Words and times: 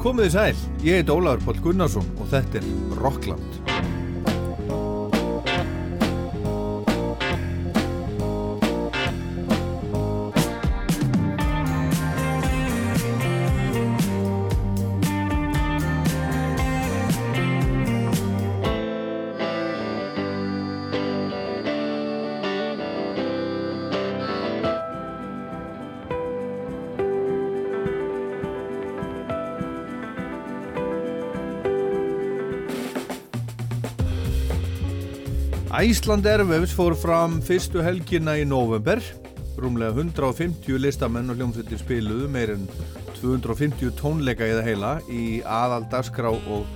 Komið 0.00 0.30
þið 0.30 0.32
sæl, 0.32 0.60
ég 0.80 0.94
heit 0.96 1.10
Ólaður 1.12 1.42
Pál 1.44 1.58
Gunnarsson 1.60 2.06
og 2.16 2.30
þetta 2.32 2.62
er 2.62 2.68
Rockland. 3.02 3.49
Æsland 35.80 36.26
Ervefs 36.28 36.74
fór 36.76 36.92
fram 36.98 37.38
fyrstu 37.40 37.80
helgina 37.80 38.34
í 38.36 38.42
november. 38.44 38.98
Rúmlega 39.56 39.94
150 39.96 40.76
listamenn 40.76 41.32
og 41.32 41.38
hljómsveitir 41.38 41.78
spiluðu 41.80 42.26
meir 42.28 42.50
en 42.52 42.66
250 43.16 43.94
tónleika 43.96 44.44
í 44.44 44.52
það 44.58 44.66
heila 44.66 44.90
í 45.08 45.22
aðal 45.40 45.86
dagskrá 45.88 46.34
og 46.34 46.66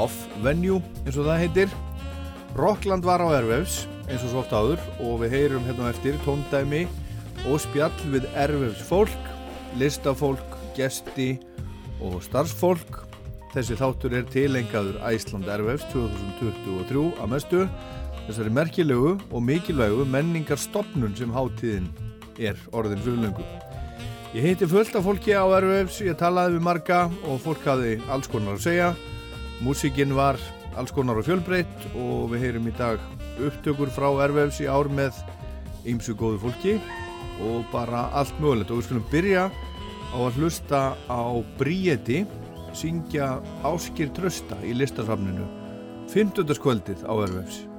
off-venue 0.00 0.78
eins 1.02 1.18
og 1.18 1.28
það 1.28 1.42
heitir. 1.42 1.74
Rockland 2.56 3.04
var 3.04 3.20
á 3.20 3.28
Ervefs 3.36 3.82
eins 4.06 4.24
og 4.24 4.32
svo 4.32 4.40
oft 4.40 4.54
áður 4.56 4.86
og 4.96 5.18
við 5.20 5.34
heyrum 5.36 5.66
hérna 5.68 5.90
eftir 5.92 6.16
tóndæmi 6.24 6.86
og 7.50 7.60
spjall 7.66 8.14
við 8.14 8.30
Ervefs 8.46 8.86
fólk, 8.88 9.28
listafólk, 9.76 10.56
gesti 10.78 11.34
og 12.00 12.22
starfsfólk. 12.24 13.02
Þessi 13.52 13.76
þáttur 13.82 14.16
er 14.22 14.24
tilengaður 14.32 15.02
Æsland 15.10 15.52
Ervefs 15.52 15.84
2023 15.92 17.04
að 17.18 17.30
mestu 17.34 17.66
þessari 18.26 18.52
merkilegu 18.54 19.14
og 19.30 19.44
mikilvægu 19.44 20.06
menningarstopnun 20.08 21.16
sem 21.18 21.32
hátíðin 21.34 21.88
er 22.38 22.58
orðin 22.72 23.02
fullöngu. 23.04 23.44
Ég 24.34 24.42
heiti 24.48 24.66
fullt 24.66 24.96
af 24.98 25.04
fólki 25.06 25.34
á 25.36 25.46
Erfs, 25.54 26.00
ég 26.02 26.16
talaði 26.18 26.56
við 26.56 26.64
marga 26.66 27.04
og 27.28 27.42
fólk 27.44 27.66
hafi 27.68 27.98
alls 28.10 28.26
konar 28.26 28.56
að 28.56 28.64
segja. 28.64 28.88
Músikinn 29.62 30.14
var 30.16 30.40
alls 30.74 30.90
konar 30.90 31.20
og 31.20 31.28
fjölbreytt 31.28 31.84
og 31.94 32.32
við 32.32 32.48
heyrum 32.48 32.66
í 32.66 32.74
dag 32.74 33.02
upptökur 33.38 33.92
frá 33.94 34.08
Erfs 34.26 34.58
í 34.64 34.66
ár 34.66 34.90
með 34.90 35.20
ýmsu 35.86 36.16
góðu 36.18 36.40
fólki 36.46 36.78
og 37.44 37.62
bara 37.72 38.08
allt 38.14 38.34
mögulegt 38.40 38.72
og 38.72 38.80
við 38.80 38.88
skulum 38.88 39.06
byrja 39.12 39.44
á 40.14 40.18
að 40.18 40.40
hlusta 40.40 40.80
á 41.10 41.22
Bríeti 41.58 42.24
syngja 42.74 43.36
Áskir 43.66 44.10
Trösta 44.14 44.58
í 44.66 44.74
listasafninu 44.74 45.46
50. 46.10 46.58
kvöldið 46.58 47.06
á 47.06 47.14
Erfs. 47.26 47.73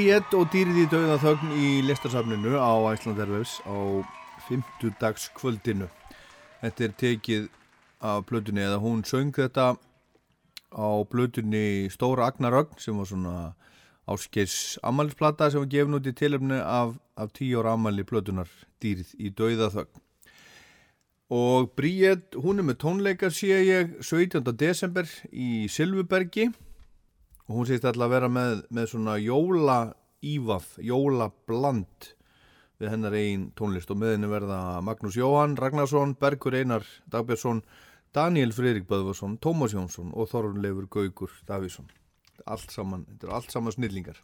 Bríett 0.00 0.32
og 0.32 0.46
dýrið 0.48 0.78
í 0.80 0.84
dauða 0.88 1.16
þögn 1.20 1.50
í 1.60 1.70
listarsafninu 1.84 2.54
á 2.56 2.72
Æslandervefs 2.88 3.58
á 3.68 4.00
50 4.46 4.94
dags 4.96 5.26
kvöldinu. 5.36 5.90
Þetta 6.62 6.86
er 6.86 6.94
tekið 7.02 7.42
af 8.08 8.22
plötunni 8.30 8.62
eða 8.64 8.78
hún 8.80 9.02
söng 9.04 9.34
þetta 9.36 9.74
á 10.72 10.88
blötunni 11.04 11.90
Stóra 11.92 12.30
Agnarögn 12.30 12.80
sem 12.80 12.96
var 12.96 13.10
svona 13.10 13.34
áskeis 14.08 14.78
ammælisplata 14.80 15.50
sem 15.52 15.66
var 15.66 15.68
gefn 15.76 15.98
út 16.00 16.08
í 16.08 16.16
tilöfni 16.16 16.62
af, 16.64 16.96
af 17.20 17.36
tíu 17.36 17.60
ára 17.60 17.76
ammæli 17.76 18.08
blötunar 18.08 18.48
dýrið 18.80 19.12
í 19.20 19.34
dauðaþögn. 19.36 20.00
Og 21.28 21.74
Bríett, 21.76 22.40
hún 22.40 22.64
er 22.64 22.70
með 22.70 22.80
tónleika 22.86 23.28
sé 23.28 23.52
ég 23.68 24.00
17. 24.00 24.48
desember 24.64 25.12
í 25.28 25.68
Silvubergi 25.68 26.48
hún 27.50 27.68
sést 27.68 27.84
alltaf 27.84 28.06
að 28.06 28.14
vera 28.14 28.30
með, 28.32 28.64
með 28.70 28.88
svona 28.94 29.18
jóla 29.20 29.78
ívaf, 30.22 30.72
jóla 30.78 31.30
bland 31.48 32.10
við 32.80 32.92
hennar 32.94 33.16
einn 33.18 33.50
tónlist. 33.58 33.90
Og 33.92 34.00
með 34.00 34.16
henni 34.16 34.30
verða 34.30 34.80
Magnús 34.84 35.18
Jóhann, 35.18 35.58
Ragnarsson, 35.60 36.16
Bergur 36.20 36.56
Einar 36.56 36.86
Dagbjörnsson, 37.12 37.64
Daniel 38.14 38.52
Fridrik 38.56 38.88
Böðvarsson, 38.90 39.38
Tómas 39.42 39.76
Jónsson 39.76 40.14
og 40.16 40.30
Þorunleifur 40.32 40.88
Gaugur 40.90 41.34
Davísson 41.46 41.90
allt 42.48 42.72
saman, 42.74 43.04
þetta 43.08 43.28
er 43.28 43.34
allt 43.36 43.54
saman 43.54 43.74
snillingar. 43.74 44.18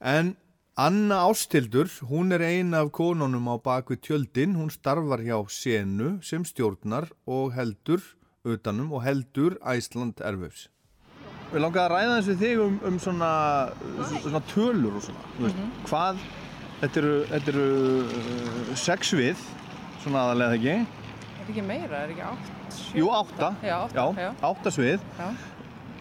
En 0.00 0.34
Anna 0.80 1.24
Ástildur, 1.28 1.90
hún 2.08 2.32
er 2.32 2.44
ein 2.46 2.74
af 2.74 2.92
konunum 2.96 3.50
á 3.52 3.56
bakvið 3.60 4.00
tjöldin, 4.06 4.56
hún 4.56 4.70
starfar 4.72 5.20
hjá 5.24 5.36
Senu 5.50 6.18
sem 6.24 6.46
stjórnar 6.46 7.10
og 7.26 7.52
heldur 7.56 8.00
utanum 8.46 8.94
og 8.94 9.04
heldur 9.04 9.58
Æsland 9.60 10.22
Erfus 10.24 10.68
Við 11.50 11.64
langaði 11.64 11.84
að 11.84 11.92
ræða 11.94 12.18
þessu 12.18 12.36
þig 12.40 12.60
um, 12.62 12.76
um 12.86 12.98
svona, 13.02 13.30
svona 14.20 14.40
tölur 14.52 15.00
og 15.00 15.02
svona, 15.02 15.24
mm 15.38 15.48
-hmm. 15.48 15.72
hvað 15.88 16.20
Þetta 16.80 17.00
eru, 17.02 17.16
þetta 17.28 17.52
eru 17.52 17.64
uh, 18.00 18.68
sex 18.80 19.10
við, 19.12 19.40
svona 20.00 20.22
aðalega 20.24 20.56
ekki? 20.56 20.76
Er 21.42 21.50
ekki 21.52 21.64
meira, 21.66 21.98
er 22.06 22.14
ekki 22.14 22.24
átt? 22.24 22.48
Sjö, 22.72 22.94
Jú, 23.02 23.10
átta. 23.12 23.50
Já, 23.60 23.74
átta, 23.82 24.04
já. 24.16 24.22
já. 24.22 24.30
átta 24.48 24.72
svið. 24.72 25.04
Já. 25.18 25.26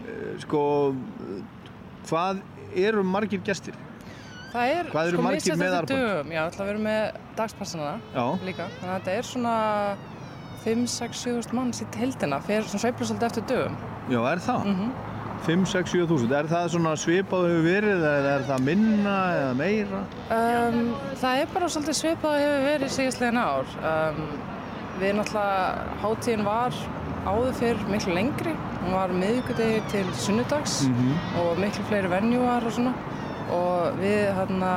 Uh, 0.06 0.30
sko, 0.46 0.62
hvað 2.08 2.40
eru 2.80 3.04
margir 3.04 3.44
gestir? 3.44 3.76
Það 4.54 4.78
er, 4.78 4.94
hvað 4.94 5.12
eru 5.12 5.20
sko, 5.20 5.28
margir 5.28 5.60
með 5.60 5.78
arband? 5.82 6.00
Dögum, 6.00 6.34
já, 6.38 6.42
ætla 6.46 6.64
að 6.64 6.72
vera 6.72 6.86
með 6.88 7.20
dagspassana 7.42 7.92
líka. 8.48 8.72
Þannig 8.80 8.96
að 8.96 8.98
þetta 9.02 9.18
er 9.20 9.32
svona 9.34 9.58
5-6-7 10.64 11.60
manns 11.60 11.84
í 11.84 11.92
heldina, 12.00 12.40
fyrir 12.48 12.72
svona 12.72 12.86
sveifla 12.88 13.12
svolítið 13.12 13.32
eftir 13.34 13.50
dögum. 13.52 13.80
Já, 14.08 14.22
er 14.32 14.48
það? 14.48 14.64
Mm 14.72 15.18
-hmm. 15.40 15.66
5, 15.66 15.66
6, 15.66 15.90
7 15.92 16.08
þúsund. 16.08 16.32
Er 16.32 16.48
það 16.48 16.70
svona 16.76 16.96
svipað 16.96 17.48
hefur 17.50 17.66
verið 17.66 18.06
eða 18.12 18.32
er 18.36 18.46
það 18.48 18.64
minna 18.64 19.18
eða 19.40 19.54
meira? 19.58 20.02
Um, 20.30 20.80
það 21.22 21.42
er 21.42 21.54
bara 21.54 21.70
svolítið 21.70 22.00
svipað 22.02 22.40
hefur 22.44 22.66
verið 22.68 22.96
síðastlegin 22.96 23.44
ár. 23.44 23.66
Um, 23.92 24.24
við 25.00 25.16
náttúrulega, 25.16 25.86
hátíðin 26.04 26.46
var 26.46 26.74
áður 27.30 27.56
fyrr 27.60 27.88
miklu 27.92 28.14
lengri. 28.16 28.56
Hún 28.84 28.94
var 28.96 29.14
miðugudegi 29.16 29.82
til 29.92 30.06
sunnudags 30.14 30.82
mm 30.88 30.94
-hmm. 30.96 31.40
og 31.42 31.60
miklu 31.60 31.84
fleiri 31.84 32.10
vennjúar 32.10 32.66
og 32.66 32.72
svona. 32.72 32.94
Og 33.50 33.98
við 34.00 34.34
hérna 34.38 34.74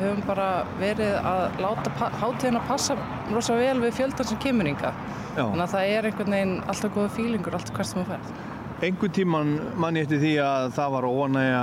höfum 0.00 0.22
bara 0.26 0.66
verið 0.80 1.14
að 1.24 1.60
láta 1.60 2.10
hátíðin 2.20 2.58
að 2.60 2.68
passa 2.68 2.96
rosa 3.32 3.54
vel 3.54 3.80
við 3.80 3.96
fjöldan 4.00 4.28
sem 4.28 4.38
kemur 4.38 4.66
ynga. 4.66 4.92
Þannig 5.36 5.64
að 5.64 5.72
það 5.74 5.88
er 5.94 6.08
einhvern 6.08 6.36
veginn 6.36 6.62
alltaf 6.66 6.94
góða 6.94 7.08
fílingur 7.16 7.54
alltaf 7.54 7.76
hvert 7.76 7.86
sem 7.86 8.02
þú 8.02 8.06
færð. 8.10 8.55
Engun 8.84 9.08
tíman 9.08 9.54
manni 9.80 10.02
eftir 10.04 10.18
því 10.20 10.30
að 10.44 10.66
það 10.76 10.90
var 10.92 11.04
óanægja 11.08 11.60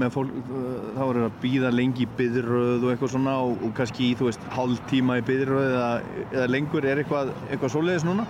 með 0.00 0.14
fólk, 0.14 0.36
þá 0.94 1.02
voru 1.02 1.24
að 1.26 1.34
býða 1.42 1.72
lengi 1.74 2.06
í 2.06 2.12
byðröð 2.16 2.86
og 2.86 2.92
eitthvað 2.94 3.12
svona 3.12 3.34
og, 3.44 3.58
og 3.66 3.74
kannski 3.76 4.06
í, 4.06 4.14
þú 4.16 4.30
veist, 4.30 4.46
hálf 4.54 4.80
tíma 4.88 5.18
í 5.20 5.24
byðröð 5.28 5.66
eða, 5.66 5.90
eða 6.30 6.46
lengur, 6.54 6.88
er 6.88 7.02
eitthvað, 7.02 7.34
eitthvað 7.50 7.74
svoleiðis 7.74 8.08
núna? 8.08 8.24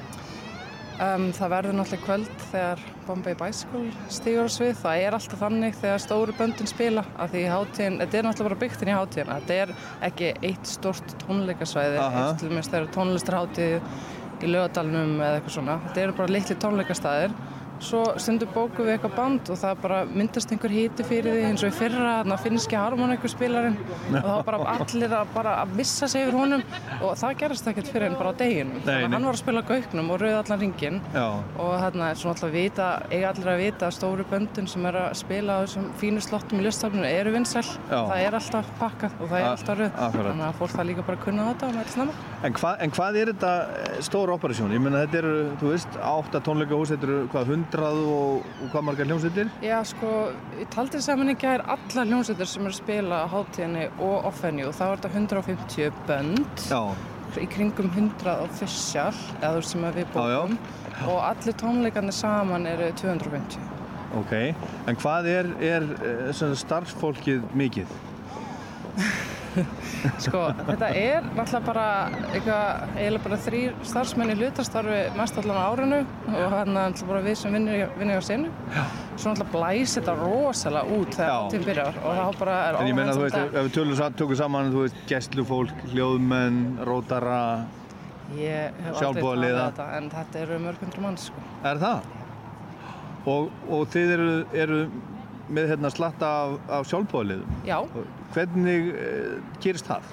Um, 0.95 1.29
það 1.35 1.55
verður 1.55 1.79
náttúrulega 1.79 2.07
kvöld 2.09 2.45
þegar 2.51 2.85
Bombay 3.07 3.39
Bicycle 3.39 4.11
stígur 4.19 4.51
á 4.51 4.55
svið, 4.57 4.75
það 4.83 5.07
er 5.07 5.19
alltaf 5.21 5.41
þannig 5.47 5.79
þegar 5.79 6.03
stóru 6.03 6.37
böndin 6.39 6.71
spila 6.71 7.07
að 7.15 7.33
því 7.37 7.47
hátíðin, 7.55 8.03
þetta 8.03 8.19
er 8.19 8.29
náttúrulega 8.29 8.51
bara 8.51 8.63
byggt 8.67 8.83
inn 8.83 8.91
í 8.93 8.99
hátíðina, 8.99 9.41
þetta 9.41 9.63
er 9.63 9.75
ekki 10.11 10.35
eitt 10.51 10.71
stort 10.75 11.19
tónleikasvæði, 11.23 12.03
og 12.03 12.47
meins 12.51 12.71
þegar 12.71 12.93
tónlistarhátíð 12.99 13.91
í 14.45 14.55
lögadalunum 14.55 15.19
eða 15.21 15.39
eitthvað 15.39 15.61
svona, 15.61 15.83
þetta 15.89 16.09
eru 16.09 16.17
bara 16.19 16.35
litli 16.35 16.63
tónleikastæðir 16.63 17.37
svo 17.83 18.03
stundu 18.21 18.47
bóku 18.55 18.85
við 18.85 18.95
eitthvað 18.97 19.17
band 19.17 19.51
og 19.53 19.59
það 19.61 19.81
bara 19.83 20.01
myndast 20.09 20.53
einhver 20.55 20.73
híti 20.73 21.07
fyrir 21.07 21.35
því 21.39 21.45
eins 21.51 21.65
og 21.65 21.73
í 21.73 21.77
fyrra 21.79 22.39
finnski 22.45 22.79
harmoníkuspilarinn 22.79 23.77
og 24.21 24.29
þá 24.29 24.45
bara 24.47 24.75
allir 24.75 25.15
að 25.19 25.33
bara 25.35 25.55
að 25.63 25.75
missa 25.79 26.09
sig 26.11 26.25
yfir 26.27 26.39
honum 26.39 26.65
og 27.01 27.17
það 27.21 27.37
gerast 27.43 27.71
ekkert 27.71 27.91
fyrir 27.93 28.09
henn 28.09 28.19
bara 28.19 28.33
á 28.33 28.39
deginum. 28.41 28.81
Þannig 28.85 29.09
að 29.09 29.17
hann 29.17 29.29
var 29.29 29.39
að 29.39 29.43
spila 29.43 29.65
gauknum 29.71 30.13
og 30.15 30.21
rauði 30.23 30.37
allan 30.41 30.63
ringin 30.65 31.01
Já. 31.15 31.27
og 31.35 31.73
þarna 31.85 32.11
er 32.11 32.21
svona 32.21 32.35
alltaf 32.35 32.49
að 32.49 32.57
vita 32.59 32.89
eiga 33.11 33.33
allir 33.33 33.53
að 33.55 33.63
vita 33.65 33.89
að 33.89 33.97
stóru 33.99 34.29
böndun 34.31 34.71
sem 34.71 34.89
er 34.91 35.01
að 35.05 35.17
spila 35.23 35.59
á 35.59 35.63
þessum 35.65 35.89
fínu 36.01 36.25
slottum 36.25 36.61
í 36.61 36.67
listafninu 36.69 37.09
eru 37.09 37.35
vinsæl, 37.35 37.65
það 37.91 38.15
er 38.21 38.39
alltaf 38.41 38.71
pakkað 38.81 39.19
og 39.21 39.33
það 39.33 39.41
er 39.41 39.51
alltaf 39.51 39.81
rauð. 39.81 39.99
þannig 40.15 40.47
að 40.49 40.61
fólk 40.61 40.77
það 40.79 40.89
líka 40.91 41.07
bara 41.09 41.23
kunna 41.25 41.49
með 41.49 41.67
þetta 41.75 42.09
En, 42.45 42.53
hva, 42.53 42.75
en 42.85 42.93
hvað 42.93 43.17
er 43.17 43.31
þetta 43.33 43.53
stóra 44.05 44.35
operasjón? 44.37 44.73
Ég 44.75 44.83
menna 44.85 45.05
þetta 45.07 45.21
eru, 45.23 45.35
þú 45.63 45.71
veist, 45.71 45.95
hundrað 47.65 48.01
og, 48.05 48.45
og 48.63 48.71
hvað 48.73 48.87
margar 48.89 49.09
hljómsveitir? 49.09 49.51
Já, 49.65 49.79
sko, 49.89 50.13
í 50.61 50.67
taldir 50.73 51.03
saman 51.05 51.33
ekki 51.33 51.51
er 51.51 51.65
alla 51.75 52.07
hljómsveitir 52.07 52.51
sem 52.51 52.65
eru 52.65 52.75
að 52.75 52.79
spila 52.79 53.25
á 53.25 53.27
háttíðinni 53.33 53.89
og 53.99 54.31
offenni 54.31 54.65
og 54.69 54.75
þá 54.77 54.85
er 54.87 55.03
þetta 55.03 55.13
150 55.19 56.01
bönd 56.09 56.65
já. 56.69 56.81
í 57.41 57.47
kringum 57.51 57.91
100 57.91 58.35
official, 58.47 59.13
eða 59.41 59.55
þú 59.59 59.69
sem 59.71 59.87
við 59.99 60.11
bókum 60.15 60.59
og 61.11 61.21
allir 61.27 61.57
tónleikarnir 61.61 62.15
saman 62.15 62.69
eru 62.71 62.91
250. 63.01 63.71
Ok, 64.15 64.35
en 64.87 64.99
hvað 65.01 65.31
er, 65.33 65.49
er, 65.59 65.89
er 65.99 66.29
eh, 66.31 66.59
starfsfólkið 66.61 67.49
mikið? 67.59 67.97
sko, 70.25 70.41
þetta 70.69 70.89
er 70.99 71.27
náttúrulega 71.37 71.61
bara 71.69 71.87
eitthvað, 72.33 72.83
eiginlega 72.97 73.23
bara 73.27 73.39
þrýr 73.47 73.77
starfsmenn 73.91 74.33
í 74.35 74.37
hlutastarfi 74.41 74.99
mest 75.19 75.39
allan 75.43 75.61
á 75.61 75.65
árinu 75.69 76.01
og 76.03 76.57
hann 76.57 76.73
er 76.73 76.73
náttúrulega 76.75 77.11
bara 77.13 77.23
við 77.29 77.39
sem 77.41 77.55
vinnir 77.55 78.19
á 78.19 78.25
sinu 78.25 78.51
svo 79.17 79.31
náttúrulega 79.31 79.53
blæs 79.55 79.97
þetta 79.99 80.17
rosalega 80.21 80.99
út 80.99 81.17
þegar 81.21 81.49
tíum 81.55 81.69
byrjar 81.69 82.03
og 82.03 82.19
það 82.21 82.43
bara 82.43 82.59
er 82.65 82.79
óhægt 82.79 82.85
En 82.85 82.91
ég 82.91 82.99
menna, 82.99 83.15
þú 83.15 83.25
veist, 83.25 83.41
ef 83.45 83.57
við 83.61 83.73
tölum 83.79 84.19
tökum 84.19 84.41
saman, 84.43 84.75
þú 84.75 84.85
veist, 84.85 85.01
gestlufólk, 85.11 85.89
hljóðmenn, 85.95 86.61
rótara 86.89 87.41
þetta, 88.35 89.89
en 89.99 90.07
þetta 90.13 90.41
eru 90.41 90.61
mörgundur 90.63 91.03
mann, 91.05 91.19
sko. 91.21 91.43
Er 91.65 91.81
það? 91.83 92.07
Og, 93.31 93.51
og 93.73 93.85
þið 93.93 94.15
eru, 94.17 94.31
eru 94.65 94.79
með 95.49 95.75
hérna 95.75 95.91
slatta 95.93 96.31
af, 96.45 96.55
af 96.79 96.87
sjálfbóðliðum. 96.91 97.59
Já. 97.69 97.79
Hvernig 98.35 98.95
eh, 98.95 99.35
gerist 99.65 99.89
það? 99.91 100.07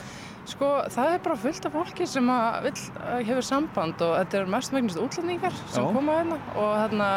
Sko 0.51 0.67
það 0.91 1.13
er 1.13 1.21
bara 1.23 1.37
fullt 1.39 1.65
af 1.67 1.75
fólki 1.75 2.05
sem 2.09 2.29
vill, 2.65 2.79
hefur 3.27 3.45
samband 3.45 4.01
og 4.03 4.15
þetta 4.17 4.39
er 4.39 4.49
mest 4.51 4.73
megnist 4.73 4.99
útlendingar 4.99 5.53
sem 5.61 5.85
Já. 5.85 5.91
koma 5.93 6.15
hérna 6.17 6.39
og 6.57 6.71
hérna 6.79 7.09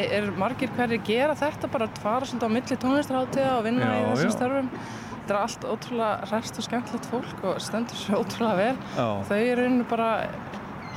er 0.00 0.30
margir 0.40 0.72
hverjir 0.78 1.04
gera 1.06 1.36
þetta 1.38 1.70
bara 1.70 1.86
að 1.90 2.00
fara 2.02 2.26
svolítið 2.26 2.48
á 2.50 2.54
milli 2.56 2.78
tónlistarháttiða 2.84 3.52
og 3.58 3.66
vinna 3.68 3.90
Já, 3.92 3.94
í 4.00 4.08
þessum 4.14 4.34
störfum. 4.34 4.72
Þetta 5.20 5.34
er 5.36 5.40
allt 5.44 5.66
ótrúlega 5.70 6.30
rest 6.32 6.58
og 6.58 6.66
skemmtilegt 6.66 7.10
fólk 7.12 7.44
og 7.52 7.60
stendur 7.62 8.00
svo 8.00 8.18
ótrúlega 8.24 8.58
vel. 8.64 8.84
Já. 8.96 9.08
Þau 9.28 9.38
eru 9.38 9.68
einu 9.68 9.88
bara 9.92 10.10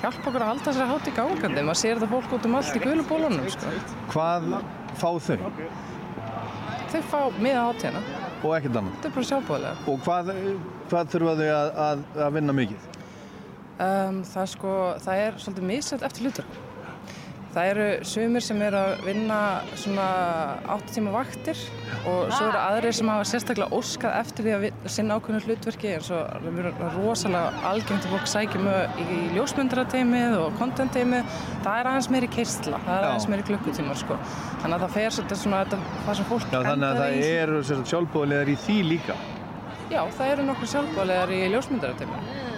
hjálpa 0.02 0.24
okkur 0.32 0.42
að 0.42 0.50
halda 0.54 0.70
þessari 0.72 0.92
hátti 0.96 1.12
í 1.12 1.18
gangandi. 1.20 1.66
Maður 1.68 1.82
sér 1.84 2.00
þetta 2.00 2.14
fólk 2.16 2.38
út 2.40 2.48
um 2.48 2.58
allt 2.60 2.80
í 2.80 2.86
guðlubólunum. 2.88 3.50
Sko. 3.54 3.76
Hvað 4.16 4.50
fá 4.98 5.10
þau? 5.28 5.52
Þau 6.94 7.02
fá 7.10 7.42
miða 7.42 7.64
átíðana. 7.70 8.02
Og 8.44 8.52
ekkert 8.58 8.78
annað? 8.80 8.98
Þetta 8.98 9.10
er 9.10 9.16
bara 9.18 9.30
sjálfbóðilega. 9.30 9.86
Og 9.90 10.04
hvað, 10.06 10.34
hvað 10.92 11.14
þurfa 11.14 11.34
þau 11.40 11.48
að, 11.54 11.72
að, 11.86 12.04
að 12.26 12.36
vinna 12.38 12.58
mikið? 12.60 12.90
Um, 13.84 14.20
það, 14.30 14.52
sko, 14.54 14.76
það 15.02 15.24
er 15.24 15.42
svolítið 15.42 15.68
misætt 15.72 16.06
eftir 16.06 16.28
hlutur. 16.28 16.63
Það 17.54 17.68
eru 17.70 17.84
sumir 18.10 18.42
sem 18.42 18.62
eru 18.66 18.78
að 18.80 19.02
vinna 19.06 19.40
svona 19.78 20.06
8 20.74 20.94
tíma 20.96 21.12
vaktir 21.14 21.60
og 22.10 22.32
svo 22.34 22.48
eru 22.48 22.58
aðrir 22.58 22.96
sem 22.98 23.12
hafa 23.14 23.28
sérstaklega 23.30 23.78
óskað 23.78 24.16
eftir 24.24 24.48
því 24.48 24.54
að 24.56 24.90
sinna 24.96 25.18
ákveðinu 25.20 25.44
hlutverki 25.46 25.92
eins 25.94 26.10
og 26.10 26.32
það 26.42 26.58
er 26.64 26.96
rosalega 26.96 27.68
algengt 27.70 28.08
að 28.08 28.16
fólk 28.16 28.32
sækja 28.32 28.62
mjög 28.64 29.04
í 29.04 29.20
ljósmyndrateimið 29.36 30.38
og 30.40 30.58
kontentteimið. 30.58 31.38
Það 31.68 31.78
er 31.84 31.92
aðeins 31.92 32.10
meiri 32.16 32.32
keistla, 32.34 32.82
það 32.88 32.98
er 32.98 33.08
aðeins 33.12 33.30
meiri 33.30 33.48
klukkutímar 33.52 34.02
sko. 34.02 34.18
Þannig 34.64 34.80
að 34.80 34.86
það 34.88 34.98
fer 34.98 35.16
svolítið 35.20 35.42
svona 35.44 35.62
það 35.70 36.18
sem 36.18 36.30
fólk 36.32 36.48
Já, 36.50 36.60
þannig 36.72 36.88
að 36.90 37.04
það 37.04 37.22
eru 37.30 37.62
sjálfbóðlegar 37.94 38.50
í 38.50 38.58
því 38.66 38.80
líka? 38.90 39.20
Já, 39.94 40.02
það 40.18 40.34
eru 40.34 40.50
nokkur 40.50 40.74
sjálfbóðlegar 40.74 41.38
í 41.38 41.44
ljósmyndrateimið. 41.54 42.53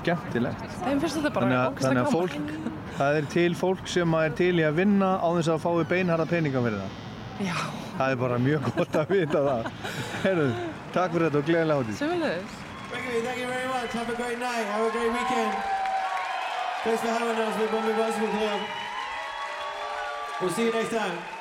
Skemmtilegt. 0.00 0.62
Þeim 0.82 1.00
finnst 1.02 1.18
þetta 1.18 1.32
bara 1.34 1.62
ógæst 1.70 1.88
að 1.90 2.12
koma. 2.12 2.70
Það 2.96 3.18
er 3.20 3.26
til 3.32 3.50
fólk 3.58 3.90
sem 3.92 4.14
er 4.20 4.36
til 4.38 4.54
í 4.60 4.64
að 4.66 4.78
vinna 4.80 5.10
á 5.20 5.28
þess 5.38 5.52
að 5.52 5.64
fái 5.64 5.84
beinharda 5.90 6.26
peninga 6.30 6.62
fyrir 6.64 6.80
það. 6.84 7.02
Já. 7.46 7.56
Það 7.96 8.12
er 8.12 8.20
bara 8.20 8.38
mjög 8.40 8.70
gott 8.76 8.96
að 9.00 9.12
vita 9.12 9.42
það. 9.46 9.70
Herru, 10.24 10.46
takk 10.94 11.16
fyrir 11.16 11.26
þetta 11.28 11.40
og 11.42 11.50
gleðilega 11.50 11.82
hátíð. 11.82 12.00
Sjöfnleðis. 12.00 12.62
Thank 12.92 13.38
you 13.40 13.46
very 13.46 13.68
much. 13.68 13.92
Have 13.92 14.08
a 14.08 14.16
great 14.16 14.38
night. 14.38 14.66
Have 14.72 14.86
a 14.86 14.90
great 14.90 15.12
weekend. 15.12 15.52
Thanks 16.84 17.00
for 17.02 17.08
having 17.08 17.40
us 17.44 17.58
with 17.60 17.70
Bombay 17.70 17.96
Bicycle 17.98 18.28
Club. 18.28 18.60
We'll 20.40 20.50
see 20.50 20.66
you 20.66 20.72
next 20.72 20.90
time. 20.90 21.35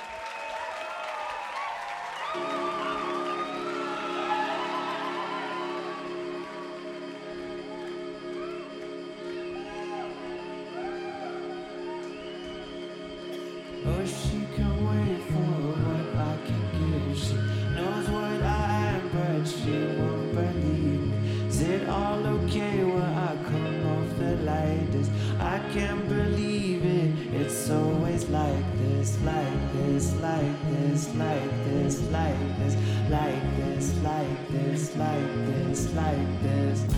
Oh, 13.87 14.03
she 14.03 14.47
can 14.55 14.73
wait 14.87 15.21
for 15.29 15.45
what 15.85 16.07
I 16.17 16.37
can 16.47 16.63
give. 16.73 17.17
She 17.17 17.35
knows 17.75 18.09
what 18.09 18.41
I 18.41 18.97
am, 18.97 19.09
but 19.13 19.47
she 19.47 19.73
won't 19.99 20.33
believe 20.33 21.01
me. 21.11 21.47
Is 21.47 21.61
it 21.61 21.87
all 21.87 22.25
okay 22.25 22.83
when 22.83 23.03
I 23.03 23.35
come 23.43 23.85
off 23.93 24.17
the 24.17 24.37
lightest? 24.37 25.11
I 25.39 25.59
can't 25.71 26.09
believe 26.09 26.83
it. 26.83 27.41
It's 27.41 27.69
always 27.69 28.27
like 28.29 28.65
this, 28.79 29.21
like 29.21 29.73
this, 29.73 30.13
like 30.19 30.71
this, 30.71 31.13
like 31.13 31.65
this, 31.65 32.01
like 32.09 32.57
this, 32.57 32.75
like 33.11 33.57
this, 33.57 33.95
like 34.01 34.47
this, 34.49 34.95
like 34.95 35.45
this, 35.45 35.93
like 35.93 36.41
this. 36.41 36.94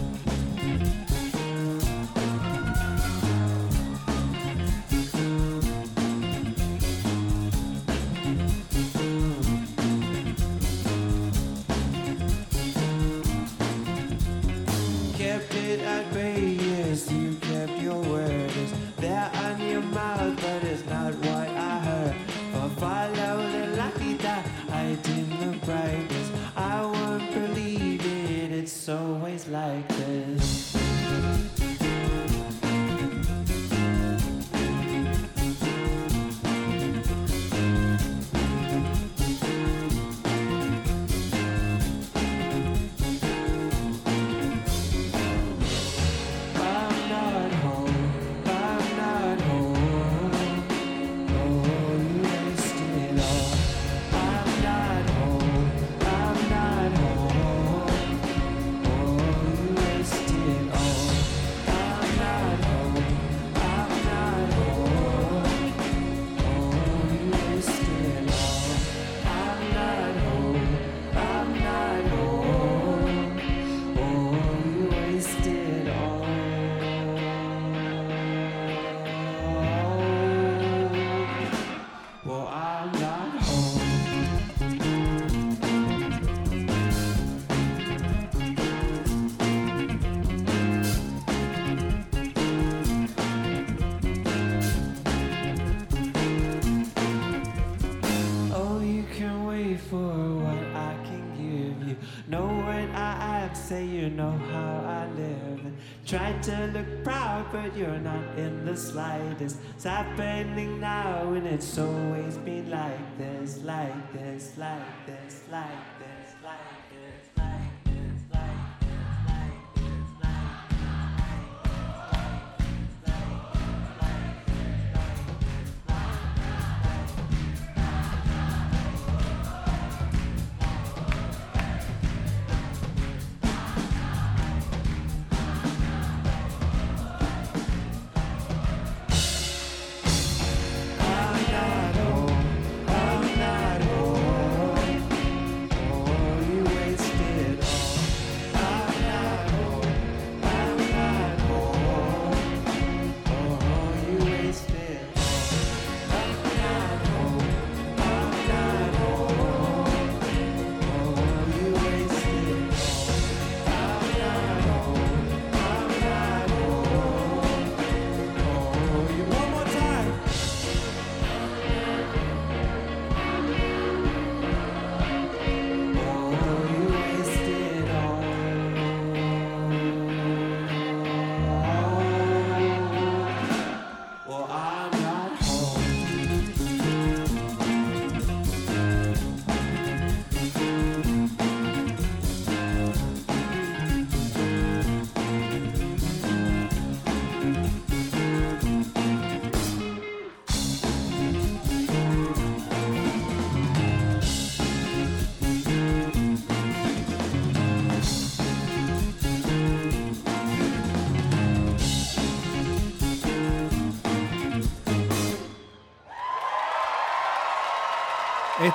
Say 103.78 103.86
you 103.86 104.10
know 104.10 104.32
how 104.52 104.74
I 105.00 105.08
live. 105.22 105.60
And 105.68 105.78
try 106.06 106.32
to 106.50 106.56
look 106.76 106.90
proud, 107.04 107.46
but 107.52 107.76
you're 107.78 108.02
not 108.12 108.26
in 108.38 108.66
the 108.66 108.76
slightest. 108.76 109.58
It's 109.76 109.84
happening 109.84 110.80
now, 110.80 111.34
and 111.34 111.46
it's 111.46 111.78
always 111.78 112.38
been 112.38 112.70
like 112.70 113.18
this, 113.18 113.60
like 113.64 114.14
this, 114.14 114.58
like 114.58 115.06
this, 115.06 115.44
like 115.48 115.86
this, 116.00 116.34
like 116.40 116.40
this, 116.40 116.44
like 116.44 116.80
this, 116.92 117.37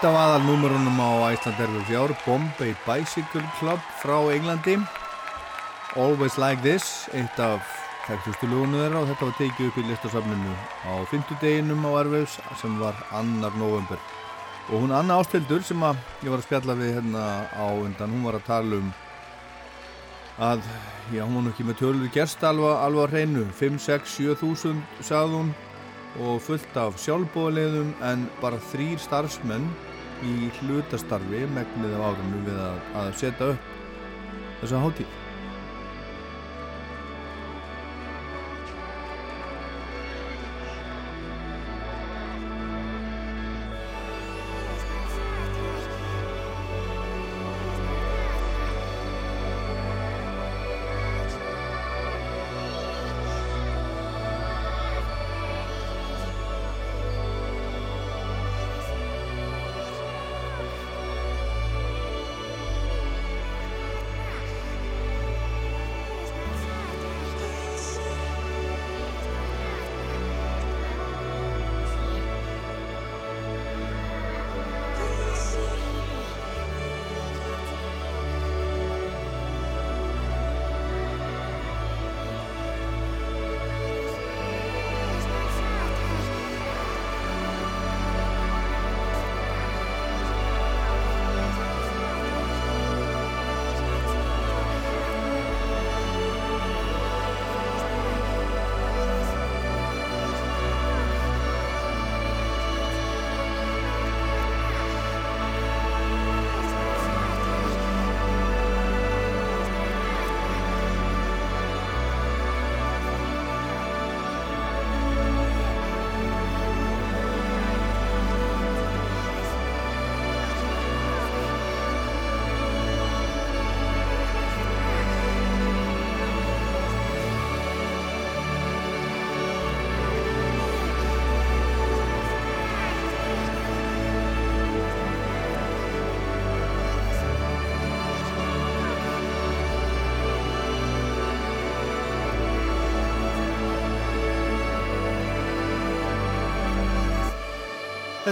Eitt 0.02 0.10
af 0.10 0.18
aðal 0.18 0.46
númerunum 0.48 0.96
á 0.98 1.30
Æsland 1.30 1.60
Erfur 1.62 1.84
fjár, 1.86 2.12
Bombay 2.26 2.72
Bicycle 2.82 3.44
Club 3.60 3.78
frá 4.00 4.16
Englandi. 4.34 4.74
Always 5.94 6.34
Like 6.42 6.58
This, 6.64 7.06
eitt 7.14 7.38
af 7.38 7.62
þekktustu 8.08 8.48
lögunum 8.50 8.80
þeirra 8.80 8.98
og 8.98 9.06
þetta 9.12 9.28
var 9.28 9.36
tekið 9.38 9.68
upp 9.68 9.78
í 9.78 9.84
listasafninu 9.86 10.56
á 10.90 11.06
fymtudeginum 11.06 11.86
á 11.86 11.90
Erfus 12.00 12.34
sem 12.58 12.74
var 12.82 12.98
annar 13.14 13.54
november. 13.54 14.00
Og 14.72 14.82
hún 14.82 14.90
Anna 14.90 15.20
Ástildur 15.22 15.62
sem 15.62 15.86
að 15.86 16.02
ég 16.24 16.34
var 16.34 16.42
að 16.42 16.48
spjalla 16.48 16.76
við 16.82 16.98
hérna 16.98 17.22
á 17.54 17.66
undan, 17.70 18.10
hún 18.10 18.26
var 18.26 18.40
að 18.40 18.48
tala 18.50 18.82
um 18.82 18.90
að, 20.50 20.66
já 21.14 21.22
hún 21.22 21.44
var 21.44 21.52
ekki 21.52 21.68
með 21.70 21.78
tölur 21.78 22.10
gerst 22.10 22.42
alveg, 22.42 22.74
alveg 22.88 23.14
hreinu, 23.14 23.46
5, 23.54 23.78
6, 23.86 24.18
7 24.18 24.34
þúsund 24.42 24.98
sagði 24.98 25.44
hún 25.44 25.54
og 26.26 26.42
fullt 26.42 26.74
af 26.76 26.98
sjálfbóðleiðum 27.06 27.94
en 28.10 28.26
bara 28.42 28.58
þrýr 28.74 28.98
starfsmenn 28.98 29.70
í 30.22 30.50
hlutastarfi 30.60 31.42
megnið 31.56 31.96
af 31.98 32.06
árinu 32.12 32.42
við 32.46 32.62
að, 32.62 32.80
að 33.00 33.10
setja 33.20 33.50
upp 33.54 33.70
þessa 34.62 34.82
hátíð. 34.84 35.21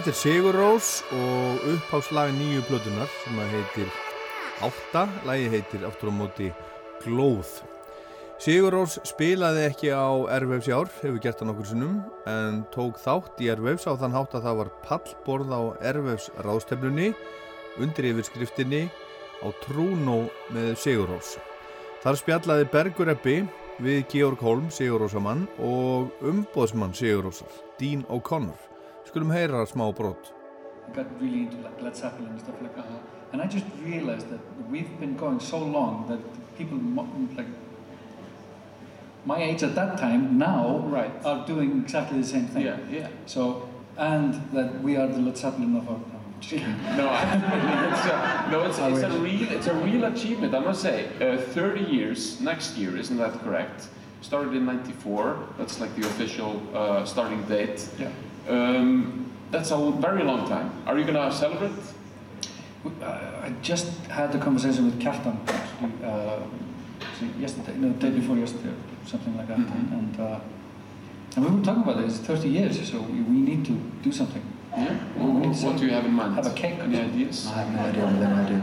Þetta 0.01 0.13
er 0.15 0.17
Sigur 0.17 0.57
Rós 0.57 0.87
og 1.13 1.65
uppháslag 1.75 2.31
nýju 2.33 2.63
blödunar 2.71 3.11
sem 3.21 3.37
að 3.37 3.51
heitir 3.53 3.91
Átta, 4.65 5.03
lagi 5.29 5.51
heitir 5.53 5.83
aftur 5.85 6.09
á 6.09 6.13
móti 6.17 6.47
Glóð. 7.03 7.51
Sigur 8.41 8.73
Rós 8.73 8.95
spilaði 9.05 9.67
ekki 9.67 9.91
á 9.93 10.09
Ervefs 10.39 10.71
í 10.71 10.73
ár, 10.73 10.89
hefur 11.03 11.21
gert 11.21 11.43
það 11.43 11.51
nokkur 11.51 11.69
sinnum, 11.69 11.99
en 12.25 12.63
tók 12.73 12.97
þátt 13.03 13.45
í 13.45 13.51
Ervefs 13.53 13.85
á 13.85 13.93
þann 14.01 14.17
hátt 14.17 14.39
að 14.39 14.49
það 14.49 14.59
var 14.63 14.73
pallborð 14.87 15.53
á 15.53 15.63
Ervefs 15.93 16.31
ráðstefnunni 16.49 17.11
undir 17.77 18.11
yfirskriftinni 18.15 18.87
á 19.45 19.53
Trúnó 19.67 20.23
með 20.49 20.73
Sigur 20.81 21.13
Rós. 21.13 21.37
Þar 22.01 22.23
spjallaði 22.23 22.71
Bergur 22.73 23.13
Eppi 23.19 23.37
við 23.85 24.01
Georg 24.17 24.49
Holm, 24.49 24.73
Sigur 24.73 25.05
Rósamann 25.05 25.45
og 25.61 26.09
umbóðsmann 26.25 26.97
Sigur 26.97 27.29
Rósar, 27.29 27.53
Dean 27.77 28.09
O'Connor. 28.09 28.70
Skulum 29.11 29.31
heyra 29.35 29.67
smá 29.67 29.93
brot. 29.93 30.33
I 30.89 30.93
got 30.95 31.21
really 31.21 31.41
into 31.41 31.57
like 31.63 31.83
Led 31.83 31.97
Zeppelin 31.97 32.31
and 32.31 32.41
stuff 32.41 32.63
like 32.63 32.77
that. 32.77 32.87
And 33.33 33.43
I 33.43 33.47
just 33.47 33.65
realized 33.83 34.29
that 34.31 34.41
we've 34.71 35.01
been 35.01 35.17
going 35.17 35.41
so 35.41 35.59
long 35.59 36.07
that 36.09 36.21
people 36.57 36.79
like 37.37 37.47
my 39.25 39.43
age 39.43 39.63
at 39.65 39.75
that 39.75 39.99
time 39.99 40.39
now 40.39 40.79
Right. 40.87 41.11
are 41.25 41.45
doing 41.45 41.81
exactly 41.83 42.21
the 42.21 42.27
same 42.27 42.47
thing. 42.47 42.65
Yeah, 42.67 42.79
yeah. 42.89 43.09
So, 43.27 43.69
and 43.97 44.35
that 44.53 44.81
we 44.81 44.97
are 44.97 45.09
the 45.09 45.19
Led 45.19 45.37
Zeppelin 45.37 45.77
of 45.77 45.89
our. 45.89 45.99
No, 45.99 46.21
I'm 46.25 46.41
just 46.41 46.51
kidding. 46.51 46.77
No, 46.97 47.09
I, 47.09 47.23
it's 47.93 48.07
a, 48.07 48.51
no, 48.53 48.59
it's, 48.65 48.79
it's 48.79 49.03
a 49.15 49.19
real, 49.19 49.51
it's 49.53 49.67
a 49.67 49.75
real 49.75 50.05
achievement. 50.05 50.55
I 50.55 50.61
must 50.61 50.83
say, 50.83 51.09
uh, 51.21 51.37
30 51.39 51.81
years 51.83 52.41
next 52.41 52.77
year, 52.77 52.97
isn't 52.97 53.17
that 53.19 53.33
correct? 53.43 53.89
Started 54.23 54.55
in 54.55 54.67
'94. 54.67 55.37
That's 55.59 55.81
like 55.81 55.95
the 55.97 56.07
official 56.07 56.63
uh, 56.75 57.05
starting 57.05 57.43
date. 57.45 57.89
Yeah. 57.99 58.11
Um, 58.51 59.31
that's 59.51 59.71
a 59.71 59.91
very 59.93 60.23
long 60.25 60.49
time. 60.49 60.71
Are 60.87 60.99
you 60.99 61.05
gonna 61.05 61.31
celebrate? 61.33 61.73
I 63.03 63.07
I 63.47 63.53
just 63.63 63.87
had 64.09 64.35
a 64.35 64.39
conversation 64.39 64.85
with 64.87 64.99
Kjartan 65.01 65.37
actually, 65.49 65.93
uh, 66.05 66.41
yesterday, 67.39 67.75
no, 67.79 67.89
the 67.93 67.99
day 67.99 68.11
before 68.11 68.37
yesterday, 68.37 68.75
something 69.07 69.37
like 69.37 69.49
that. 69.49 69.59
Mhm. 69.59 69.93
And, 69.99 70.21
uh, 70.21 70.41
and 71.37 71.45
we 71.45 71.51
were 71.57 71.65
talking 71.65 71.83
about 71.83 71.99
it. 71.99 72.07
It's 72.07 72.19
30 72.19 72.49
years, 72.49 72.91
so 72.91 73.01
we, 73.01 73.21
we 73.23 73.39
need 73.51 73.65
to 73.67 73.73
do 74.03 74.13
something. 74.13 74.43
Yeah. 74.77 74.95
We 75.17 75.25
need 75.25 75.49
What, 75.49 75.57
to 75.59 75.67
what 75.67 75.77
do 75.79 75.85
you 75.87 75.93
have 75.93 76.05
in 76.07 76.13
mind? 76.15 76.35
Have 76.35 76.47
a 76.47 76.51
cake 76.55 76.79
Any 76.83 76.99
ideas? 77.01 77.47
I 77.47 77.63
have 77.63 77.71
no 77.75 77.83
idea 77.89 78.03
more 78.07 78.21
than 78.21 78.33
I 78.33 78.49
do. 78.49 78.63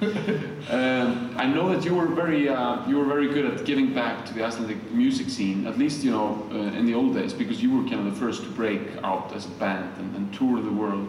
Um, 0.68 1.32
I 1.36 1.46
know 1.46 1.72
that 1.72 1.84
you 1.84 1.94
were 1.94 2.06
very 2.06 2.48
uh, 2.48 2.86
you 2.88 2.96
were 2.98 3.04
very 3.04 3.28
good 3.28 3.44
at 3.46 3.64
giving 3.64 3.94
back 3.94 4.26
to 4.26 4.34
the 4.34 4.42
Icelandic 4.44 4.90
music 4.90 5.28
scene, 5.30 5.64
at 5.66 5.78
least 5.78 6.02
you 6.02 6.10
know 6.10 6.44
uh, 6.50 6.56
in 6.78 6.86
the 6.86 6.94
old 6.94 7.14
days, 7.14 7.32
because 7.32 7.62
you 7.62 7.70
were 7.76 7.88
kind 7.88 8.00
of 8.06 8.12
the 8.12 8.20
first 8.20 8.42
to 8.42 8.50
break 8.50 8.80
out 9.04 9.32
as 9.32 9.46
a 9.46 9.50
band 9.50 9.88
and, 9.98 10.16
and 10.16 10.34
tour 10.34 10.60
the 10.60 10.72
world. 10.72 11.08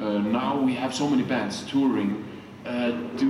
Uh, 0.00 0.18
now 0.18 0.60
we 0.60 0.74
have 0.74 0.94
so 0.94 1.08
many 1.08 1.24
bands 1.24 1.64
touring. 1.68 2.24
Uh, 2.64 2.92
do 3.16 3.28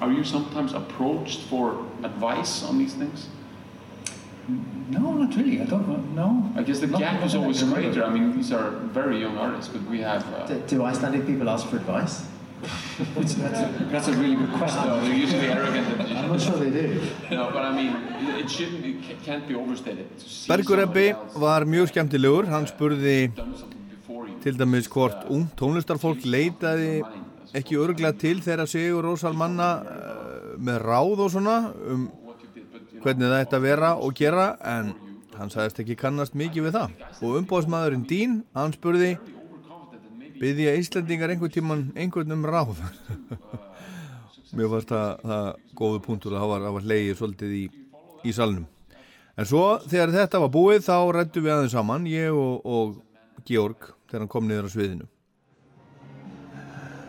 are 0.00 0.10
you 0.10 0.24
sometimes 0.24 0.72
approached 0.72 1.40
for 1.50 1.84
advice 2.02 2.64
on 2.64 2.78
these 2.78 2.94
things? 2.94 3.28
No, 4.88 5.12
not 5.12 5.36
really. 5.36 5.60
I 5.60 5.66
don't 5.66 6.14
know. 6.14 6.50
I 6.56 6.62
guess 6.62 6.78
the 6.80 6.86
Not- 6.86 7.00
gap 7.00 7.22
is 7.24 7.32
that 7.32 7.38
I 7.38 7.42
always 7.42 7.62
greater. 7.62 8.02
I 8.04 8.08
mean, 8.10 8.34
these 8.36 8.50
are 8.52 8.70
very 8.94 9.20
young 9.20 9.36
artists, 9.36 9.68
but 9.72 9.82
we 9.90 10.00
have. 10.00 10.24
Uh, 10.32 10.46
Do, 10.46 10.54
do 10.68 10.84
Icelandic 10.84 11.26
people 11.26 11.50
ask 11.50 11.66
for 11.68 11.76
advice? 11.76 12.24
It's, 12.62 13.34
that's, 13.34 13.60
a, 13.60 13.84
that's 13.92 14.08
a 14.08 14.12
really 14.12 14.34
good 14.36 14.52
question. 14.58 14.86
no, 14.88 15.00
they're 15.00 15.14
usually 15.14 15.46
arrogant. 15.46 15.86
and- 16.00 16.18
I'm 16.18 16.28
not 16.28 16.40
sure 16.40 16.56
they 16.58 16.70
do. 16.70 17.00
No, 17.30 17.50
but 17.52 17.62
I 17.64 17.72
mean, 17.76 17.92
it 18.40 18.48
shouldn't, 18.50 18.84
it 18.84 18.96
ca- 19.06 19.20
can't 19.24 19.46
be 19.48 19.54
overstated. 19.54 20.06
Bergur 20.48 20.78
Ebbi 20.86 21.06
var 21.38 21.64
mjög 21.64 21.88
skemmtilegur. 21.92 22.46
Hann 22.48 22.66
spurði 22.66 23.30
til 24.42 24.56
dæmis 24.58 24.88
hvort 24.88 25.26
ung 25.28 25.48
tónlistarfólk 25.58 26.24
leitaði 26.24 27.02
ekki 27.56 27.76
örglega 27.82 28.16
til 28.18 28.40
þegar 28.44 28.68
Sigur 28.70 29.04
Rósal 29.04 29.34
manna 29.36 29.70
uh, 29.82 30.56
með 30.58 30.80
ráð 30.86 31.22
og 31.26 31.30
svona 31.34 31.56
um 31.86 32.08
hvernig 33.02 33.28
það 33.30 33.40
ætti 33.44 33.56
að 33.58 33.64
vera 33.68 33.90
og 34.02 34.14
gera 34.18 34.46
en 34.64 34.94
hann 35.36 35.50
sagðist 35.52 35.80
ekki 35.82 35.96
kannast 36.00 36.34
mikið 36.34 36.68
við 36.68 36.76
það. 36.78 36.94
Og 37.22 37.36
umbóðsmaðurinn 37.42 38.06
Dín, 38.08 38.38
hann 38.56 38.72
spurði 38.74 39.16
byggði 40.40 40.68
að 40.70 40.78
Íslandingar 40.82 41.32
einhvern 41.32 41.54
tíman 41.54 41.84
einhvern 41.96 42.36
um 42.36 42.46
ráð. 42.46 42.80
Mér 44.56 44.70
fannst 44.72 44.92
það, 44.92 45.26
það 45.26 45.50
góðu 45.76 46.00
punktur 46.04 46.36
að 46.36 46.44
það 46.44 46.52
var, 46.54 46.70
var 46.76 46.88
leiðið 46.92 47.18
svolítið 47.18 47.56
í, 47.56 47.64
í 48.24 48.34
salnum. 48.36 48.66
En 49.36 49.48
svo 49.48 49.64
þegar 49.84 50.14
þetta 50.14 50.40
var 50.40 50.52
búið 50.54 50.86
þá 50.86 50.96
rættu 51.12 51.42
við 51.44 51.52
aðeins 51.56 51.74
saman, 51.76 52.06
ég 52.08 52.32
og, 52.32 52.64
og 52.64 53.42
Georg 53.48 53.90
þegar 54.08 54.22
hann 54.22 54.32
kom 54.32 54.48
niður 54.48 54.70
á 54.70 54.74
sviðinu. 54.74 55.08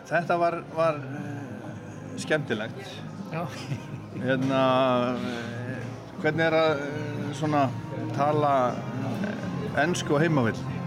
Þetta 0.08 0.36
var, 0.40 0.58
var 0.76 1.00
eh, 1.04 1.72
skemmtilegt. 2.20 2.80
Já. 3.32 3.42
Hérna, 4.24 4.62
eh, 5.20 5.82
hvernig 6.22 6.46
er 6.48 6.58
að 6.58 6.82
eh, 6.84 7.28
svona 7.38 7.66
tala 8.16 8.52
ennsku 9.78 10.16
og 10.16 10.24
heimavill? 10.24 10.77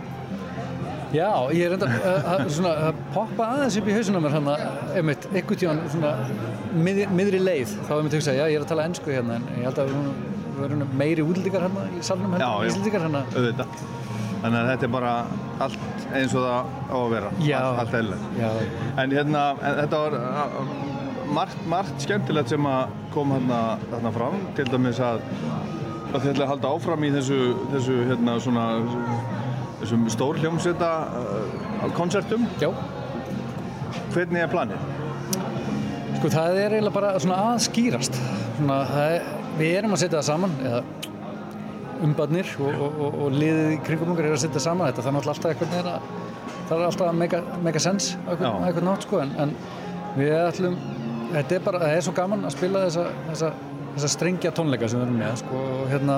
Já, 1.11 1.29
ég 1.51 1.65
er 1.67 1.73
enda 1.75 1.87
að 2.31 2.45
svona 2.55 2.73
að 2.89 2.99
poppa 3.15 3.47
aðeins 3.55 3.77
upp 3.81 3.89
í 3.91 3.95
hausuna 3.97 4.21
mér 4.23 4.35
hann 4.37 4.51
að, 4.53 4.61
einmitt, 4.95 5.25
einhvern 5.33 5.59
tíðan 5.59 5.81
svona 5.91 6.11
mið, 6.87 7.01
miðri 7.17 7.41
leið, 7.43 7.73
þá 7.87 7.91
er 7.97 8.05
mér 8.05 8.13
til 8.13 8.21
að 8.21 8.37
já, 8.39 8.45
ég 8.47 8.59
er 8.59 8.63
að 8.63 8.69
tala 8.71 8.85
ennsku 8.87 9.11
hérna, 9.11 9.39
en 9.41 9.49
ég 9.59 9.67
held 9.67 9.81
að 9.83 9.91
við 9.91 10.13
við 10.61 10.67
erum 10.67 10.93
meiri 10.99 11.23
útlendingar 11.25 11.65
hérna 11.65 11.87
í 11.97 12.03
salnum 12.05 12.35
Já, 12.35 12.37
hérna, 12.37 12.51
já. 12.61 12.69
íslendingar 12.71 13.05
hérna. 13.05 13.21
Auðvitað. 13.33 13.83
Þannig 14.41 14.57
að 14.59 14.69
þetta 14.71 14.87
er 14.87 14.91
bara 14.95 15.11
allt 15.65 16.05
eins 16.17 16.35
og 16.37 16.45
það 16.45 16.71
á 16.91 16.95
að 16.97 17.09
vera. 17.13 17.31
Já. 17.45 17.59
Allt, 17.81 17.95
allt. 17.99 18.25
Já, 18.39 18.49
En 19.03 19.15
hérna, 19.17 19.43
en 19.61 19.77
þetta 19.81 19.99
var 20.03 20.15
margt, 21.31 21.61
margt 21.71 22.05
skemmtilegt 22.05 22.51
sem 22.51 22.67
að 22.67 22.95
kom 23.13 23.33
hérna, 23.35 23.61
hérna 23.91 24.13
fram, 24.15 24.39
til 24.57 24.67
dæmis 24.71 25.01
að, 25.05 25.21
ætla 26.17 26.45
að 26.45 26.49
halda 26.55 26.73
áfram 26.75 27.05
í 27.07 27.11
þessu, 27.13 27.39
þessu 27.71 27.99
hérna 28.09 28.37
svona, 28.43 28.65
þessum 29.81 30.07
stór 30.13 30.39
hljómsveita 30.41 30.89
uh, 31.17 31.85
konsertum. 31.97 32.47
já. 32.61 32.69
Hvernig 34.11 34.43
er 34.43 34.49
planið? 34.51 34.89
Sko 36.19 36.31
það 36.31 36.57
er 36.61 36.75
eiginlega 36.77 36.95
bara 36.95 37.11
svona 37.19 37.37
að 37.51 37.61
skýrast. 37.65 38.17
Svona, 38.57 38.81
það 38.91 39.13
er, 39.15 39.29
við 39.57 39.77
erum 39.79 39.95
að 39.95 40.03
setja 40.03 40.19
það 40.19 40.27
saman, 40.27 40.57
eða 40.69 40.81
umbadnir 42.01 42.49
og, 42.57 42.71
og, 42.71 42.99
og, 43.05 43.17
og 43.25 43.35
liðið 43.37 43.75
í 43.75 43.79
kringum 43.85 44.13
okkar 44.13 44.29
er 44.29 44.35
að 44.35 44.43
setja 44.43 44.63
saman. 44.63 44.91
Þetta 44.91 45.05
þannig 45.07 45.29
alltaf 45.33 45.51
eitthvað 45.51 45.77
er 45.79 45.89
að, 45.91 46.09
það 46.69 46.75
er 46.77 46.87
alltaf 46.87 47.09
að 47.09 47.19
make, 47.21 47.41
make 47.65 47.81
a 47.81 47.83
sense 47.83 48.17
á 48.25 48.29
eitthvað, 48.33 48.65
eitthvað 48.67 48.87
nátt 48.89 49.07
sko, 49.07 49.21
en, 49.23 49.35
en 49.43 49.55
við 50.17 50.33
ætlum, 50.37 50.79
þetta 51.31 51.57
er 51.57 51.67
bara, 51.67 51.83
það 51.83 51.97
er 51.97 52.07
svo 52.07 52.15
gaman 52.17 52.47
að 52.47 52.55
spila 52.57 52.85
þessa, 52.87 53.05
þessa, 53.29 53.51
þessa 53.95 54.11
strengja 54.15 54.53
tónleika 54.55 54.89
sem 54.91 55.01
við 55.01 55.07
erum 55.07 55.21
með, 55.21 55.37
sko, 55.43 55.61
hérna, 55.91 56.17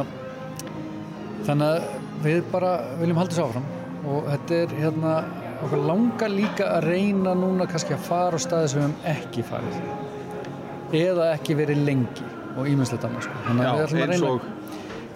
þannig 1.47 1.69
að 1.69 2.03
við 2.23 2.43
bara 2.52 2.73
viljum 2.99 3.19
halda 3.21 3.36
þessu 3.36 3.47
áfram 3.47 3.65
og 4.04 4.30
þetta 4.30 4.60
er 4.60 4.76
hérna 4.82 5.13
okkur 5.63 5.84
langar 5.88 6.32
líka 6.32 6.69
að 6.76 6.89
reyna 6.91 7.36
núna 7.38 7.67
kannski 7.69 7.95
að 7.95 8.08
fara 8.08 8.39
á 8.39 8.43
staði 8.43 8.71
sem 8.71 8.82
við 8.82 8.88
höfum 8.88 9.12
ekki 9.13 9.45
farið 9.47 11.04
eða 11.04 11.30
ekki 11.38 11.58
verið 11.58 11.86
lengi 11.88 12.28
og 12.54 12.67
íminnslegt 12.69 13.08
annars 13.08 13.30
sko. 13.30 13.45
þannig 13.47 13.69
að 13.69 13.78
við 13.78 13.86
ætlum 13.86 14.04
að 14.04 14.12
reyna 14.13 14.34
og, 14.34 14.49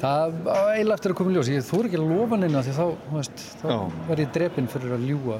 það 0.01 0.37
á 0.47 0.61
eiginlega 0.71 0.97
eftir 0.97 1.13
að 1.13 1.19
koma 1.19 1.33
í 1.33 1.37
ljós 1.37 1.51
ég 1.51 1.67
þóri 1.67 1.91
ekki 1.91 1.99
að 1.99 2.13
lofa 2.13 2.39
neina 2.41 2.63
því 2.65 2.77
þá, 2.77 2.85
þú 3.09 3.19
veist, 3.19 3.45
þá 3.61 3.67
Já. 3.67 3.77
verð 4.07 4.23
ég 4.23 4.33
drepinn 4.37 4.71
fyrir 4.73 4.95
að 4.97 5.05
ljúa 5.11 5.39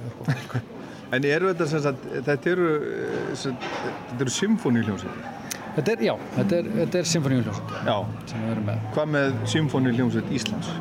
en 1.15 1.27
eru 1.31 1.51
þetta 1.53 1.69
sem 1.71 1.83
sagt, 1.87 2.07
þetta 2.27 2.53
eru, 2.53 2.69
eru 4.19 4.37
symfóníuljómsveitir? 4.37 5.33
þetta 5.77 5.93
er, 5.93 6.05
já, 6.09 6.13
þetta 6.35 6.61
er, 6.61 6.69
er 6.99 7.09
symfóníuljónsut 7.13 7.75
Já. 7.85 7.97
sem 8.29 8.45
við 8.45 8.53
erum 8.55 8.69
með 8.71 8.85
Hvað 8.95 9.11
með 9.15 9.41
symfóníuljómsveit 9.53 10.31
Íslands? 10.39 10.71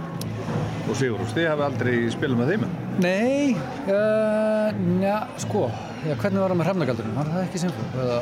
Og 0.87 0.95
Sigurús, 0.95 1.33
þið 1.35 1.47
hafi 1.51 1.65
aldrei 1.67 1.95
spilað 2.15 2.39
með 2.41 2.51
þeim? 2.53 2.65
Nei, 3.03 3.57
uh, 3.91 4.69
njá, 5.01 5.17
sko 5.43 5.65
já, 6.07 6.15
hvernig 6.21 6.39
var 6.43 6.53
það 6.53 6.59
með 6.61 6.69
hrefnagaldurinn? 6.71 7.17
Var 7.19 7.31
það 7.33 7.41
ekki 7.49 7.63
symfó? 7.65 7.87
Eða, 8.05 8.19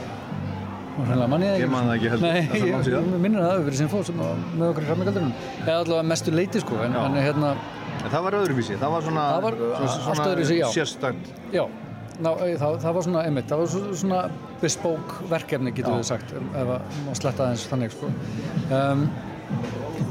var 0.95 1.09
hreinlega 1.11 1.29
manni 1.35 1.51
Ég 1.61 1.71
man 1.75 1.89
það 1.91 1.97
ekki 1.99 2.11
heldur. 2.15 2.27
Nei, 2.31 2.43
Það 2.49 2.55
er 2.57 2.63
svo 2.65 2.73
langt 2.73 2.89
síðan. 2.89 3.09
ég 3.13 3.23
minnir 3.27 3.41
að 3.43 3.47
það 3.47 3.55
hefur 3.55 3.69
verið 3.69 3.81
var 4.25 4.43
með 4.55 4.67
okkur 4.71 4.89
hrefnagaldurinn 4.89 5.33
eða 5.65 5.77
allavega 5.83 6.09
mestu 6.15 6.35
leiti 6.39 6.63
sko 6.65 6.81
en, 6.87 6.97
en 7.05 7.19
hérna, 7.21 7.55
En 8.05 8.11
það 8.13 8.25
var 8.27 8.37
öðruvísi, 8.41 8.75
það 8.81 8.91
var 8.97 9.05
svona, 9.09 9.25
Það 9.35 9.45
var 9.45 9.55
svona, 9.61 10.15
allt 10.15 10.27
öðruvísi, 10.31 10.57
já. 10.61 10.67
sérstakt. 10.75 11.29
já 11.55 11.65
ná, 12.25 12.31
eh, 12.47 12.57
það, 12.61 12.75
það 12.85 12.93
var 12.99 13.03
svona, 13.09 13.23
einmitt, 13.29 13.47
það 13.51 13.61
var 13.63 13.71
svo- 13.75 13.95
svona 14.01 14.19
bespoke 14.61 15.29
verkefni 15.31 15.73
getur 15.75 15.97
við 15.99 16.05
sagt 16.09 16.33
ef 16.33 16.59
ef 16.63 16.73
að 16.75 16.99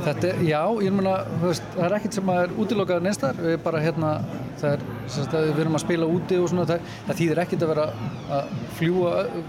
Þetta, 0.04 0.28
er- 0.34 0.42
já, 0.44 0.60
ég 0.84 0.92
meina, 0.92 1.14
það 1.42 1.84
er 1.86 1.94
ekkert 1.98 2.16
sem 2.18 2.30
að 2.34 2.40
er 2.44 2.56
útilokað 2.60 3.04
neinstar, 3.06 3.38
við 3.40 3.54
bara 3.64 3.80
hérna, 3.84 4.10
það 4.60 4.74
er, 4.74 4.82
að 5.24 5.46
við 5.54 5.62
erum 5.64 5.78
að 5.80 5.84
spila 5.86 6.10
úti 6.12 6.40
og 6.44 6.50
svona, 6.52 6.66
það, 6.68 6.90
það 7.08 7.20
þýðir 7.22 7.42
ekkert 7.46 7.64
að 7.64 7.72
vera 7.72 7.86
að 8.38 8.52
fljúa 8.80 9.14
ö, 9.24 9.44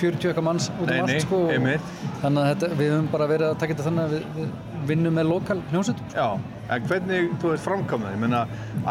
40 0.00 0.30
eitthvað 0.30 0.46
manns 0.46 0.66
út 0.72 0.80
um 0.82 0.90
Nei, 0.90 0.98
allt, 1.04 1.12
nei, 1.12 1.20
sko, 1.22 1.38
og- 1.44 1.52
einmitt. 1.54 1.94
þannig 2.22 2.42
að 2.42 2.50
þetta, 2.54 2.70
við 2.80 2.90
höfum 2.94 3.10
bara 3.12 3.26
verið 3.30 3.46
að 3.52 3.58
taka 3.62 3.74
þetta 3.76 3.86
þannig 3.88 4.04
að 4.08 4.14
við, 4.16 4.26
við, 4.40 4.50
vinnum 4.90 5.14
með 5.20 5.28
lokal 5.30 5.58
hljómsveitum. 5.70 6.06
Já, 6.16 6.28
en 6.74 6.86
hvernig 6.90 7.30
þú 7.42 7.52
ert 7.54 7.64
framkamnað? 7.66 8.14
Ég 8.16 8.22
menna, 8.24 8.42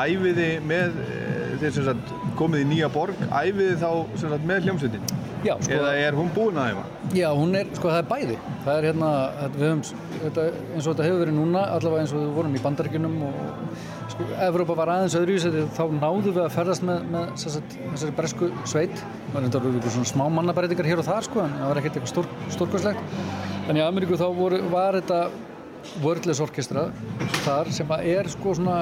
æfiði 0.06 0.50
með, 0.69 1.00
eh, 1.06 1.58
þeir 1.63 1.74
sem 1.80 1.88
sagt 1.89 2.13
komið 2.39 2.63
í 2.63 2.69
nýja 2.76 2.89
borg, 2.93 3.15
æfiði 3.32 3.76
þá 3.82 3.89
sem 4.22 4.30
sagt 4.36 4.45
með 4.48 4.67
hljómsveitin? 4.69 5.12
Já, 5.39 5.54
sko, 5.63 5.71
Eða 5.71 5.91
er 5.95 6.15
hún 6.17 6.30
búin 6.36 6.58
að 6.60 6.73
æfa? 6.73 6.84
já, 7.15 7.28
hún 7.32 7.56
er, 7.56 7.69
sko, 7.78 7.88
það 7.88 7.99
er 8.02 8.08
bæði. 8.10 8.38
Það 8.65 8.78
er 8.80 8.88
hérna, 8.89 9.10
við 9.54 9.63
höfum, 9.65 9.84
þetta, 10.23 10.45
eins 10.73 10.84
og 10.84 10.89
þetta 10.89 11.06
hefur 11.08 11.21
verið 11.23 11.38
núna, 11.38 11.62
allavega 11.78 12.04
eins 12.04 12.13
og 12.13 12.19
við 12.19 12.34
vorum 12.36 12.58
í 12.58 12.63
bandaríkjunum 12.65 13.15
og 13.30 13.38
sko, 14.13 14.28
Evrópa 14.49 14.75
var 14.82 14.91
aðeins 14.95 15.15
öðruvísið, 15.19 15.60
þá 15.78 15.84
náðum 15.95 16.25
við 16.28 16.41
að 16.43 16.56
ferðast 16.58 16.86
með, 16.89 17.06
með 17.15 17.30
sagt, 17.45 17.78
þessari 17.93 18.17
bresku 18.19 18.52
sveit. 18.67 19.04
Það 19.30 19.38
var 19.39 19.69
ykkur 19.80 19.95
svona 19.95 20.12
smá 20.12 20.25
mannabæriðingar 20.39 20.91
hér 20.91 21.04
og 21.04 21.08
þar, 21.08 21.30
sko, 21.30 21.45
en 21.45 21.56
það 21.56 21.71
var 21.71 21.82
ekkert 21.84 22.02
eitthvað 22.02 22.13
stór, 22.13 22.32
stórkvæslegt. 22.58 23.15
En 23.69 23.80
í 23.80 23.86
Ameríku 23.86 24.19
þá 24.19 24.28
voru, 24.36 24.60
var 24.73 24.99
þetta 24.99 25.21
Wordless 26.04 26.43
Orkestra 26.43 26.89
þar 27.45 27.71
sem 27.73 27.91
að 27.95 28.08
er 28.12 28.28
sko 28.32 28.54
svona 28.58 28.80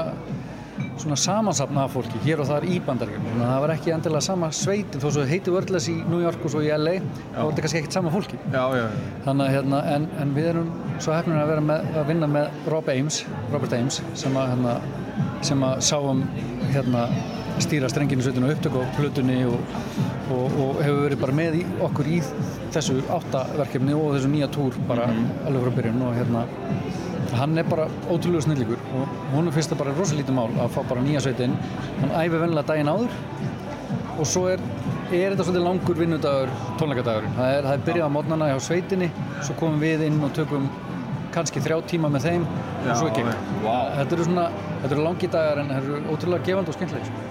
svona 1.01 1.17
samansapna 1.21 1.85
af 1.85 1.93
fólki 1.95 2.21
hér 2.25 2.41
og 2.43 2.49
þar 2.49 2.67
í 2.67 2.77
bandaríkjum 2.87 3.25
þannig 3.27 3.45
að 3.45 3.51
það 3.51 3.63
var 3.63 3.73
ekki 3.75 3.93
endilega 3.95 4.25
sama 4.27 4.49
sveitin 4.55 5.03
þó 5.03 5.07
svo 5.15 5.25
heiti 5.29 5.53
Wordless 5.53 5.89
í 5.91 5.95
New 6.07 6.21
York 6.23 6.43
og 6.43 6.53
svo 6.53 6.63
í 6.65 6.69
LA 6.73 6.97
þá 6.99 7.39
var 7.39 7.49
þetta 7.51 7.65
kannski 7.65 7.81
ekkert 7.81 7.97
sama 7.97 8.13
fólki. 8.13 8.39
Já, 8.53 8.63
já, 8.77 8.83
já. 8.83 9.15
þannig 9.25 9.47
að 9.47 9.55
hérna, 9.55 9.81
en, 9.95 10.09
en 10.23 10.35
við 10.37 10.51
erum 10.53 10.69
svo 10.97 11.15
hefnir 11.15 11.41
að 11.41 11.51
vera 11.53 11.65
með, 11.71 11.89
að 12.01 12.11
vinna 12.11 12.31
með 12.35 12.61
Rob 12.73 12.93
Ames 12.93 13.23
Robert 13.53 13.75
Ames 13.77 14.01
sem 14.17 14.39
að, 14.39 14.53
hérna, 14.53 14.77
sem 15.51 15.65
að 15.67 15.83
sáum 15.87 16.23
hérna, 16.73 17.07
stýra 17.63 17.89
strenginu 17.89 18.21
sveitinu 18.21 18.51
upptöku 18.53 18.83
á 18.83 18.85
plötunni 18.97 19.39
og, 19.49 19.77
og, 20.33 20.57
og 20.61 20.81
hefur 20.83 21.03
verið 21.07 21.21
bara 21.23 21.37
með 21.39 21.59
í, 21.61 21.63
okkur 21.87 22.09
í 22.11 22.19
þessu 22.75 22.99
áttaverkefni 23.15 23.95
og 23.97 24.11
þessu 24.17 24.29
nýja 24.29 24.49
túr 24.53 24.77
bara 24.89 25.07
alveg 25.47 25.65
frá 25.65 25.77
byrjun 25.79 26.03
og 26.05 26.17
hérna 26.19 26.43
hann 27.37 27.57
er 27.57 27.67
bara 27.69 27.87
ótrúlega 28.09 28.45
snillíkur 28.47 28.81
og 28.97 29.13
hún 29.33 29.51
finnst 29.53 29.71
það 29.73 29.83
bara 29.83 29.95
rosalítið 29.97 30.37
mál 30.37 30.49
að 30.57 30.73
fá 30.75 30.81
bara 30.89 31.03
nýja 31.05 31.23
sveitin. 31.25 31.55
Hann 32.01 32.13
æfi 32.17 32.41
vennilega 32.41 32.67
daginn 32.71 32.91
áður 32.91 33.13
og 34.17 34.25
svo 34.25 34.47
er, 34.51 34.63
er 35.11 35.35
þetta 35.35 35.45
svolítið 35.45 35.65
langur 35.67 36.01
vinnudagur 36.01 36.53
tónleikadagurinn. 36.81 37.37
Það 37.37 37.53
er, 37.53 37.69
það 37.69 37.75
er 37.77 37.85
byrjað 37.89 38.09
á 38.09 38.15
mótnana 38.17 38.51
hjá 38.51 38.59
sveitinni 38.67 39.11
svo 39.45 39.57
komum 39.61 39.81
við 39.83 40.07
inn 40.09 40.19
og 40.25 40.33
tökum 40.37 40.69
kannski 41.35 41.61
þrjá 41.61 41.77
tíma 41.91 42.09
með 42.09 42.29
þeim 42.31 42.45
og 42.49 42.91
svo 42.97 43.09
ekki 43.11 43.25
vá. 43.27 43.33
þetta 43.99 44.15
eru 44.15 44.25
svona, 44.25 44.45
þetta 44.81 44.93
eru 44.95 45.03
langi 45.05 45.29
dagar 45.37 45.61
en 45.61 45.73
þetta 45.73 45.91
eru 45.91 46.15
ótrúlega 46.15 46.47
gefandi 46.47 46.73
og 46.73 46.77
skemmtilegir 46.79 47.26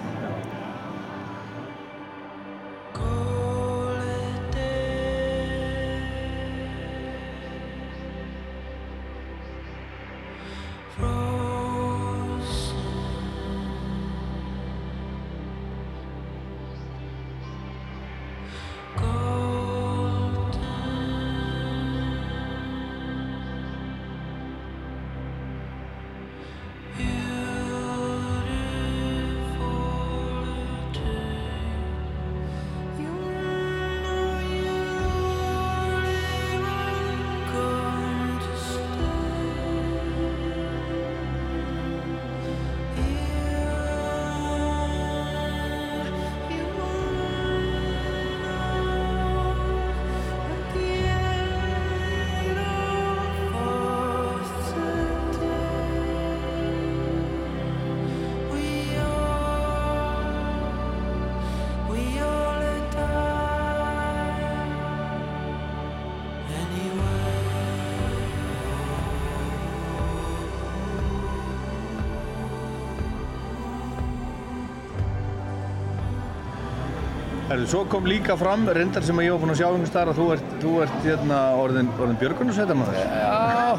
Herðu, 77.57 77.69
svo 77.71 77.79
kom 77.89 78.05
líka 78.05 78.35
fram, 78.37 78.67
reyndar 78.69 79.01
sem 79.01 79.17
að 79.17 79.25
ég 79.25 79.31
var 79.33 79.39
búinn 79.41 79.51
að 79.55 79.57
sjá 79.57 79.65
einhvers 79.71 79.93
þar 79.95 80.09
að 80.11 80.19
þú 80.19 80.25
ert, 80.35 80.49
þú 80.61 80.73
ert 80.83 80.97
hérna 81.01 81.37
orðin, 81.57 81.87
orðin 81.97 82.19
björgunarsveitamæður. 82.21 82.99
Já, 83.01 83.71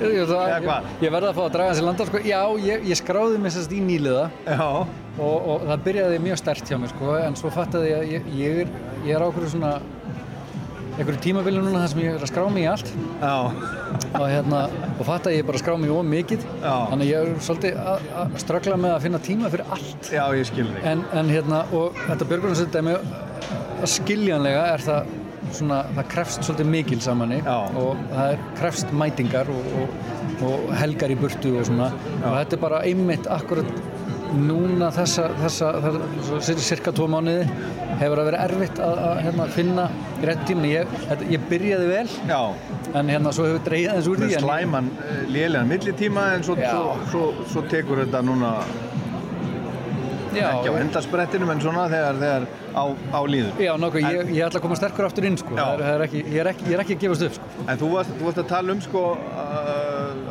ég, 0.00 0.16
ég, 0.16 0.72
ég, 1.04 1.12
verði 1.14 1.28
að 1.28 1.36
fá 1.36 1.42
að 1.44 1.52
draga 1.54 1.68
þessi 1.76 1.84
landa 1.86 2.06
sko. 2.08 2.22
Já, 2.26 2.40
ég, 2.64 2.88
ég 2.90 2.98
skráði 2.98 3.38
mig 3.44 3.54
sérst 3.54 3.76
í 3.76 3.78
nýliða. 3.86 4.24
Og, 5.22 5.46
og 5.54 5.68
það 5.68 5.86
byrjaði 5.86 6.18
mjög 6.24 6.42
stert 6.42 6.72
hjá 6.72 6.80
mér 6.82 6.90
sko, 6.96 7.14
en 7.20 7.38
svo 7.38 7.54
fattaði 7.54 7.92
ég 7.92 8.00
að 8.00 8.10
ég, 8.16 8.28
ég, 8.40 8.60
er, 8.64 8.74
ég 9.06 9.14
er 9.14 9.22
á 9.22 9.26
okkur 9.28 9.46
svona 9.54 9.72
einhverju 10.92 11.20
tímabili 11.24 11.62
núna 11.62 11.82
þar 11.82 11.92
sem 11.92 12.02
ég 12.02 12.16
er 12.16 12.24
að 12.24 12.30
skrá 12.30 12.44
mig 12.52 12.64
í 12.64 12.68
allt. 12.70 12.92
Já, 13.22 13.36
og, 14.18 14.26
hérna, 14.28 14.60
og 14.92 15.02
fattaði 15.08 15.38
ég 15.38 15.48
bara 15.48 15.58
að 15.58 15.64
skrá 15.64 15.76
mig 15.80 15.94
of 15.94 16.04
mikið. 16.08 16.46
Já. 16.60 16.74
þannig 16.92 17.06
að 17.06 17.10
ég 17.12 17.30
er 17.32 17.42
svolítið 17.48 17.80
að, 17.92 18.06
að 18.22 18.36
ströggla 18.44 18.78
með 18.84 18.94
að 18.96 19.02
finna 19.06 19.22
tíma 19.28 19.52
fyrir 19.54 19.74
allt. 19.78 20.12
Já, 20.12 20.22
ég 20.36 20.48
skil 20.50 20.68
þig. 20.68 20.84
en, 20.92 21.04
en 21.20 21.32
hérna, 21.32 21.64
og 21.78 21.98
þetta 22.04 22.30
björgunarsveit 22.32 22.80
að 22.82 23.90
skiljanlega 23.90 24.66
er 24.74 24.84
það 24.84 25.12
svona, 25.52 25.80
það 25.96 26.10
krefst 26.12 26.46
svolítið 26.46 26.70
mikil 26.72 27.00
samanni 27.04 27.40
Já. 27.42 27.56
og 27.78 28.02
það 28.12 28.34
er 28.34 28.44
krefst 28.60 28.92
mætingar 28.96 29.50
og, 29.52 29.72
og, 29.82 29.96
og 30.48 30.70
helgar 30.78 31.12
í 31.12 31.18
burtu 31.18 31.56
og 31.58 31.66
svona. 31.68 31.90
Og 32.22 32.36
þetta 32.38 32.58
er 32.58 32.62
bara 32.62 32.82
einmitt 32.86 33.28
akkurat 33.30 33.68
núna 34.36 34.88
þessa, 34.94 35.26
þessa 35.40 35.70
það 35.82 35.98
er 36.54 36.62
cirka 36.64 36.92
tvo 36.96 37.08
mánuði 37.12 37.46
hefur 38.00 38.20
það 38.20 38.28
verið 38.30 38.38
erfitt 38.46 38.80
að, 38.82 39.00
að 39.08 39.20
hérna, 39.26 39.48
finna 39.56 39.88
í 40.22 40.28
rétt 40.30 40.46
tíma 40.48 40.70
ég, 40.70 40.94
ég 41.32 41.44
byrjaði 41.50 41.90
vel 41.90 42.06
Já, 42.30 42.40
en 42.98 43.12
hérna 43.12 43.34
svo 43.34 43.48
hefur 43.48 43.66
dreigð 43.68 43.96
eins 43.96 44.08
úr 44.10 44.22
því 44.22 44.30
en- 44.38 44.46
slæman 44.46 44.88
eh, 45.04 45.20
lélegan 45.32 45.70
millitíma 45.70 46.30
en 46.36 46.46
svo, 46.46 46.56
svo, 46.62 46.96
svo, 47.12 47.28
svo 47.52 47.64
tekur 47.72 48.04
þetta 48.04 48.24
núna 48.26 48.56
Já, 50.32 50.46
ekki 50.48 50.70
á 50.72 50.74
endasprettinum 50.80 51.50
en 51.52 51.58
svona 51.60 51.82
þegar, 51.92 52.18
þegar 52.22 52.44
á, 52.72 52.84
á 52.88 53.20
líður. 53.28 53.58
Já, 53.60 53.72
nokkuð, 53.80 54.06
ég, 54.14 54.30
ég 54.32 54.46
ætla 54.46 54.60
að 54.62 54.64
koma 54.64 54.78
sterkur 54.80 55.08
aftur 55.08 55.26
inn 55.28 55.36
sko. 55.36 55.52
Það 55.58 55.72
er, 55.74 55.82
það 55.84 55.96
er 55.98 56.04
ekki, 56.06 56.22
ég, 56.22 56.38
er 56.40 56.48
ekki, 56.52 56.68
ég 56.70 56.76
er 56.78 56.82
ekki 56.86 56.96
að 56.96 57.02
gefast 57.02 57.26
upp 57.26 57.36
sko. 57.36 57.64
En 57.66 57.80
þú 57.82 57.90
varst, 57.92 58.14
þú 58.16 58.28
varst 58.28 58.40
að 58.40 58.48
tala 58.54 58.72
um 58.72 58.80
sko 58.86 59.02
uh, 59.12 59.81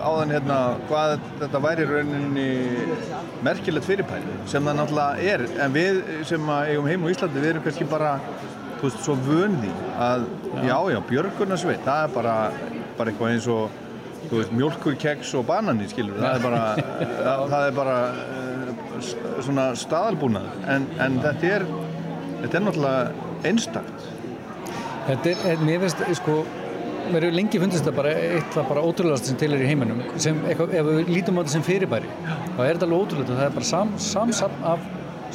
áðan 0.05 0.33
hérna 0.35 0.57
hvað 0.89 1.13
þetta 1.41 1.61
væri 1.65 1.85
rauninni 1.89 2.47
merkilegt 3.45 3.87
fyrirbæri 3.87 4.35
sem 4.49 4.65
það 4.67 4.79
náttúrulega 4.79 5.29
er. 5.35 5.43
En 5.65 5.75
við 5.75 6.01
sem 6.29 6.49
eigum 6.57 6.89
heim 6.89 7.05
á 7.05 7.11
Íslandi 7.13 7.43
við 7.43 7.49
erum 7.53 7.65
kannski 7.65 7.87
bara 7.91 8.15
þú 8.81 8.87
veist, 8.89 9.01
svo 9.05 9.15
vöndi 9.27 9.69
að 10.01 10.25
já, 10.65 10.75
já, 10.95 10.99
björgunarsveit 11.11 11.83
það 11.85 12.03
er 12.07 12.13
bara, 12.15 12.35
bara 12.97 13.11
eitthvað 13.13 13.33
eins 13.35 13.47
og 13.53 13.79
þú 14.31 14.39
veist, 14.39 14.53
mjólkur, 14.57 14.95
keks 15.01 15.33
og 15.37 15.45
banani 15.49 15.87
skilur, 15.91 16.17
það 16.21 16.37
er 16.37 16.45
bara 16.45 16.63
það, 16.79 17.43
það 17.53 17.67
er 17.67 17.75
bara 17.77 17.97
s- 19.01 19.15
svona 19.45 19.67
staðalbúnað 19.77 20.49
en, 20.75 20.87
en 21.01 21.19
þetta 21.25 21.51
er 21.59 21.67
þetta 22.41 22.57
er 22.57 22.65
náttúrulega 22.65 23.29
einstakt. 23.51 24.09
Þetta 25.07 25.31
er 25.51 25.61
mér 25.65 25.81
finnst, 25.83 26.01
sko, 26.21 26.39
mér 27.13 27.25
hefur 27.27 27.37
lengi 27.37 27.61
fundist 27.61 27.83
þetta 27.83 27.95
bara 27.97 28.13
eitt 28.15 28.55
það 28.55 28.69
bara 28.71 28.83
ótrúlegast 28.87 29.29
sem 29.29 29.39
til 29.39 29.51
er 29.55 29.63
í 29.63 29.69
heiminum 29.69 30.01
sem, 30.21 30.37
eitthvað, 30.47 30.75
ef 30.79 30.89
við 30.89 31.11
lítum 31.15 31.37
á 31.37 31.41
þetta 31.41 31.55
sem 31.55 31.65
fyrirbæri 31.67 32.11
þá 32.21 32.61
er 32.65 32.69
þetta 32.69 32.87
alveg 32.87 33.03
ótrúlega, 33.05 33.37
það 33.39 33.47
er 33.47 33.57
bara 33.57 33.69
sam, 33.71 33.93
samsapn 34.05 34.69
af 34.71 34.85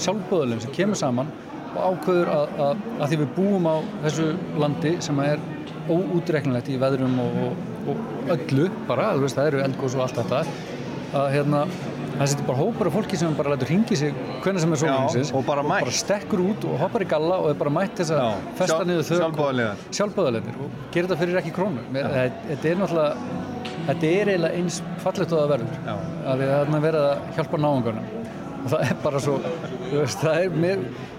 sjálfbóðulegum 0.05 0.65
sem 0.65 0.75
kemur 0.77 1.01
saman 1.01 1.33
og 1.77 1.83
ákveður 1.91 2.33
að, 2.33 2.55
að, 2.67 2.85
að 3.01 3.13
því 3.13 3.21
við 3.23 3.35
búum 3.37 3.69
á 3.69 3.77
þessu 4.07 4.29
landi 4.63 4.95
sem 5.05 5.21
er 5.25 5.43
óútreknilegt 5.87 6.71
í 6.73 6.79
veðrum 6.83 7.19
og, 7.23 7.37
og, 7.47 7.93
og 7.93 8.33
öllu 8.37 8.71
bara, 8.89 9.13
veist, 9.21 9.39
það 9.39 9.53
eru 9.53 9.63
eldgós 9.67 9.97
og 9.99 10.07
allt 10.07 10.21
þetta 10.23 10.43
að 11.17 11.29
hérna 11.37 11.67
það 12.17 12.29
sittur 12.33 12.47
bara 12.49 12.59
hópar 12.63 12.89
af 12.91 12.95
fólki 12.97 13.19
sem 13.21 13.35
bara 13.39 13.53
lætur 13.55 13.69
hringi 13.71 13.97
sig 14.01 14.13
hvernig 14.45 14.61
sem 14.65 14.73
er 14.73 14.81
sólheimsins 14.83 15.33
og 15.37 15.45
bara 15.47 15.63
mætt. 15.67 15.91
stekkur 15.93 16.41
út 16.51 16.65
og 16.65 16.79
hoppar 16.81 17.05
í 17.05 17.09
galla 17.11 17.39
og 17.43 17.51
er 17.51 17.59
bara 17.61 17.71
mætt 17.71 17.97
þess 18.01 18.11
að 18.17 18.35
festa 18.59 18.79
sjálf- 18.79 18.87
niður 18.89 19.09
sjálfboðaliðar. 19.11 19.83
sjálfbóðalegir 19.99 20.61
og 20.65 20.71
gerir 20.95 21.09
þetta 21.11 21.19
fyrir 21.23 21.41
ekki 21.43 21.53
krónu 21.59 21.85
Mér- 21.93 22.09
þetta 22.51 22.71
er 22.71 22.77
náttúrulega 22.77 23.17
þetta 23.87 24.07
er 24.13 24.31
eiginlega 24.33 24.55
eins 24.61 24.83
fallegt 25.05 25.33
og 25.33 25.39
það 25.43 25.51
verður 25.55 25.77
Já. 25.87 25.97
að 26.33 26.39
við 26.41 26.55
erum 26.61 26.79
að 26.81 26.87
vera 26.89 27.03
að 27.11 27.19
hjálpa 27.37 27.61
náungunum 27.67 28.09
og 28.67 28.71
það 28.73 28.81
er 28.91 28.97
bara 29.05 29.21
svo 29.21 29.37
veist, 29.93 30.19
það 30.25 30.41
er 30.41 30.57
mér 30.65 30.79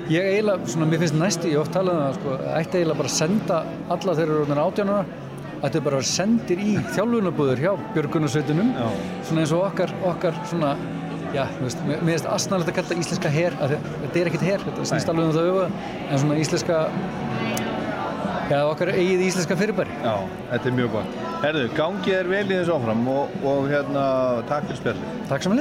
ég 0.09 0.25
eiginlega, 0.33 0.67
svona, 0.67 0.85
mér 0.91 0.99
finnst 1.03 1.15
næstu, 1.19 1.47
ég 1.53 1.59
oft 1.61 1.71
talað 1.71 1.95
um 1.95 2.01
það 2.01 2.17
sko, 2.19 2.33
ætti 2.57 2.77
eiginlega 2.81 2.97
bara 2.97 3.07
að 3.11 3.15
senda 3.21 3.63
alla 3.89 4.15
þeir 4.17 4.27
eru 4.27 4.41
orðnir 4.43 4.63
átjánara 5.57 5.67
ættu 5.67 5.81
bara 5.83 6.01
sendir 6.05 6.59
í 6.61 6.75
þjálfunarbúður 6.93 7.61
hjá 7.61 7.71
björgunarsveitunum 7.95 8.71
svona 9.25 9.41
eins 9.41 9.53
og 9.55 9.65
okkar, 9.65 9.93
okkar 10.05 10.35
svona 10.45 10.75
já, 11.33 11.45
veist, 11.61 11.79
mér 11.87 12.03
finnst 12.05 12.29
asnalegt 12.29 12.69
að 12.69 12.77
kalla 12.77 12.89
þetta 12.91 13.05
íslenska 13.05 13.31
her 13.33 13.57
af 13.57 13.71
því 13.71 13.77
að 13.77 13.87
þetta 14.03 14.19
er 14.19 14.29
ekkert 14.31 14.45
her, 14.47 14.65
þetta 14.67 14.89
snýst 14.91 15.11
alveg 15.11 15.25
um 15.25 15.33
það 15.35 15.49
öfa 15.53 15.65
en 16.11 16.21
svona 16.23 16.37
íslenska 16.43 16.81
já, 18.51 18.59
okkar 18.63 18.93
eigið 18.93 19.25
íslenska 19.27 19.57
fyrirbæri. 19.59 19.97
Já, 20.03 20.13
þetta 20.51 20.69
er 20.69 20.77
mjög 20.77 20.93
gott. 20.97 21.17
Herðu, 21.43 21.65
gangið 21.77 22.19
er 22.19 22.29
vel 22.31 22.45
í 22.45 22.53
þessu 22.53 22.77
áfram 22.77 23.09
og, 23.13 23.33
og 23.45 23.67
hérna, 23.71 24.05
takk 24.49 24.69
fyrir 24.69 24.81
spjallið. 24.83 25.17
Takk 25.31 25.47
sem 25.47 25.57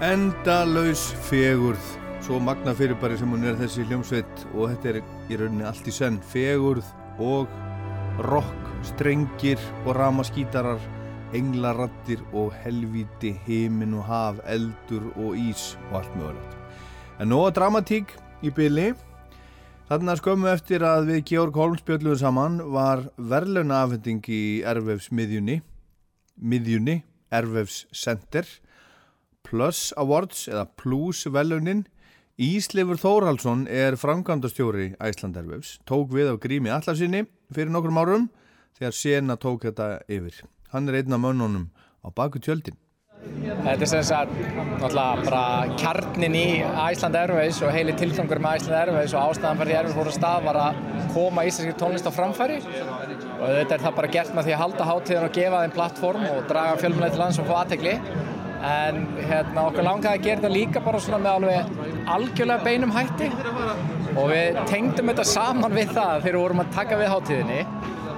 Endalaus 0.00 1.10
fegurð 1.28 1.88
svo 2.24 2.38
magna 2.40 2.72
fyrirbæri 2.72 3.18
sem 3.20 3.28
hún 3.28 3.42
er 3.44 3.58
þessi 3.58 3.82
hljómsveit 3.84 4.44
og 4.54 4.70
þetta 4.70 4.88
er 4.88 4.98
í 5.28 5.36
rauninni 5.36 5.66
allt 5.68 5.90
í 5.90 5.92
senn 5.92 6.14
fegurð 6.30 6.86
og 7.20 7.50
rock, 8.24 8.70
strengir 8.88 9.60
og 9.82 9.98
ramaskítarar, 9.98 10.80
englarattir 11.36 12.22
og 12.32 12.48
helviti, 12.62 13.34
heimin 13.44 13.98
og 13.98 14.06
haf, 14.08 14.38
eldur 14.48 15.10
og 15.18 15.36
ís 15.36 15.74
og 15.90 15.98
allt 16.00 16.16
mögulegt. 16.16 16.56
En 17.20 17.28
nóga 17.34 17.52
dramatík 17.60 18.16
í 18.40 18.54
bylli. 18.56 18.94
Þarna 19.92 20.16
skömmu 20.16 20.48
eftir 20.54 20.80
að 20.80 21.12
við 21.12 21.22
Georg 21.34 21.60
Holm 21.60 21.76
spjöldluðum 21.76 22.22
saman 22.24 22.58
var 22.72 23.04
verðluna 23.18 23.84
afhending 23.84 24.24
í 24.32 24.64
Ervefs 24.64 25.12
miðjunni, 25.12 25.60
miðjunni, 26.40 27.02
Ervefs 27.28 27.84
Center, 27.92 28.48
Plus 29.46 29.90
Awards 29.96 30.46
eða 30.50 30.66
Plus 30.78 31.24
velunin. 31.30 31.86
Íslifur 32.40 32.96
Þórhalsson 32.96 33.66
er 33.68 33.98
framkvæmdastjóri 34.00 34.94
Æsland 34.96 35.36
Ervefs, 35.36 35.74
tók 35.84 36.14
við 36.14 36.30
af 36.30 36.38
grími 36.40 36.72
allarsinni 36.72 37.26
fyrir 37.52 37.68
nokkrum 37.74 38.00
árum 38.00 38.30
þegar 38.78 38.96
Sena 38.96 39.36
tók 39.36 39.66
þetta 39.66 39.98
yfir. 40.08 40.38
Hann 40.72 40.88
er 40.88 41.02
einn 41.02 41.12
af 41.12 41.20
mönnunum 41.20 41.66
á 42.00 42.08
baku 42.08 42.40
tjöldin. 42.40 42.78
Þetta 43.20 43.84
er 43.84 43.90
sem 43.90 44.04
sagt 44.08 44.32
náttúrulega 44.80 45.26
bara 45.26 45.42
kjarnin 45.76 46.36
í 46.38 46.46
Æsland 46.64 47.18
Airways 47.20 47.60
og 47.60 47.74
heili 47.74 47.92
tilgangur 48.00 48.40
með 48.40 48.62
Æsland 48.62 48.78
Airways 48.78 49.12
og 49.12 49.34
ástæðan 49.34 49.60
fyrir 49.60 49.90
fór 49.92 50.08
að 50.08 50.16
stað 50.16 50.46
var 50.48 50.58
að 50.62 50.80
koma 51.12 51.44
íslenski 51.44 51.76
tónlist 51.82 52.08
á 52.08 52.12
framfæri 52.16 52.56
og 52.62 53.44
þetta 53.44 53.76
er 53.76 53.84
það 53.84 53.96
bara 53.98 54.12
gert 54.16 54.32
með 54.32 54.48
því 54.48 54.56
að 54.56 54.62
halda 54.64 54.88
hátíðan 54.88 55.28
og 55.28 55.36
gefa 55.36 55.60
þeim 55.64 55.76
plattform 55.76 56.28
og 56.30 56.46
draga 56.48 56.80
fjölmjölega 56.80 57.18
til 57.18 57.22
lands 57.26 57.42
og 57.42 57.50
fá 57.50 57.58
aðtegli 57.60 57.98
en 58.66 58.98
hérna 59.16 59.66
okkur 59.68 59.86
langaði 59.86 60.18
að 60.18 60.26
gera 60.26 60.40
þetta 60.40 60.52
líka 60.54 60.82
bara 60.84 61.00
svona 61.00 61.20
með 61.24 61.32
alveg 61.36 62.04
algjörlega 62.16 62.66
beinum 62.66 62.92
hætti. 62.94 63.30
Og 64.16 64.32
við 64.32 64.60
tengdum 64.68 65.12
þetta 65.12 65.26
saman 65.28 65.76
við 65.76 65.94
það 65.94 66.24
þegar 66.24 66.36
við 66.36 66.42
vorum 66.42 66.62
að 66.64 66.76
taka 66.76 67.00
við 67.00 67.12
hátíðinni 67.14 67.60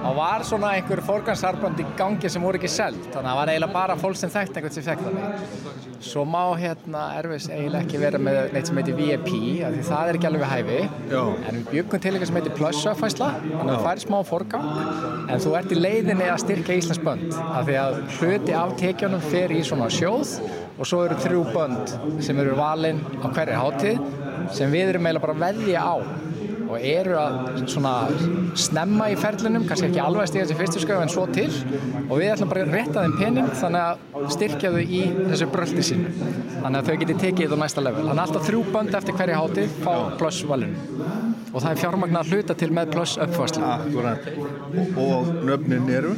og 0.03 0.15
var 0.17 0.43
svona 0.47 0.73
einhver 0.77 1.01
fórgansarband 1.05 1.79
í 1.79 1.85
gangi 1.99 2.29
sem 2.31 2.43
voru 2.43 2.59
ekki 2.59 2.71
selt 2.71 3.05
þannig 3.13 3.19
að 3.19 3.29
það 3.29 3.39
var 3.39 3.51
eiginlega 3.53 3.75
bara 3.77 3.97
fólk 3.99 4.19
sem 4.19 4.31
þekkt 4.33 4.59
einhvern 4.59 4.75
sem 4.75 4.85
fekk 4.87 5.03
þannig 5.07 5.93
svo 6.03 6.25
má 6.27 6.41
hérna 6.59 7.03
erfis 7.19 7.47
eiginlega 7.47 7.85
ekki 7.85 8.01
vera 8.01 8.19
með 8.19 8.39
neitt 8.55 8.69
sem 8.69 8.79
heitir 8.81 8.97
VIP 8.97 9.29
því 9.29 9.83
það 9.87 10.09
er 10.09 10.17
ekki 10.19 10.29
alveg 10.29 10.49
hæfi. 10.51 10.79
Já. 11.13 11.21
en 11.23 11.59
við 11.59 11.69
byggum 11.71 12.03
til 12.03 12.11
eitthvað 12.11 12.29
sem 12.29 12.39
heitir 12.39 12.55
plussafæsla 12.57 13.29
þannig 13.43 13.61
að 13.63 13.77
það 13.77 13.87
færi 13.87 14.03
smá 14.03 14.17
fórgang 14.27 14.67
en 15.31 15.45
þú 15.45 15.55
ert 15.59 15.71
í 15.71 15.79
leiðinni 15.79 16.27
að 16.33 16.41
styrka 16.43 16.77
Íslands 16.81 17.03
bönd 17.07 17.37
af 17.43 17.63
því 17.69 17.79
að 17.85 17.97
hluti 18.17 18.57
af 18.59 18.75
tekjunum 18.81 19.23
fer 19.31 19.55
í 19.55 19.61
svona 19.63 19.87
sjóð 19.93 20.35
og 20.73 20.89
svo 20.89 21.03
eru 21.07 21.19
þrjú 21.23 21.45
bönd 21.53 21.95
sem 22.25 22.43
eru 22.43 22.57
valinn 22.59 22.99
á 23.23 23.27
hverju 23.29 23.63
hátíð 23.63 24.03
sem 24.53 24.71
við 24.73 24.93
erum 24.93 25.07
eiginlega 25.07 25.23
bara 25.23 25.37
að 25.37 25.43
veðja 25.47 25.87
á 25.87 25.95
og 26.73 26.85
eru 26.89 27.17
að 27.19 27.59
svona 27.69 27.93
snemma 28.57 29.09
í 29.13 29.17
ferlinum, 29.19 29.67
kannski 29.69 29.89
ekki 29.89 30.01
alveg 30.03 30.25
að 30.25 30.31
stíga 30.31 30.45
þessi 30.47 30.59
fyrstu 30.61 30.83
skau 30.83 31.01
en 31.03 31.11
svo 31.13 31.25
til. 31.33 31.49
Og 32.07 32.17
við 32.19 32.33
ætlum 32.33 32.51
bara 32.53 32.65
að 32.65 32.73
rétta 32.77 33.03
þeim 33.05 33.15
pening 33.19 33.51
þannig 33.59 33.83
að 33.83 34.31
styrkja 34.37 34.73
þau 34.73 34.81
í 34.83 35.03
þessu 35.31 35.49
bröldi 35.53 35.85
sín 35.85 36.07
þannig 36.63 36.79
að 36.79 36.89
þau 36.89 36.97
geti 37.03 37.19
tekið 37.19 37.43
þetta 37.45 37.59
á 37.59 37.63
næsta 37.63 37.83
level. 37.83 38.07
Þannig 38.07 38.23
að 38.23 38.25
alltaf 38.25 38.49
þrjú 38.49 38.65
bönd 38.73 38.97
eftir 38.99 39.17
hverja 39.19 39.39
hátíð 39.41 39.77
fá 39.83 39.93
pluss 40.19 40.41
valinu. 40.47 40.83
Og 41.53 41.61
það 41.61 41.69
er 41.71 41.81
fjármagnar 41.83 42.29
hluta 42.31 42.57
til 42.57 42.71
með 42.73 42.93
pluss 42.95 43.17
Akkurat. 43.21 44.27
Og, 44.33 44.99
og 45.03 45.33
nöfnin 45.45 45.89
eru? 45.93 46.15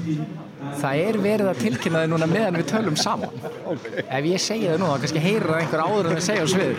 Það 0.81 1.01
er 1.07 1.19
verið 1.23 1.49
að 1.51 1.61
tilkynna 1.63 2.03
þau 2.03 2.11
núna 2.13 2.27
meðan 2.29 2.59
við 2.59 2.69
tölum 2.71 2.97
saman. 2.99 3.35
Ef 4.05 4.29
ég 4.29 4.41
segja 4.43 4.73
þau 4.73 4.81
nú 4.81 4.89
þá 4.91 5.03
kannski 5.03 5.23
heyrir 5.25 5.49
það 5.51 5.61
einhver 5.61 5.85
áður 5.85 6.09
en 6.09 6.17
þau 6.17 6.25
segja 6.29 6.45
á 6.45 6.47
svið 6.55 6.75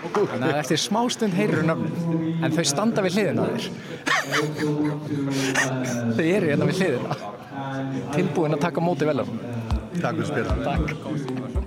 þannig 0.00 0.48
að 0.48 0.60
eftir 0.62 0.80
smá 0.80 1.00
stund 1.12 1.36
heyrir 1.36 1.60
þau 1.60 1.68
nöfnin. 1.70 1.94
En 2.40 2.56
þau 2.56 2.64
standa 2.72 3.04
við 3.04 3.18
hliðina 3.18 3.42
þér. 3.50 3.62
Þau 6.16 6.24
eru 6.24 6.50
hérna 6.50 6.68
við 6.70 6.80
hliðina. 6.80 7.18
Tilbúin 8.14 8.56
að 8.56 8.64
taka 8.68 8.84
móti 8.84 9.08
vel 9.08 9.24
Takk 10.00 10.22
fyrir 10.22 10.28
spila. 10.30 11.59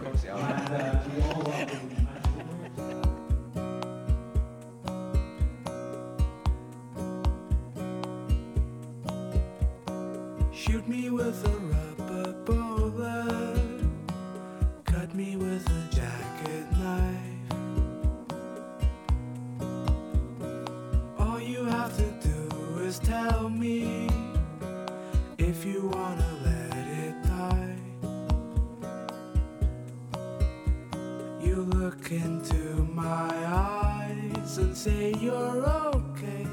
Into 32.18 32.86
my 32.94 33.32
eyes 33.48 34.58
and 34.58 34.76
say 34.78 35.14
you're 35.20 35.66
okay. 35.96 36.48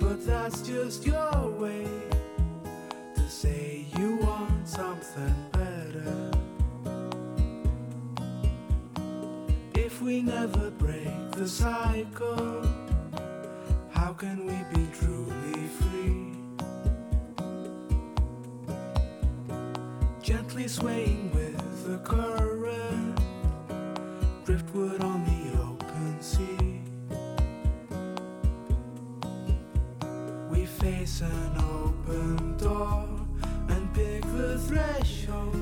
But 0.00 0.26
that's 0.26 0.60
just 0.62 1.06
your 1.06 1.48
way 1.58 1.86
to 3.14 3.28
say 3.28 3.86
you 3.96 4.16
want 4.16 4.68
something 4.68 5.34
better. 5.52 6.30
If 9.74 10.02
we 10.02 10.20
never 10.20 10.70
break 10.70 11.30
the 11.32 11.48
cycle, 11.48 12.62
how 13.90 14.12
can 14.12 14.46
we 14.46 14.58
be 14.74 14.86
truly 14.98 15.68
free? 15.80 16.32
Gently 20.22 20.68
swaying 20.68 21.32
with 21.34 21.86
the 21.86 21.98
current, 21.98 23.01
driftwood 24.44 25.00
on 25.02 25.24
the 25.24 25.58
open 25.62 26.20
sea. 26.20 26.80
We 30.50 30.66
face 30.66 31.20
an 31.20 31.56
open 31.58 32.56
door 32.56 33.08
and 33.68 33.94
pick 33.94 34.22
the 34.22 34.58
threshold. 34.58 35.61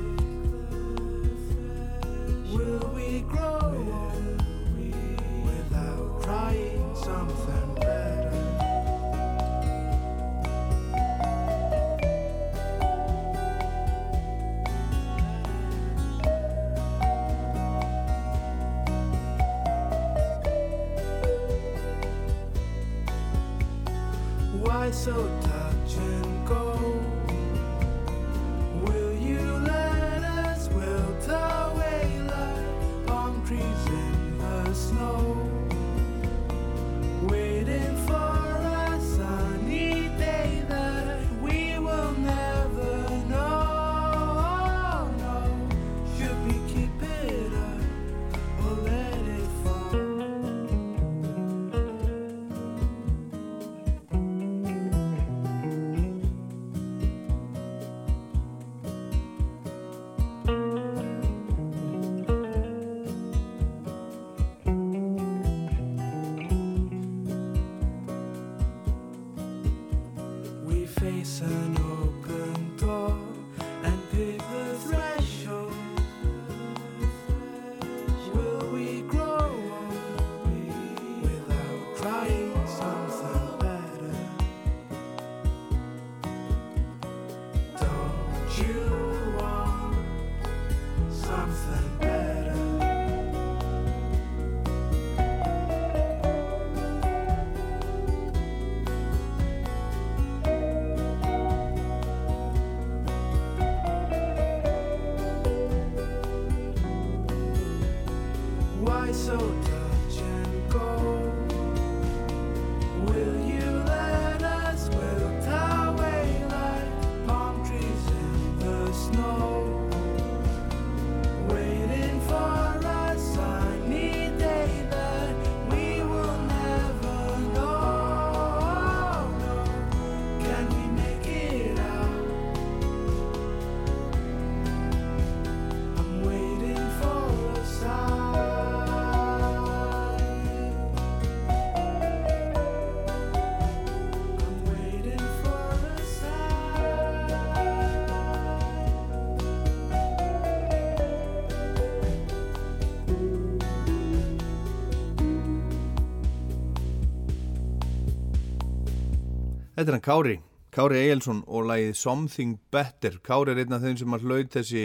Þetta 159.81 159.95
er 159.95 159.97
hann 159.97 160.03
Kári, 160.05 160.33
Kári 160.77 160.97
Egilson 161.01 161.39
og 161.49 161.63
lagið 161.71 161.95
Something 161.97 162.59
Better. 162.69 163.15
Kári 163.25 163.55
er 163.55 163.63
einn 163.63 163.73
af 163.73 163.81
þeim 163.81 163.95
sem 163.97 164.13
har 164.13 164.25
hlaut 164.29 164.51
þessi 164.53 164.83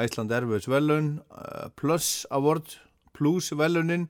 Æsland 0.00 0.30
Erfiðs 0.32 0.68
velun, 0.72 1.10
uh, 1.36 1.66
Plus 1.76 2.06
Award, 2.32 2.78
Plus 3.12 3.50
velunin. 3.60 4.06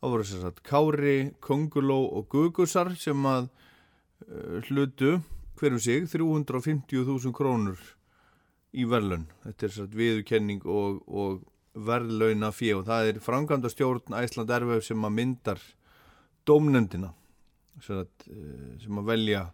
Það 0.00 0.16
voru 0.16 0.26
sér 0.26 0.42
satt 0.42 0.58
Kári, 0.66 1.12
Konguló 1.38 2.00
og 2.18 2.26
Gugusar 2.34 2.90
sem 2.98 3.28
að 3.30 3.46
uh, 4.26 4.58
hlutu 4.66 5.20
hverjum 5.60 5.84
sig 5.86 6.10
350.000 6.16 7.30
krónur 7.38 7.78
í 8.74 8.88
verðlaun. 8.90 9.28
Þetta 9.46 9.68
er 9.68 9.76
satt 9.76 9.96
viðurkenning 10.02 10.66
og, 10.66 10.98
og 11.06 11.46
verðlauna 11.78 12.50
fjö 12.50 12.80
og 12.80 12.90
það 12.90 13.12
er 13.12 13.22
framkvæmda 13.22 13.70
stjórn 13.70 14.18
Æsland 14.18 14.50
Erfið 14.50 14.82
sem 14.90 15.06
að 15.06 15.16
myndar 15.22 15.62
að, 18.02 18.08
eh, 18.26 18.78
sem 18.82 18.98
að 18.98 19.10
velja 19.14 19.46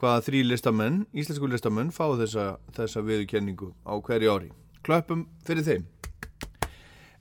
hvaða 0.00 0.24
þrý 0.28 0.42
listamenn, 0.50 1.04
íslensku 1.16 1.48
listamenn 1.48 1.92
fá 1.94 2.04
þessa, 2.20 2.46
þessa 2.76 3.02
viðurkenningu 3.04 3.72
á 3.88 3.94
hverju 3.96 4.32
ári. 4.32 4.50
Klöppum 4.86 5.26
fyrir 5.46 5.66
þeim. 5.66 5.86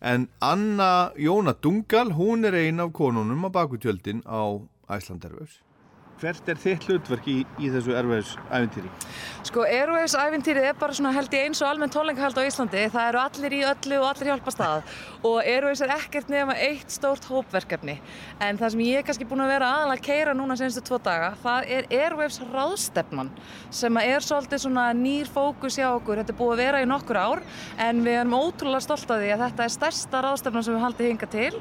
En 0.05 0.27
Anna 0.43 1.11
Jóna 1.17 1.55
Dungal, 1.57 2.11
hún 2.13 2.45
er 2.45 2.53
ein 2.59 2.83
af 2.83 2.91
konunum 2.93 3.47
á 3.47 3.49
bakutjöldin 3.49 4.21
á 4.27 4.61
Æslanderfus. 4.91 5.64
Hvert 6.15 6.47
er 6.47 6.55
þitt 6.55 6.85
hlutverk 6.87 7.25
í, 7.27 7.41
í 7.59 7.69
þessu 7.73 7.91
erfiðsæventýri? 7.99 8.89
Sko, 9.49 9.65
Airways-ævintýrið 9.67 10.67
er 10.69 10.77
bara 10.79 10.95
svona 10.95 11.11
held 11.11 11.33
ég 11.35 11.49
eins 11.49 11.59
og 11.59 11.67
almenn 11.67 11.91
tónleikahald 11.91 12.37
á 12.39 12.47
Íslandi. 12.47 12.85
Það 12.93 13.09
eru 13.09 13.19
allir 13.19 13.55
í 13.57 13.59
öllu 13.67 13.97
og 13.99 14.05
allir 14.07 14.29
hjálpa 14.31 14.53
stað. 14.55 14.93
Og 15.27 15.41
Airways 15.43 15.83
er 15.83 15.91
ekkert 15.97 16.31
nema 16.31 16.55
eitt 16.55 16.95
stórt 16.95 17.27
hópverkefni. 17.27 17.97
En 18.39 18.61
það 18.61 18.71
sem 18.73 18.83
ég 18.85 19.01
er 19.01 19.07
kannski 19.09 19.27
búin 19.27 19.43
að 19.43 19.51
vera 19.57 19.73
aðalega 19.73 19.99
að 19.99 20.05
keira 20.07 20.37
núna 20.39 20.57
senstu 20.59 20.85
tvo 20.87 21.01
daga, 21.03 21.33
það 21.43 21.67
er 21.75 21.89
Airways 21.99 22.39
ráðstefnan 22.53 23.33
sem 23.75 24.01
er 24.05 24.23
svolítið 24.23 24.63
svona 24.63 24.87
nýr 24.95 25.27
fókus 25.27 25.75
hjá 25.81 25.89
okkur. 25.89 26.23
Þetta 26.23 26.31
er 26.31 26.39
búið 26.39 26.55
að 26.55 26.63
vera 26.63 26.83
í 26.85 26.89
nokkur 26.93 27.19
ár 27.19 27.43
en 27.89 28.01
við 28.07 28.21
erum 28.21 28.39
ótrúlega 28.39 28.87
stolt 28.87 29.11
af 29.11 29.19
því 29.19 29.35
að 29.35 29.45
þetta 29.49 29.67
er 29.67 29.75
stærsta 29.75 30.23
ráðstefnan 30.29 30.63
sem 30.63 30.77
við 30.79 30.87
haldið 30.87 31.11
hinga 31.11 31.31
til. 31.35 31.53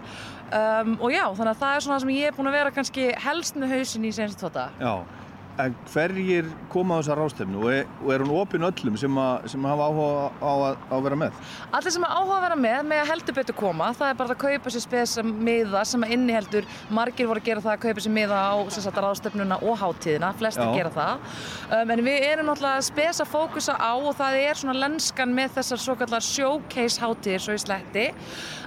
Um, 0.53 0.97
og 1.01 1.11
já, 1.15 1.25
þannig 1.35 1.53
að 1.55 1.61
það 1.63 1.77
er 1.77 1.85
svona 1.87 2.01
sem 2.03 2.11
ég 2.15 2.29
er 2.29 2.37
búin 2.37 2.51
að 2.51 2.57
vera 2.59 2.73
kannski 2.75 3.07
helst 3.25 3.57
með 3.59 3.77
hausin 3.79 4.05
í 4.05 4.13
tvo 4.13 4.51
daga. 4.53 4.71
Já, 4.79 5.24
en 5.61 5.75
hverjir 5.93 6.49
koma 6.73 6.99
á 6.99 7.01
þessa 7.01 7.17
rástefnu 7.19 7.61
og 7.63 7.71
er, 7.71 7.91
og 8.03 8.11
er 8.15 8.25
hún 8.25 8.33
opinn 8.41 8.67
öllum 8.67 8.97
sem, 8.99 9.19
að, 9.21 9.47
sem 9.53 9.67
hafa 9.69 9.87
áhuga 9.87 10.31
á 10.43 10.53
að, 10.53 10.81
að 10.97 11.05
vera 11.07 11.19
með? 11.21 11.37
Allir 11.79 11.95
sem 11.95 12.07
hafa 12.07 12.23
áhuga 12.23 12.39
að 12.39 12.45
vera 12.47 12.59
með, 12.65 12.79
með 12.91 13.03
að 13.03 13.11
heldur 13.13 13.37
betur 13.39 13.59
koma, 13.59 13.91
það 13.95 14.11
er 14.11 14.19
bara 14.21 14.35
að 14.35 14.41
kaupa 14.43 14.73
sér 14.75 14.85
spesa 14.85 15.25
miða 15.25 15.85
sem 15.89 16.07
að 16.07 16.15
inniheldur, 16.17 16.67
margir 16.99 17.31
voru 17.31 17.43
að 17.43 17.51
gera 17.51 17.65
það 17.65 17.77
að 17.77 17.85
kaupa 17.85 18.05
sér 18.07 18.17
miða 18.17 18.41
á 18.43 18.55
sagt, 18.75 19.01
ráðstöfnuna 19.05 19.61
og 19.63 19.79
hátíðina, 19.85 20.33
flestir 20.41 20.67
Já. 20.67 20.75
gera 20.81 20.93
það. 20.99 21.39
Um, 21.71 21.95
en 21.95 22.05
við 22.09 22.27
erum 22.33 22.51
náttúrulega 22.51 22.81
að 22.81 22.89
spesa 22.89 23.29
fókusa 23.29 23.79
á 23.79 23.93
og 23.95 24.11
það 24.19 24.41
er 24.43 24.61
svona 24.61 24.77
lenskan 24.83 25.37
með 25.37 25.55
þessar 25.61 25.85
svo 25.85 25.97
kallar 26.03 26.27
showcase 26.27 27.03
hátíðir 27.03 27.47
svo 27.47 27.55
í 27.55 27.63
sletti, 27.63 28.11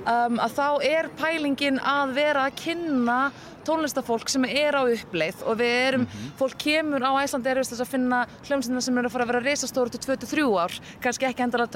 um, 0.05 0.39
að 0.39 0.57
þá 0.61 0.67
er 0.87 1.11
pælingin 1.19 1.83
að 1.83 2.15
vera 2.21 2.47
að 2.47 2.59
kynna 2.63 3.19
tónlistafólk 3.67 4.31
sem 4.31 4.47
er 4.47 4.77
á 4.79 4.83
uppleið 4.83 5.43
og 5.47 5.59
við 5.59 5.73
erum, 5.87 6.05
fólk 6.39 6.57
kemur 6.63 7.03
á 7.03 7.11
Æslandi 7.21 7.51
erfist 7.53 7.75
þess 7.75 7.85
að 7.85 7.93
finna 7.93 8.21
hljómsveitina 8.47 8.83
sem 8.85 9.01
eru 9.01 9.09
að 9.09 9.15
fara 9.15 9.27
að 9.27 9.33
vera 9.33 9.43
reisastóri 9.45 9.93
til 9.93 10.03
23 10.05 10.47
ár, 10.63 10.77
kannski 11.03 11.27
ekki 11.29 11.45
endala 11.45 11.67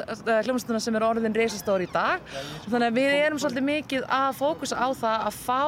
hljómsveitina 0.45 0.81
sem 0.83 0.97
eru 0.99 1.09
orðin 1.11 1.35
reisastóri 1.35 1.89
í 1.89 1.91
dag. 1.93 2.23
Þannig 2.67 2.87
að 2.87 2.97
við 3.01 3.17
erum 3.19 3.41
svolítið 3.43 3.67
mikið 3.67 4.07
að 4.21 4.31
fókusa 4.39 4.79
á 4.79 4.87
það 5.03 5.27
að 5.29 5.39
fá 5.41 5.61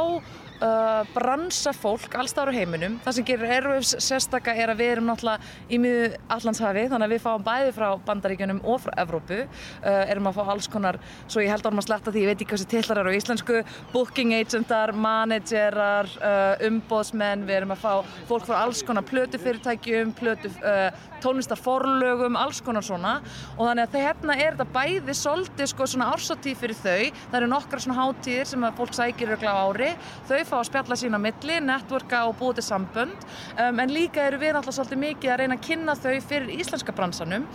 uh, 0.63 1.03
bransa 1.13 1.73
fólk 1.75 2.15
allstáður 2.17 2.53
á 2.55 2.57
heiminum. 2.57 2.97
Það 3.03 3.17
sem 3.17 3.27
gerir 3.27 3.53
Airwaves 3.57 3.93
sérstaka 4.03 4.55
er 4.55 4.71
að 4.73 4.81
við 4.83 4.91
erum 4.95 5.09
náttúrulega 5.11 5.51
í 5.69 5.79
miðu 5.83 6.09
Allandshafi 6.33 6.85
þannig 6.91 7.07
að 7.07 7.15
við 7.15 7.23
fáum 7.25 7.45
bæði 7.47 7.73
frá 7.75 7.87
Bandaríkjunum 8.07 8.61
og 8.63 8.81
frá 8.83 8.93
Evrópu. 9.03 9.39
Uh, 9.83 10.03
erum 10.13 10.29
að 10.31 10.39
fá 10.39 10.43
alls 10.55 10.69
konar, 10.71 10.99
svo 11.27 11.43
ég 11.43 11.51
held 11.53 11.67
orðum 11.67 11.83
að 11.83 11.87
sletta 11.89 12.13
því, 12.13 12.23
ég 12.23 12.31
veit 12.31 12.37
ekki 12.37 12.49
hvað 12.51 12.63
þessi 12.63 12.71
titlar 12.73 13.03
eru 13.03 13.13
á 13.13 13.17
íslensku, 13.19 13.63
booking 13.93 14.35
agentar, 14.39 14.93
managerar, 14.95 16.11
uh, 16.19 16.67
umbóðsmenn, 16.69 17.47
við 17.49 17.61
erum 17.61 17.75
að 17.75 17.83
fá 17.83 18.19
fólk 18.29 18.47
frá 18.47 18.59
alls 18.61 18.83
konar 18.87 19.07
plötufyrirtækjum, 19.09 20.15
plötu, 20.19 20.53
uh, 20.63 20.91
tónlistarforlögum, 21.23 22.37
alls 22.39 22.61
konar 22.63 22.83
svona 22.85 23.13
og 23.55 23.67
þannig 23.67 23.85
að 23.85 23.93
þeir 23.95 24.07
hérna 24.09 24.35
er 24.37 24.57
þetta 24.57 24.73
bæði 24.75 25.15
svolítið 25.17 25.69
sko 25.71 25.87
svona 25.89 26.09
ársatíð 26.13 26.59
fyrir 26.59 26.79
þau 26.79 27.03
það 27.15 27.37
eru 27.39 27.49
nokkra 27.51 27.81
svona 27.83 27.99
hátíðir 27.99 28.49
sem 28.49 28.65
að 28.67 28.79
fólk 28.79 28.97
sækir 28.97 29.33
á 29.39 29.53
ári, 29.53 29.91
þau 30.29 30.41
fá 30.53 30.59
að 30.59 30.67
spjalla 30.69 30.97
sín 30.99 31.17
á 31.17 31.19
milli, 31.21 31.57
networka 31.65 32.23
og 32.29 32.35
búið 32.37 32.59
til 32.59 32.65
sambönd. 32.67 33.25
Um, 33.57 33.79
en 33.81 33.93
líka 33.93 34.27
eru 34.27 34.39
við 34.41 34.53
náttúrulega 34.53 34.77
svolítið 34.77 35.01
mikið 35.03 35.33
að 35.33 35.39
reyna 35.41 35.57
að 35.57 35.63
kynna 35.67 35.95
þau 35.97 36.13
fyrir 36.29 36.51
íslenska 36.53 36.93
bransanum 36.95 37.47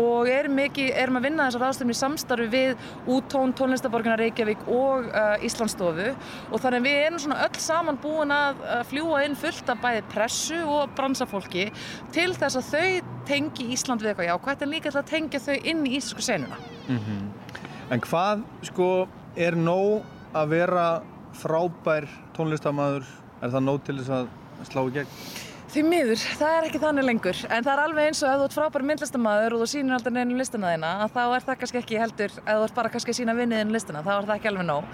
og 0.00 0.30
erum, 0.30 0.56
mikið, 0.56 0.90
erum 1.02 1.18
að 1.20 1.28
vinna 1.28 1.48
þessar 1.48 1.64
ráðstöfni 1.66 1.96
samstarfi 1.96 2.46
við 2.52 2.86
Útón, 3.12 3.52
Tónlistaborgina 3.56 4.16
Reykjavík 4.20 4.64
og 4.72 5.10
uh, 5.10 5.36
Íslandsstofu. 5.44 6.08
Og 6.50 6.62
þannig 6.62 6.80
að 6.80 6.88
við 6.88 7.00
erum 7.04 7.22
svona 7.26 7.40
öll 7.44 7.60
saman 7.66 8.00
búin 8.02 8.32
að 8.34 8.62
uh, 8.64 8.80
fljúa 8.88 9.24
inn 9.26 9.36
fullt 9.38 9.72
af 9.72 9.82
bæði 9.84 10.04
pressu 10.14 10.62
og 10.64 10.94
bransafólki 10.96 11.68
til 12.16 12.30
þess 12.36 12.60
að 12.60 12.70
þau 12.72 13.12
tengi 13.26 13.68
Ísland 13.74 14.04
við 14.04 14.14
eitthvað. 14.14 14.30
Jákvæmt 14.32 14.64
en 14.64 14.72
líka 14.72 14.92
til 14.92 15.02
að 15.02 15.10
tengja 15.12 15.42
þau 15.42 15.56
inn 15.56 15.84
í 15.84 15.96
íslensku 15.98 16.24
senuna. 16.24 16.60
En 17.90 18.02
hvað, 18.02 18.42
sko, 18.66 18.90
er 19.36 19.54
nóg 19.58 20.06
að 20.36 20.52
vera 20.56 20.86
frábær 21.40 22.08
tónlistamæður? 22.36 23.10
Er 23.42 23.52
það 23.52 23.66
nóg 23.66 23.82
til 23.84 23.98
þess 24.00 24.14
að 24.16 24.70
slá 24.70 24.82
í 24.86 24.94
gegn? 24.96 25.12
Því 25.76 25.82
miður, 25.82 26.20
það 26.38 26.52
er 26.56 26.66
ekki 26.68 26.78
þannig 26.80 27.04
lengur 27.04 27.38
en 27.50 27.64
það 27.66 27.70
er 27.72 27.80
alveg 27.82 28.06
eins 28.08 28.20
og 28.22 28.30
ef 28.30 28.38
þú 28.38 28.44
ert 28.46 28.54
frábær 28.54 28.84
myndlistamæður 28.86 29.54
og 29.56 29.60
þú 29.60 29.66
sýnir 29.68 29.96
aldrei 29.96 30.12
neinum 30.14 30.38
listina 30.38 30.70
þína 30.72 30.90
þá 31.10 31.18
er 31.24 31.44
það 31.44 31.58
kannski 31.60 31.80
ekki 31.80 31.98
heldur, 32.00 32.36
ef 32.38 32.46
þú 32.46 32.66
ert 32.68 32.76
bara 32.76 32.92
kannski 32.94 33.12
að 33.12 33.18
sína 33.18 33.34
vinniðinu 33.36 33.74
listina, 33.74 34.02
þá 34.06 34.12
er 34.14 34.28
það 34.28 34.34
ekki 34.36 34.50
alveg 34.52 34.66
nóg. 34.68 34.86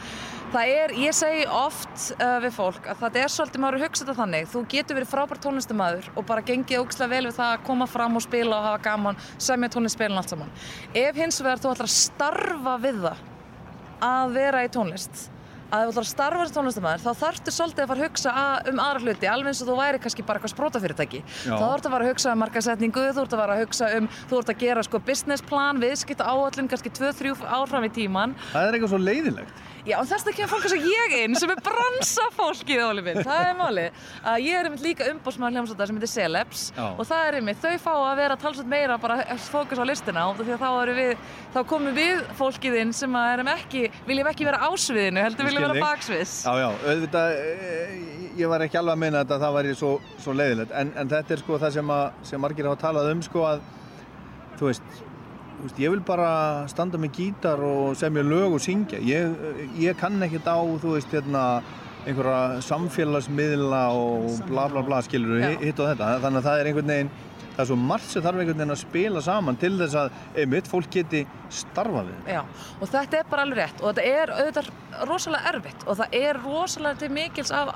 Það 0.55 0.73
er, 0.81 0.95
ég 1.03 1.15
segi 1.17 1.45
oft 1.55 2.07
uh, 2.17 2.39
við 2.43 2.57
fólk 2.57 2.89
að 2.89 3.05
það 3.05 3.19
er 3.21 3.35
svolítið 3.37 3.63
maður 3.63 3.79
að 3.79 3.85
hugsa 3.87 4.03
þetta 4.07 4.17
þannig, 4.19 4.49
þú 4.53 4.63
getur 4.75 4.99
verið 4.99 5.13
frábær 5.13 5.43
tónlistamæður 5.45 6.09
og 6.17 6.27
bara 6.33 6.47
gengið 6.49 6.83
ógislega 6.83 7.13
vel 7.13 7.29
við 7.29 7.37
það 7.37 7.53
að 7.53 7.67
koma 7.69 7.89
fram 7.93 8.17
og 8.19 8.25
spila 8.27 8.57
og 8.57 8.67
hafa 8.71 8.83
gaman, 8.89 9.21
semja 9.37 9.71
tónlistspilin 9.77 10.19
allt 10.19 10.35
saman. 10.35 10.51
Ef 10.97 11.21
hins 11.21 11.39
vegar 11.45 11.63
þú 11.63 11.77
ætlar 11.77 11.93
að 11.93 11.95
starfa 12.01 12.79
við 12.83 13.05
það 13.07 13.23
að 14.09 14.37
vera 14.41 14.65
í 14.67 14.73
tónlist 14.73 15.29
að 15.73 15.83
ef 15.83 15.89
þú 15.89 15.93
ætlar 15.93 16.05
að 16.05 16.11
starfa 16.11 16.47
sem 16.47 16.55
tónlistamæður 16.57 17.03
þá 17.03 17.23
þarftu 17.23 17.55
svolítið 17.57 17.83
að 17.83 17.91
fara 17.93 18.03
að 18.03 18.07
hugsa 18.07 18.35
að, 18.43 18.71
um 18.73 18.83
aðra 18.85 19.03
hluti 19.07 19.31
alveg 19.33 19.53
eins 19.53 19.63
og 19.63 19.71
þú 19.71 19.77
væri 19.79 20.01
kannski 20.05 20.27
bara 20.29 20.41
eitthvað 20.41 20.53
sprótafyrirtæki 20.53 21.21
þá 21.25 21.65
þarftu 21.65 21.89
að 21.89 21.95
fara 21.97 22.05
að 22.05 22.11
hugsa 22.13 22.33
um 22.35 22.43
markasetningu 22.45 23.05
þú 23.07 23.17
þarftu 23.19 23.39
að 23.39 23.43
fara 23.43 23.57
að 23.57 23.63
hugsa 23.65 23.91
um, 23.97 24.09
þú 24.13 24.37
þarftu 24.37 24.55
að 24.55 24.63
gera 24.67 24.87
sko 24.87 25.03
businessplan, 25.09 25.83
viðskipta 25.83 26.29
áallin 26.29 26.69
kannski 26.73 26.93
2-3 27.01 27.37
ár 27.49 27.71
fram 27.73 27.89
í 27.89 27.93
tíman 27.97 28.37
Það 28.53 28.69
er 28.69 28.77
eitthvað 28.77 28.93
svo 28.93 29.01
leiðilegt. 29.01 29.63
Já, 29.83 29.97
en 29.99 30.07
þess 30.07 30.29
að 30.31 30.37
kemur 30.37 30.51
fólk 30.53 30.67
eins 30.69 30.75
og 30.77 30.85
ég 30.87 31.13
inn 31.25 31.33
sem 31.35 31.51
er 31.51 31.61
bransa 31.67 32.27
fólkið, 32.37 32.83
Óli 32.87 33.03
minn, 33.03 33.17
það 33.27 33.49
er 33.49 33.57
málið. 33.59 34.05
Að 34.31 34.45
ég 34.45 34.59
er 34.59 34.69
einmitt 34.69 34.85
líka 34.85 35.09
umbóðsmaður 35.11 35.57
hljómsveitar 35.57 35.91
sem 35.91 35.99
heitir 35.99 36.13
Celebs 36.13 36.63
Já. 36.77 36.85
og 36.93 37.03
það 37.09 37.23
er 37.27 37.39
einmitt, 37.41 37.59
þau 37.65 37.83
fá 37.83 37.91
að 37.97 38.21
vera 38.21 38.37
talsveit 38.45 38.71
meira 38.71 39.01
bara 39.03 39.19
fókus 39.49 39.83
á 39.83 39.85
listina 39.91 40.29
og 40.31 40.39
því 40.39 40.55
að 40.55 40.63
þá, 40.63 41.27
þá 41.57 41.61
komum 41.75 41.99
við 41.99 42.23
fólkið 42.39 42.79
inn 42.85 42.95
sem 42.95 43.19
erum 43.25 43.53
ekki, 43.57 43.85
viljum 44.07 44.31
ekki 44.31 44.47
vera 44.47 44.63
ásviðinu, 44.71 45.25
heldur 45.27 45.51
viljum 45.51 45.67
vera 45.67 45.87
baksviðs. 45.89 46.39
Já, 46.47 46.53
já, 46.63 46.69
auðvitað, 46.87 47.39
eh, 47.43 47.97
ég 48.39 48.53
var 48.55 48.63
ekki 48.63 48.79
alveg 48.79 48.95
að 48.95 49.03
meina 49.03 49.25
þetta 49.25 49.41
að 49.41 49.47
það 49.49 49.57
væri 49.59 49.79
svo, 49.83 49.97
svo 50.23 50.37
leiðilegt, 50.39 50.77
en, 50.79 50.95
en 50.95 51.11
þetta 51.11 51.35
er 51.35 51.43
sko 51.43 51.59
það 51.59 51.81
sem, 51.81 51.97
að, 51.99 52.21
sem 52.31 52.47
margir 52.47 52.71
hafa 52.71 52.85
talað 52.87 53.11
um 53.17 53.27
sko 53.27 53.49
að, 53.51 53.67
þú 54.61 54.71
veist, 54.71 55.03
veist, 55.63 55.79
ég 55.83 55.93
vil 55.95 56.03
bara 56.07 56.33
standa 56.71 57.01
með 57.01 57.19
gítar 57.19 57.63
og 57.67 57.97
semja 57.99 58.25
lög 58.27 58.59
og 58.59 58.63
syngja, 58.63 59.01
ég, 59.07 59.37
ég 59.81 59.99
kann 59.99 60.23
ekkert 60.25 60.49
á, 60.51 60.59
þú 60.59 60.97
veist, 60.97 61.13
hérna, 61.15 61.63
einhverja 62.03 62.63
samfélagsmiðla 62.67 63.83
og 63.95 64.41
bla 64.49 64.67
bla 64.71 64.83
bla 64.83 64.99
skilur 65.07 65.39
hitt 65.61 65.79
og 65.79 65.93
þetta, 65.93 66.17
þannig 66.25 66.41
að 66.41 66.49
það 66.49 66.61
er 66.61 66.71
einhvern 66.71 66.93
veginn, 66.93 67.13
það 67.53 67.65
er 67.65 67.71
svo 67.71 67.79
margt 67.81 68.11
sem 68.11 68.25
þarf 68.25 68.43
einhvern 68.43 68.61
veginn 68.63 68.77
að 68.77 68.83
spila 68.83 69.25
saman 69.25 69.61
til 69.61 69.75
þess 69.81 69.99
að 70.03 70.41
einmitt 70.43 70.71
fólk 70.71 70.91
geti 70.93 71.25
starfa 71.53 72.05
við 72.07 72.33
Já, 72.33 72.41
og 72.81 72.89
þetta 72.89 73.21
er 73.21 73.29
bara 73.31 73.47
alveg 73.47 73.61
rétt 73.63 73.83
og 73.83 73.93
þetta 73.93 74.07
er 74.23 74.35
auðvitað 74.39 74.73
rosalega 75.09 75.53
erfitt 75.53 75.85
og 75.87 75.99
það 76.01 76.17
er 76.19 76.41
rosalega 76.43 77.01
til 77.03 77.13
mikils 77.13 77.53
af 77.55 77.73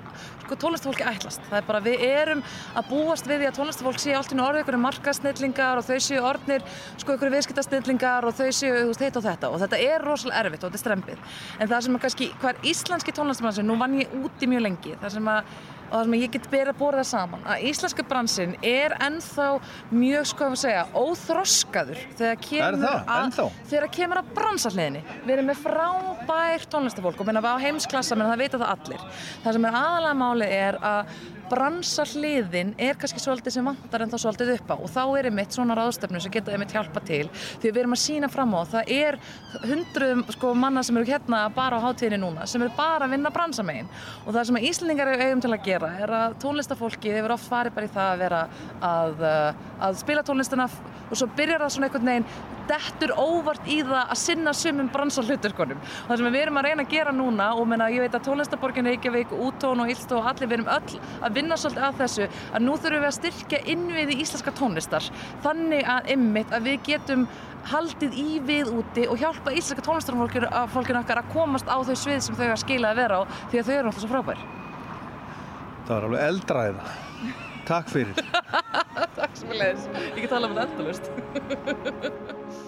sko, 0.47 0.57
tónlistafólki 0.63 1.07
ætlast. 1.07 1.43
Það 1.51 1.59
er 1.59 1.67
bara 1.67 1.83
við 1.85 2.03
erum 2.07 2.43
að 2.77 2.91
búast 2.91 3.29
við 3.29 3.43
því 3.43 3.49
að 3.51 3.57
tónlistafólk 3.59 4.03
séu 4.03 4.17
allt 4.19 4.35
í 4.35 4.41
orðið 4.47 4.65
ykkur 4.65 4.79
markasnillingar 4.85 5.81
og 5.81 5.87
þau 5.87 5.97
séu 6.07 6.25
orðnir 6.25 6.67
sko 7.03 7.17
ykkur 7.17 7.33
viðskiptasnillingar 7.35 8.29
og 8.29 8.37
þau 8.39 8.51
séu 8.55 8.91
heit 9.01 9.19
og 9.19 9.27
þetta 9.27 9.51
og 9.51 9.63
þetta 9.65 9.81
er 9.87 10.05
rosalega 10.07 10.45
erfitt 10.45 10.67
og 10.67 10.71
þetta 10.71 10.81
er 10.81 10.85
strempið. 10.85 11.25
En 11.61 11.73
það 11.73 11.87
sem 11.87 11.99
er 11.99 12.05
kannski, 12.07 12.31
hvað 12.41 12.53
er 12.53 12.69
íslenski 12.73 13.17
tónlistafólki, 13.17 13.67
nú 13.67 13.79
vann 13.81 13.99
ég 14.03 14.15
úti 14.23 14.51
mjög 14.51 14.67
lengi, 14.69 14.95
það 15.03 15.17
sem 15.19 15.33
að 15.33 15.57
og 15.87 15.95
það 15.95 16.05
sem 16.07 16.17
ég 16.19 16.33
get 16.37 16.49
verið 16.53 16.73
að 16.73 16.81
bóra 16.81 17.03
það 17.03 17.09
saman 17.11 17.47
að 17.47 17.67
íslenska 17.71 18.07
bransin 18.11 18.57
er 18.67 18.97
ennþá 19.07 19.49
mjög 19.95 20.29
sko 20.33 20.49
að 20.51 20.59
segja 20.65 20.85
óþroskaður 20.97 22.03
þegar 22.19 22.43
kemur 22.49 22.79
það? 22.83 22.99
að 23.07 23.23
Ennþá? 23.27 23.47
þegar 23.71 23.89
kemur 23.99 24.23
að 24.23 24.35
bransahliðinni 24.41 25.05
við 25.27 25.35
erum 25.37 25.51
með 25.53 25.63
frábær 25.65 26.69
tónlistafólk 26.75 27.23
og 27.23 27.31
minna 27.31 27.45
við 27.45 27.57
á 27.57 27.65
heimsklassa, 27.67 28.19
menn 28.19 28.31
það 28.33 28.45
vita 28.45 28.63
það 28.63 28.75
allir 28.77 29.09
það 29.45 29.59
sem 29.59 29.69
er 29.71 29.81
aðalega 29.83 30.21
máli 30.23 30.51
er 30.57 30.81
að 30.83 31.17
bransahliðin 31.51 32.73
er 32.83 32.99
kannski 33.01 33.23
svolítið 33.23 33.57
sem 33.57 33.69
vantar 33.69 34.05
en 34.05 34.13
þá 34.13 34.17
svolítið 34.23 34.53
upp 34.57 34.73
á. 34.73 34.77
Og 34.77 34.91
þá 34.93 35.03
er 35.19 35.29
einmitt 35.31 35.57
svona 35.57 35.77
ráðstöfnu 35.79 36.21
sem 36.23 36.35
geta 36.35 36.55
einmitt 36.55 36.75
hjálpa 36.75 37.03
til. 37.07 37.25
Því 37.63 37.71
við 37.71 37.83
erum 37.83 37.97
að 37.97 38.03
sína 38.03 38.31
fram 38.33 38.57
á 38.57 38.61
það 38.73 38.93
er 38.97 39.19
hundruðum 39.67 40.25
sko 40.37 40.53
manna 40.59 40.85
sem 40.87 40.99
eru 40.99 41.11
hérna 41.11 41.45
bara 41.55 41.81
á 41.81 41.85
hátíðinni 41.87 42.21
núna 42.23 42.49
sem 42.51 42.63
eru 42.63 42.75
bara 42.77 43.07
að 43.07 43.17
vinna 43.17 43.33
bransamegin. 43.35 43.93
Og 44.25 44.35
það 44.35 44.51
sem 44.51 44.61
að 44.61 44.69
Íslandingar 44.71 45.13
eru 45.15 45.29
eigum 45.29 45.45
til 45.45 45.55
að 45.55 45.65
gera 45.71 45.93
er 46.03 46.17
að 46.23 46.37
tónlistafólki 46.43 47.15
hefur 47.15 47.37
oft 47.37 47.51
farið 47.51 47.79
bara 47.79 47.89
í 47.89 47.95
það 47.97 48.13
að 48.13 48.27
vera 48.27 48.43
að, 48.91 49.25
uh, 49.31 49.65
að 49.87 50.03
spila 50.03 50.27
tónlistina 50.27 50.69
og 51.07 51.17
svo 51.19 51.29
byrjar 51.39 51.63
það 51.63 51.75
svona 51.75 51.89
einhvern 51.89 52.11
veginn 52.11 52.55
dettur 52.67 53.13
óvart 53.15 53.69
í 53.71 53.79
það 53.87 54.11
að 54.11 54.21
sinna 54.21 54.53
sumum 54.57 54.89
bransahluturkonum 54.95 55.79
og 55.79 56.09
það 56.09 56.21
sem 56.21 56.29
við 56.35 56.41
erum 56.41 56.61
að 56.61 56.67
reyna 56.67 56.87
að 56.87 56.95
gera 56.97 57.13
núna 57.15 57.49
og 57.55 57.69
menna, 57.71 57.89
ég 57.95 58.03
veit 58.03 58.17
að 58.17 58.25
tónlistaborgin 58.27 58.89
Reykjavík, 58.91 59.35
Útón 59.47 59.85
og 59.85 59.93
Ílstó 59.93 60.19
og 60.21 60.31
allir 60.33 60.51
við 60.51 60.59
erum 60.59 60.73
öll 60.75 60.99
að 61.23 61.36
vinna 61.37 61.59
svolítið 61.61 61.87
að 61.89 62.01
þessu 62.03 62.29
að 62.29 62.67
nú 62.67 62.77
þurfum 62.77 63.05
við 63.05 63.11
að 63.11 63.17
styrkja 63.19 63.63
innviði 63.75 64.19
íslenska 64.25 64.55
tónlistar 64.59 65.11
þannig 65.47 65.91
að 65.97 66.13
ymmit 66.17 66.57
að 66.57 66.69
við 66.71 66.83
getum 66.91 67.27
haldið 67.67 68.21
í 68.23 68.29
við 68.47 68.71
úti 68.71 69.09
og 69.11 69.19
hjálpa 69.23 69.55
íslenska 69.55 69.87
tónlistarfólkinu 69.87 71.01
okkar 71.01 71.23
að 71.23 71.33
komast 71.35 71.67
á 71.67 71.77
þau 71.81 71.97
svið 71.97 72.23
sem 72.29 72.39
þau 72.39 72.47
að 72.53 72.63
skila 72.63 72.93
að 72.93 73.03
vera 73.03 73.19
á 73.19 73.23
því 73.51 73.63
að 73.63 73.67
þau 73.67 73.75
eru 73.79 73.91
alltaf 73.91 74.05
svo 74.05 74.13
frábær 74.13 74.47
Það 75.87 75.95
var 75.95 76.05
alveg 76.09 76.23
eldræða. 76.27 76.87
Takk 77.67 77.91
fyrir. 77.93 78.31
Takk 79.19 79.39
sem 79.39 79.53
við 79.53 79.61
leiðis, 79.61 79.87
ég 79.95 80.23
get 80.25 80.33
tala 80.35 80.51
um 80.51 80.57
þetta 80.59 80.73
endalust 80.75 82.65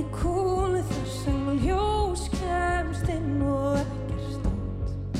í 0.00 0.04
kúlu 0.14 0.80
þar 0.88 1.08
sem 1.12 1.40
ljós 1.60 2.22
kemst 2.32 3.08
inn 3.12 3.40
og 3.44 3.74
ekkert 3.80 4.46
út. 4.48 5.18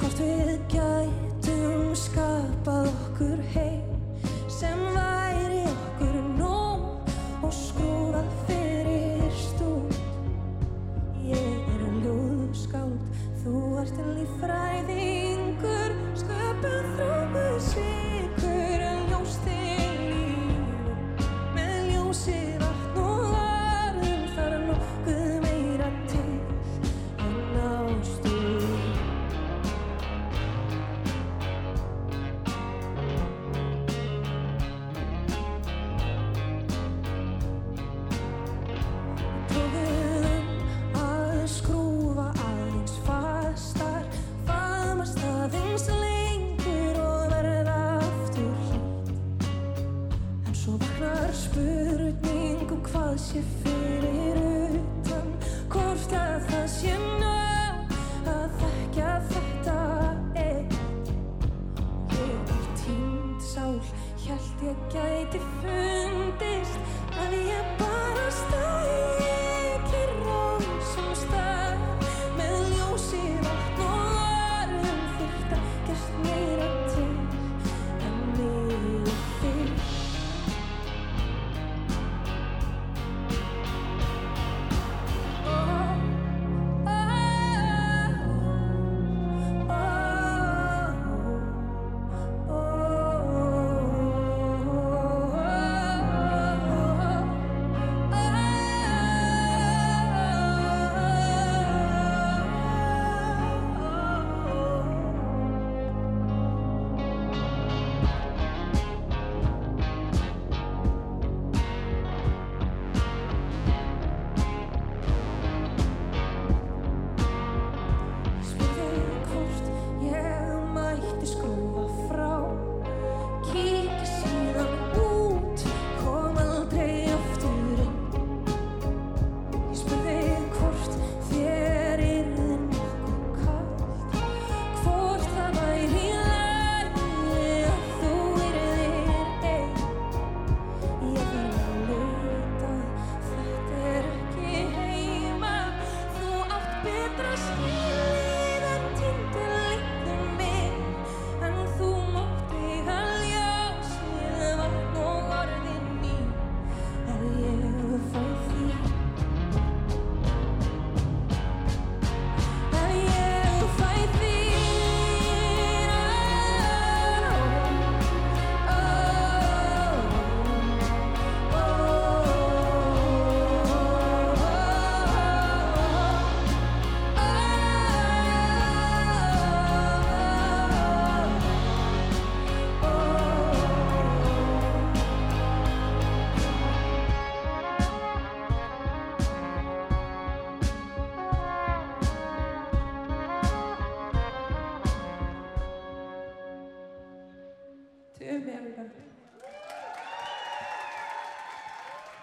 Hvort 0.00 0.22
við 0.22 0.50
gætum 0.72 1.92
skapað 2.00 2.88
okkur 2.90 3.44
heim 3.54 4.32
sem 4.50 4.82
væri 4.96 5.62
okkur 5.70 6.18
nóg 6.40 7.14
og 7.46 7.54
skrúfað 7.54 8.34
fyrir 8.48 9.38
stúd. 9.44 9.94
Ég 11.28 11.70
er 11.76 11.86
ljóðskáld, 12.02 13.22
þú 13.44 13.62
ert 13.84 14.04
líffræðingur, 14.16 15.98
sköpun 16.24 16.86
þróu 16.90 16.95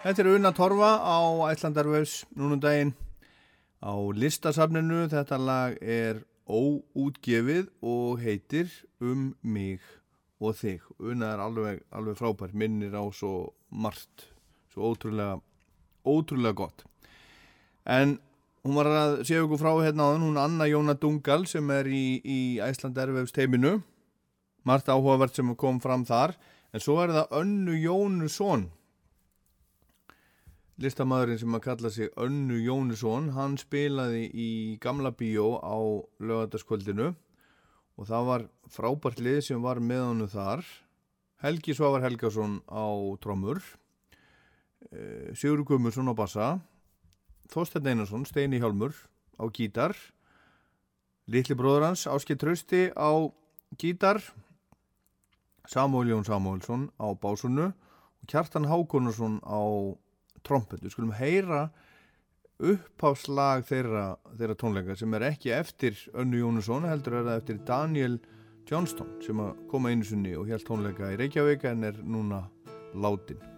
Þetta 0.04 0.20
er 0.20 0.34
Una 0.36 0.50
Torfa 0.52 0.88
á 1.00 1.16
Æslandarvefs 1.48 2.26
núnum 2.36 2.58
daginn 2.60 2.90
á 3.80 3.96
listasafninu. 4.12 5.06
Þetta 5.08 5.38
lag 5.40 5.78
er 5.80 6.18
óútgefið 6.44 7.70
og 7.80 8.20
heitir 8.20 8.68
Um 9.00 9.30
mig 9.40 9.80
og 10.44 10.58
þig. 10.60 10.84
Una 11.00 11.30
er 11.32 11.40
alveg, 11.46 11.80
alveg 11.88 12.20
frábær, 12.20 12.52
minnir 12.52 12.92
á 12.92 13.00
svo 13.16 13.54
margt, 13.72 14.28
svo 14.76 14.92
ótrúlega, 14.92 15.40
ótrúlega 16.04 16.52
gott. 16.52 16.84
En 17.88 18.18
hún 18.60 18.76
var 18.76 18.92
að 18.92 19.16
segja 19.24 19.48
okkur 19.48 19.64
frá 19.64 19.72
hérna 19.86 20.04
á 20.04 20.12
þann, 20.12 20.28
hún 20.28 20.44
Anna 20.44 20.68
Jóna 20.68 20.98
Dungal 21.00 21.48
sem 21.48 21.64
er 21.80 21.88
í, 21.88 22.20
í 22.20 22.40
Æslandarvefs 22.60 23.32
teiminu. 23.32 23.78
Margt 24.68 24.92
áhugavert 24.92 25.32
sem 25.32 25.56
kom 25.56 25.80
fram 25.80 26.04
þar. 26.04 26.36
En 26.76 26.84
svo 26.84 27.00
er 27.00 27.16
það 27.22 27.38
Önnu 27.40 27.80
Jónusson 27.80 28.68
listamæðurinn 30.82 31.38
sem 31.38 31.54
að 31.54 31.64
kalla 31.68 31.90
sig 31.92 32.10
Önnu 32.18 32.56
Jónusson, 32.58 33.30
hann 33.36 33.54
spilaði 33.60 34.24
í 34.34 34.48
Gamla 34.82 35.12
Bíó 35.14 35.60
á 35.62 35.78
lögataskvöldinu 36.18 37.12
og 37.94 38.08
það 38.08 38.26
var 38.30 38.46
frábært 38.74 39.22
lið 39.22 39.40
sem 39.46 39.62
var 39.62 39.78
með 39.78 40.02
hannu 40.08 40.26
þar. 40.32 40.64
Helgi 41.44 41.76
Svavar 41.76 42.02
Helgason 42.02 42.58
á 42.66 42.86
trommur 43.22 43.60
eh, 44.90 45.30
Sigur 45.36 45.62
Gummursson 45.68 46.08
á 46.10 46.14
bassa 46.16 46.46
Þorstein 47.52 47.90
Einarsson, 47.92 48.24
Steini 48.24 48.58
Hjálmur 48.62 48.96
á 49.36 49.44
gítar 49.52 49.94
Litli 51.28 51.56
bróður 51.56 51.90
hans, 51.90 52.06
Áskei 52.08 52.38
Trausti 52.40 52.88
á 52.96 53.12
gítar 53.78 54.22
Samuel 55.68 56.10
Jón 56.10 56.24
Samuelsson 56.24 56.88
á 56.96 57.12
básunnu 57.12 57.70
og 57.70 58.26
Kjartan 58.28 58.66
Hákonarsson 58.68 59.38
á 59.44 59.60
trompet. 60.46 60.82
Við 60.84 60.94
skulum 60.94 61.14
heyra 61.16 61.68
uppháslag 62.64 63.64
þeirra, 63.68 64.04
þeirra 64.38 64.58
tónleika 64.58 64.98
sem 64.98 65.16
er 65.18 65.26
ekki 65.30 65.54
eftir 65.56 65.98
Önnu 66.14 66.44
Jónusson, 66.44 66.86
heldur 66.88 67.18
er 67.18 67.26
það 67.28 67.40
eftir 67.40 67.64
Daniel 67.66 68.20
Johnston 68.70 69.16
sem 69.24 69.42
að 69.44 69.58
koma 69.72 69.90
einu 69.92 70.06
sunni 70.08 70.36
og 70.38 70.48
held 70.52 70.64
tónleika 70.68 71.12
í 71.12 71.18
Reykjavík 71.20 71.66
en 71.72 71.90
er 71.90 71.98
núna 72.04 72.44
látin. 72.94 73.53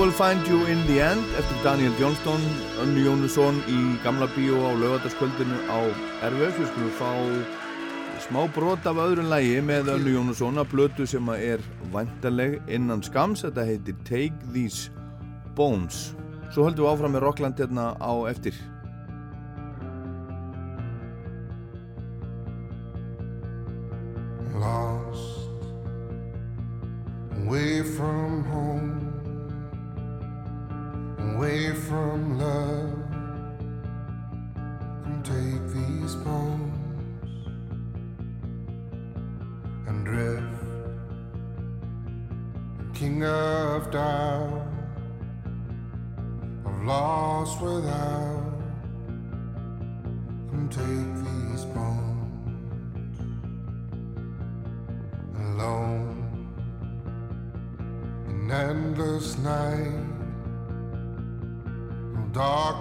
Will 0.00 0.10
Find 0.10 0.46
You 0.48 0.66
in 0.66 0.80
the 0.86 1.00
End 1.00 1.24
eftir 1.38 1.56
Daniel 1.62 1.92
Johnston, 2.00 2.40
Önnu 2.82 3.04
Jónusson 3.04 3.60
í 3.70 3.78
Gamla 4.02 4.26
Bíó 4.34 4.56
á 4.66 4.72
lögataskvöldinu 4.74 5.54
á 5.70 5.78
RVF. 6.30 6.58
Við 6.58 6.68
skulum 6.72 6.90
fá 6.98 7.10
smá 8.26 8.40
brot 8.56 8.88
af 8.90 8.98
öðrun 8.98 9.30
lægi 9.30 9.60
með 9.62 9.92
Önnu 9.94 10.16
Jónusson 10.16 10.58
að 10.58 10.70
blötu 10.72 11.06
sem 11.06 11.30
að 11.30 11.46
er 11.54 11.64
vantarleg 11.94 12.58
innan 12.66 13.04
skams. 13.06 13.46
Þetta 13.46 13.68
heitir 13.70 13.98
Take 14.08 14.52
These 14.54 14.90
Bones. 15.54 16.14
Svo 16.50 16.66
höldum 16.66 16.88
við 16.88 16.92
áfram 16.94 17.14
með 17.14 17.26
Rockland 17.28 17.62
hérna 17.62 17.92
á 18.02 18.12
eftir. 18.32 18.58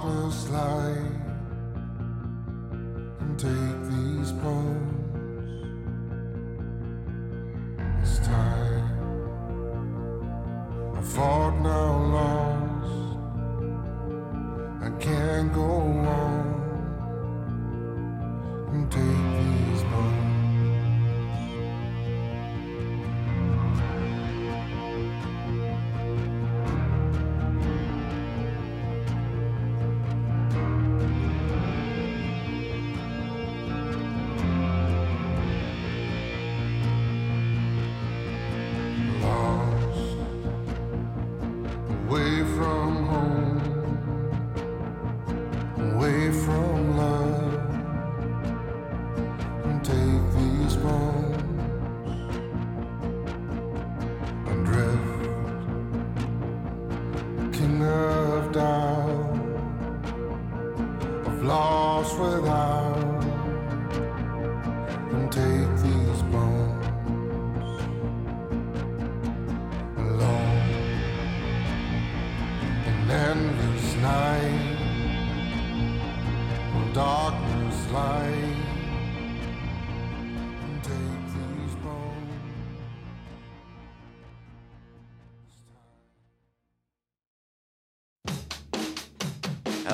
Darkness 0.03 0.49
light, 0.49 1.11
and 3.19 3.39
take 3.39 3.83
these 3.89 4.31
bones. 4.33 5.02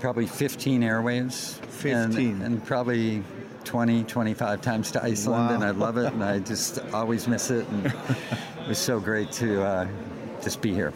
probably 0.00 0.26
15 0.26 0.82
airwaves. 0.82 1.54
15. 1.84 2.28
And, 2.28 2.42
and 2.42 2.64
probably 2.64 3.22
20, 3.64 4.04
25 4.04 4.60
times 4.60 4.90
to 4.92 5.02
Iceland, 5.02 5.48
Wow. 5.48 5.54
and 5.54 5.64
I 5.64 5.70
love 5.70 5.96
it, 5.98 6.12
and 6.12 6.22
I 6.22 6.38
just 6.52 6.78
always 6.92 7.26
miss 7.28 7.50
it. 7.50 7.66
And 7.68 7.86
it 7.86 8.68
was 8.68 8.78
so 8.78 9.00
great 9.00 9.30
to 9.32 9.62
uh, 9.62 9.86
just 10.42 10.60
be 10.60 10.72
here. 10.72 10.92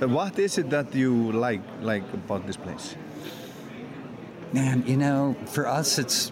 Uh, 0.00 0.08
What 0.08 0.38
is 0.38 0.58
it 0.58 0.70
that 0.70 0.94
you 0.94 1.32
like 1.32 1.60
like 1.82 2.02
about 2.12 2.46
this 2.46 2.56
place? 2.56 2.96
Man, 4.52 4.84
you 4.86 4.96
know, 4.98 5.34
for 5.46 5.66
us, 5.66 5.98
it's 5.98 6.30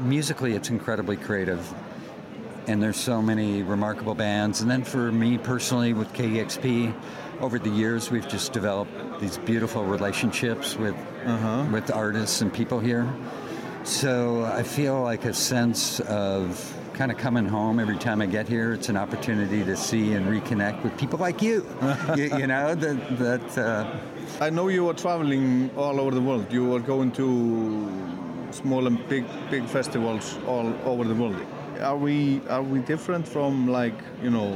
musically, 0.00 0.54
it's 0.54 0.70
incredibly 0.70 1.16
creative, 1.16 1.62
and 2.66 2.82
there's 2.82 2.96
so 2.96 3.22
many 3.22 3.62
remarkable 3.62 4.14
bands. 4.14 4.60
And 4.60 4.70
then 4.70 4.82
for 4.82 5.12
me 5.12 5.38
personally, 5.38 5.92
with 5.92 6.12
KEXP, 6.12 6.92
over 7.40 7.58
the 7.58 7.70
years, 7.70 8.10
we've 8.10 8.28
just 8.28 8.52
developed 8.52 9.20
these 9.20 9.38
beautiful 9.38 9.84
relationships 9.84 10.76
with 10.76 10.96
with 11.72 11.90
artists 11.90 12.40
and 12.40 12.52
people 12.52 12.80
here. 12.80 13.08
So 13.84 14.44
I 14.44 14.62
feel 14.62 15.02
like 15.02 15.24
a 15.24 15.32
sense 15.32 16.00
of 16.00 16.74
kind 16.94 17.12
of 17.12 17.18
coming 17.18 17.46
home 17.46 17.78
every 17.78 17.96
time 17.96 18.20
I 18.20 18.26
get 18.26 18.48
here. 18.48 18.72
It's 18.72 18.88
an 18.88 18.96
opportunity 18.96 19.64
to 19.64 19.76
see 19.76 20.14
and 20.14 20.26
reconnect 20.26 20.82
with 20.82 20.98
people 20.98 21.18
like 21.18 21.40
you. 21.40 21.64
you, 22.16 22.24
you 22.36 22.46
know 22.46 22.74
that 22.74 23.18
that. 23.18 23.58
Uh, 23.58 23.96
I 24.40 24.50
know 24.50 24.68
you 24.68 24.88
are 24.88 24.94
traveling 24.94 25.70
all 25.76 26.00
over 26.00 26.10
the 26.10 26.20
world. 26.20 26.52
You 26.52 26.74
are 26.74 26.80
going 26.80 27.12
to 27.12 27.88
small 28.50 28.86
and 28.86 28.98
big 29.08 29.24
big 29.50 29.64
festivals 29.66 30.38
all 30.46 30.72
over 30.84 31.04
the 31.04 31.14
world. 31.14 31.40
Are 31.80 31.96
we 31.96 32.40
are 32.48 32.62
we 32.62 32.80
different 32.80 33.26
from 33.28 33.68
like 33.68 33.98
you 34.22 34.30
know 34.30 34.50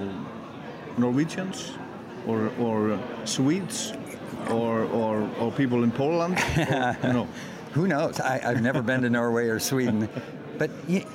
Norwegians 0.99 1.73
or 2.27 2.51
or 2.59 2.99
Swedes 3.25 3.93
or 4.51 4.85
or, 4.85 5.29
or 5.41 5.53
people 5.53 5.85
in 5.85 5.91
Poland? 5.91 6.39
Or, 6.57 6.97
you 7.03 7.13
know. 7.13 7.29
Who 7.73 7.87
knows? 7.87 8.21
I, 8.21 8.39
I've 8.45 8.61
never 8.61 8.83
been 8.83 9.01
to 9.01 9.09
Norway 9.09 9.49
or 9.49 9.59
Sweden, 9.59 10.07
but 10.59 10.71
you, 10.87 11.07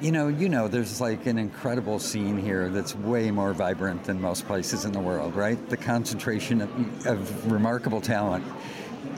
you 0.00 0.12
know, 0.12 0.28
you 0.28 0.48
know, 0.48 0.66
there's 0.66 0.98
like 0.98 1.26
an 1.26 1.36
incredible 1.36 1.98
scene 1.98 2.38
here 2.38 2.70
that's 2.70 2.94
way 2.94 3.30
more 3.30 3.52
vibrant 3.52 4.04
than 4.04 4.18
most 4.18 4.46
places 4.46 4.86
in 4.86 4.92
the 4.92 4.98
world, 4.98 5.36
right? 5.36 5.58
The 5.68 5.76
concentration 5.76 6.62
of, 6.62 7.06
of 7.06 7.52
remarkable 7.52 8.00
talent 8.00 8.46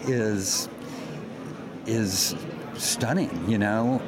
is 0.09 0.69
is 1.87 2.35
stunning, 2.75 3.49
you 3.49 3.59
know. 3.59 4.03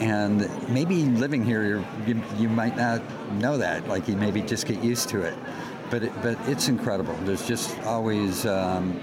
And 0.00 0.50
maybe 0.68 1.04
living 1.04 1.44
here, 1.44 1.64
you're, 1.64 1.84
you 2.08 2.20
you 2.36 2.48
might 2.48 2.76
not 2.76 3.02
know 3.34 3.56
that. 3.58 3.86
Like 3.86 4.08
you 4.08 4.16
maybe 4.16 4.42
just 4.42 4.66
get 4.66 4.82
used 4.82 5.10
to 5.10 5.22
it, 5.22 5.38
but 5.90 6.02
it, 6.02 6.12
but 6.22 6.38
it's 6.48 6.68
incredible. 6.68 7.14
There's 7.24 7.46
just 7.46 7.78
always. 7.82 8.46
Um, 8.46 9.00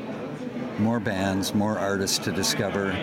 more 0.81 0.99
bands, 0.99 1.53
more 1.53 1.77
artists 1.77 2.17
to 2.19 2.31
discover. 2.31 2.95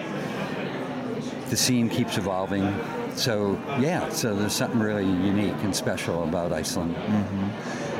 The 1.49 1.57
scene 1.57 1.89
keeps 1.89 2.18
evolving. 2.18 2.74
So 3.14 3.59
yeah, 3.81 4.09
so 4.11 4.35
there's 4.35 4.53
something 4.53 4.81
really 4.81 5.07
unique 5.07 5.57
and 5.62 5.74
special 5.74 6.24
about 6.24 6.53
Iceland. 6.53 6.97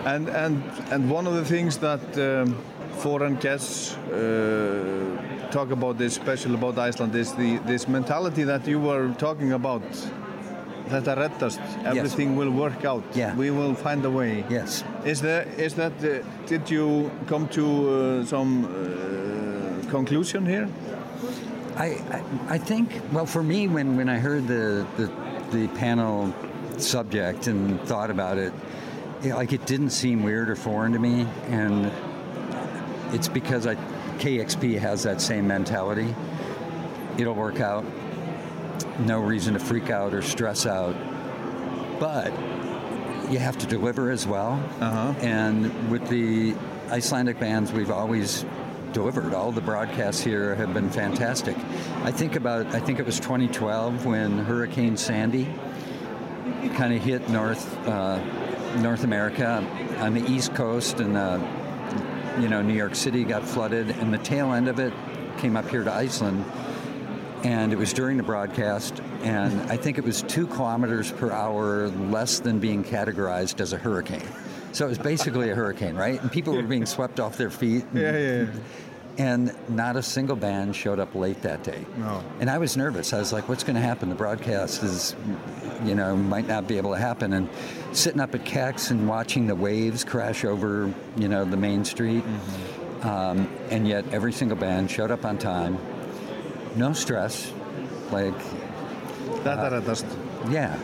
And 0.05 0.29
and 0.29 0.62
and 0.91 1.11
one 1.11 1.26
of 1.26 1.35
the 1.35 1.45
things 1.45 1.79
that 1.79 2.03
um, 2.18 2.57
foreign 2.99 3.37
guests 3.37 3.97
uh, 3.97 5.49
talk 5.51 5.70
about 5.70 5.99
this 5.99 6.14
special 6.14 6.55
about 6.55 6.79
Iceland 6.79 7.14
is 7.14 7.33
the 7.35 7.59
this 7.59 7.89
mentality 7.89 8.45
that 8.45 8.66
you 8.66 8.79
were 8.81 9.12
talking 9.18 9.53
about. 9.53 9.83
Read 10.93 11.43
us, 11.43 11.59
everything 11.84 12.36
will 12.36 12.51
work 12.51 12.84
out. 12.84 13.05
Yeah. 13.14 13.34
We 13.36 13.51
will 13.51 13.74
find 13.74 14.05
a 14.05 14.11
way. 14.11 14.45
Yes. 14.49 14.84
Is 15.05 15.20
there 15.20 15.47
is 15.57 15.74
that 15.74 15.93
uh, 16.05 16.22
did 16.47 16.70
you 16.70 17.11
come 17.26 17.49
to 17.49 17.64
uh, 17.64 18.24
some 18.24 18.64
uh, 18.64 19.91
conclusion 19.91 20.47
here? 20.47 20.68
I, 21.78 22.03
I, 22.11 22.24
I 22.55 22.59
think, 22.59 23.01
well, 23.12 23.26
for 23.26 23.43
me, 23.43 23.68
when, 23.68 23.97
when 23.97 24.09
I 24.09 24.18
heard 24.18 24.49
the, 24.49 24.84
the, 24.97 25.57
the 25.57 25.68
panel 25.78 26.34
subject 26.76 27.47
and 27.47 27.80
thought 27.82 28.11
about 28.11 28.36
it, 28.36 28.53
it, 29.22 29.34
like 29.34 29.53
it 29.53 29.64
didn't 29.64 29.91
seem 29.91 30.24
weird 30.24 30.51
or 30.51 30.57
foreign 30.57 30.93
to 30.93 30.99
me. 30.99 31.24
And 31.47 31.93
it's 33.14 33.28
because 33.28 33.66
I, 33.68 33.76
KXP 34.18 34.78
has 34.80 35.05
that 35.05 35.20
same 35.20 35.47
mentality. 35.47 36.14
It'll 37.16 37.34
work 37.34 37.61
out. 37.61 37.84
No 39.01 39.20
reason 39.20 39.55
to 39.55 39.61
freak 39.61 39.91
out 39.91 40.14
or 40.14 40.22
stress 40.22 40.66
out. 40.66 40.95
But 41.99 42.33
you 43.31 43.39
have 43.39 43.59
to 43.59 43.66
deliver 43.66 44.11
as 44.11 44.26
well. 44.26 44.62
Uh-huh. 44.81 45.14
And 45.20 45.91
with 45.91 46.09
the 46.09 46.55
Icelandic 46.91 47.39
bands, 47.39 47.72
we've 47.72 47.91
always 47.91 48.45
delivered. 48.93 49.35
All 49.35 49.53
the 49.53 49.61
broadcasts 49.61 50.22
here 50.22 50.55
have 50.55 50.72
been 50.72 50.91
fantastic. 50.91 51.57
I 52.05 52.11
think 52.11 52.37
about, 52.37 52.66
I 52.74 52.81
think 52.81 52.99
it 52.99 53.07
was 53.07 53.20
2012 53.20 54.07
when 54.07 54.39
Hurricane 54.39 54.97
Sandy 54.97 55.47
kind 56.74 56.95
of 56.95 57.03
hit 57.03 57.29
North 57.29 57.87
uh, 57.87 58.18
North 58.76 59.05
America 59.05 59.64
on 59.99 60.14
the 60.14 60.31
East 60.31 60.55
Coast, 60.55 61.01
and 61.01 61.16
uh, 61.16 61.41
you 62.41 62.49
know 62.49 62.62
New 62.62 62.74
York 62.74 62.95
City 62.95 63.24
got 63.24 63.45
flooded, 63.45 63.91
and 63.91 64.12
the 64.12 64.18
tail 64.18 64.53
end 64.53 64.68
of 64.68 64.79
it 64.79 64.93
came 65.39 65.57
up 65.57 65.68
here 65.68 65.85
to 65.85 65.93
Iceland. 65.93 66.45
And 67.45 67.72
it 67.72 67.76
was 67.78 67.93
during 67.93 68.16
the 68.16 68.22
broadcast, 68.22 69.01
and 69.22 69.61
I 69.70 69.76
think 69.76 69.99
it 69.99 70.05
was 70.05 70.22
two 70.22 70.47
kilometers 70.47 71.12
per 71.12 71.30
hour 71.32 71.89
less 71.89 72.41
than 72.41 72.59
being 72.59 72.84
categorized 72.84 73.61
as 73.61 73.72
a 73.72 73.78
hurricane. 73.78 74.26
So 74.72 74.86
it 74.86 74.89
was 74.91 74.99
basically 74.99 75.51
a 75.51 75.55
hurricane, 75.55 75.95
right? 75.97 76.20
And 76.20 76.30
people 76.30 76.55
were 76.55 76.62
being 76.62 76.86
swept 76.86 77.20
off 77.20 77.36
their 77.39 77.51
feet. 77.51 77.84
and- 77.93 78.01
Yeah, 78.01 78.12
yeah, 78.18 78.43
yeah. 78.43 78.47
And 79.20 79.53
not 79.68 79.97
a 79.97 80.03
single 80.03 80.36
band 80.36 80.76
showed 80.76 81.01
up 81.01 81.12
late 81.16 81.43
that 81.43 81.64
day. 81.64 81.84
No. 81.97 82.22
And 82.39 82.49
I 82.49 82.59
was 82.59 82.76
nervous. 82.76 83.12
I 83.12 83.18
was 83.18 83.32
like, 83.32 83.49
what's 83.49 83.64
going 83.64 83.74
to 83.74 83.82
happen? 83.82 84.09
The 84.11 84.14
broadcast 84.14 84.84
is, 84.84 85.16
you 85.84 85.97
know, 85.97 86.14
might 86.14 86.47
not 86.47 86.68
be 86.68 86.76
able 86.76 86.93
to 86.93 87.01
happen. 87.01 87.32
And 87.32 87.49
sitting 87.91 88.20
up 88.20 88.32
at 88.36 88.45
Kex 88.45 88.93
and 88.93 89.09
watching 89.09 89.49
the 89.49 89.57
waves 89.57 90.05
crash 90.05 90.45
over, 90.45 90.93
you 91.16 91.26
know, 91.26 91.45
the 91.45 91.57
main 91.57 91.84
street. 91.84 92.22
Um, 93.03 93.49
and 93.70 93.89
yet 93.89 94.05
every 94.12 94.32
single 94.32 94.57
band 94.57 94.89
showed 94.91 95.11
up 95.11 95.24
on 95.24 95.36
time. 95.39 95.78
No 96.79 96.93
stress. 96.93 97.53
Like, 98.12 98.39
reddast. 99.45 100.07
yeah. 100.51 100.79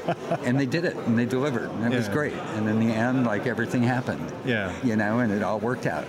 and 0.45 0.59
they 0.59 0.67
did 0.67 0.85
it 0.85 0.97
and 0.97 1.17
they 1.19 1.25
delivered. 1.25 1.71
And 1.71 1.95
it 1.95 1.97
was 1.97 2.09
great. 2.09 2.35
And 2.57 2.69
in 2.69 2.81
the 2.81 2.93
end, 2.93 3.25
like, 3.25 3.47
everything 3.47 3.83
happened. 3.83 4.33
Yeah. 4.45 4.75
You 4.83 4.97
know, 4.97 5.21
and 5.21 5.33
it 5.33 5.43
all 5.43 5.61
worked 5.61 5.87
out. 5.87 6.05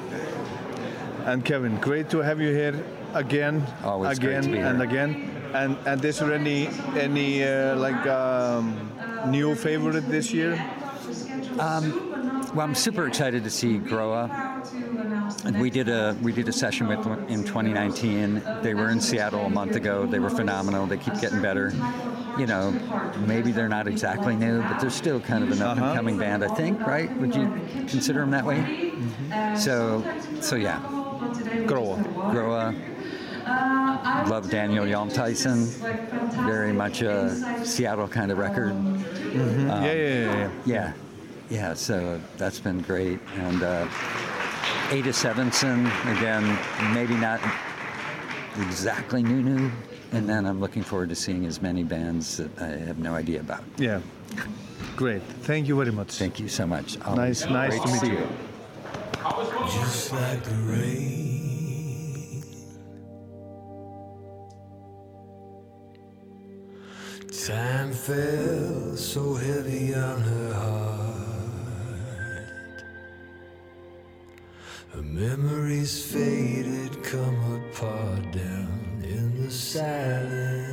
And 1.26 1.46
Kevin, 1.46 1.78
great 1.78 2.10
to 2.10 2.20
have 2.20 2.42
you 2.42 2.50
here 2.50 2.84
again, 3.14 3.66
Always 3.84 4.20
great 4.20 4.38
again 4.38 4.44
to 4.44 4.50
be 4.50 4.58
and 4.60 4.82
again. 4.82 5.32
And 5.54 5.78
and 5.86 6.04
is 6.04 6.20
there 6.20 6.34
any 6.34 6.68
any 6.98 7.44
uh, 7.44 7.78
like 7.78 8.06
um, 8.06 8.92
new 9.28 9.56
favorite 9.56 10.08
this 10.10 10.32
year? 10.34 10.60
Well, 12.54 12.62
I'm 12.62 12.76
super 12.76 13.08
excited 13.08 13.44
to 13.44 13.50
see 13.50 13.78
Groa. 13.78 14.64
And 15.44 15.60
we 15.60 15.70
did 15.70 15.90
a 15.90 16.16
we 16.22 16.32
did 16.32 16.48
a 16.48 16.54
session 16.54 16.88
with 16.88 17.04
them 17.04 17.26
in 17.28 17.44
2019. 17.44 18.42
They 18.62 18.74
were 18.74 18.90
in 18.90 19.02
Seattle 19.02 19.46
a 19.46 19.50
month 19.50 19.76
ago. 19.76 20.06
They 20.06 20.20
were 20.20 20.30
phenomenal. 20.30 20.86
They 20.86 20.98
keep 20.98 21.20
getting 21.20 21.42
better. 21.42 21.74
You 22.38 22.46
know, 22.46 22.72
maybe 23.26 23.52
they're 23.52 23.70
not 23.70 23.88
exactly 23.88 24.36
new, 24.36 24.62
but 24.62 24.80
they're 24.80 24.90
still 24.90 25.20
kind 25.20 25.44
of 25.44 25.52
an 25.52 25.62
up 25.62 25.78
and 25.78 25.86
uh-huh. 25.86 25.96
coming 25.96 26.18
band. 26.18 26.44
I 26.44 26.54
think, 26.54 26.80
right? 26.82 27.12
Would 27.18 27.36
you 27.36 27.48
consider 27.88 28.20
them 28.20 28.32
that 28.32 28.46
way? 28.46 28.58
Mm-hmm. 28.58 29.56
So, 29.56 30.04
so 30.42 30.56
yeah, 30.56 30.80
Groa. 31.66 32.02
Groa. 32.32 32.76
Love 34.28 34.50
Daniel 34.50 34.86
Yalm 34.86 35.14
Tyson. 35.14 35.66
Very 36.46 36.74
much 36.74 37.02
a 37.02 37.66
Seattle 37.66 38.08
kind 38.08 38.32
of 38.32 38.38
record. 38.38 38.74
Mm-hmm. 38.74 39.70
Um, 39.70 39.84
yeah, 39.84 39.94
yeah, 39.94 40.10
yeah, 40.10 40.34
yeah. 40.34 40.50
Yeah, 40.66 40.94
yeah. 41.50 41.74
So 41.74 42.20
that's 42.38 42.60
been 42.60 42.82
great. 42.82 43.20
And 43.38 43.64
uh, 43.64 43.88
Ada 44.92 45.14
Sevenson, 45.14 45.88
again, 46.08 46.58
maybe 46.94 47.16
not 47.16 47.40
exactly 48.58 49.24
new, 49.24 49.42
new. 49.42 49.72
And 50.12 50.30
then 50.30 50.46
I'm 50.46 50.60
looking 50.60 50.84
forward 50.84 51.10
to 51.10 51.16
seeing 51.16 51.46
as 51.46 51.62
many 51.62 51.84
bands 51.84 52.38
that 52.38 52.62
I 52.62 52.68
have 52.68 53.00
no 53.00 53.16
idea 53.16 53.40
about. 53.40 53.64
Yeah. 53.78 54.02
Great. 54.96 55.22
Thank 55.44 55.68
you 55.68 55.76
very 55.76 55.92
much. 55.92 56.12
Thank 56.14 56.40
you 56.40 56.48
so 56.48 56.66
much. 56.66 56.98
Nice, 57.00 57.46
nice 57.46 57.72
Great 57.72 57.82
to 57.82 57.88
meet 57.88 58.00
see 58.00 58.08
you. 58.12 58.28
Just 59.72 60.14
like 60.14 60.44
the 60.44 60.56
rain. 60.56 61.26
Time 67.46 67.92
fell 67.92 68.96
so 68.96 69.34
heavy 69.36 69.94
on 69.94 70.22
her 70.22 70.54
heart. 70.54 71.05
Her 74.96 75.02
memories 75.02 76.02
faded, 76.10 77.04
come 77.04 77.38
apart 77.68 78.32
down 78.32 79.04
in 79.04 79.44
the 79.44 79.52
silence 79.52 80.72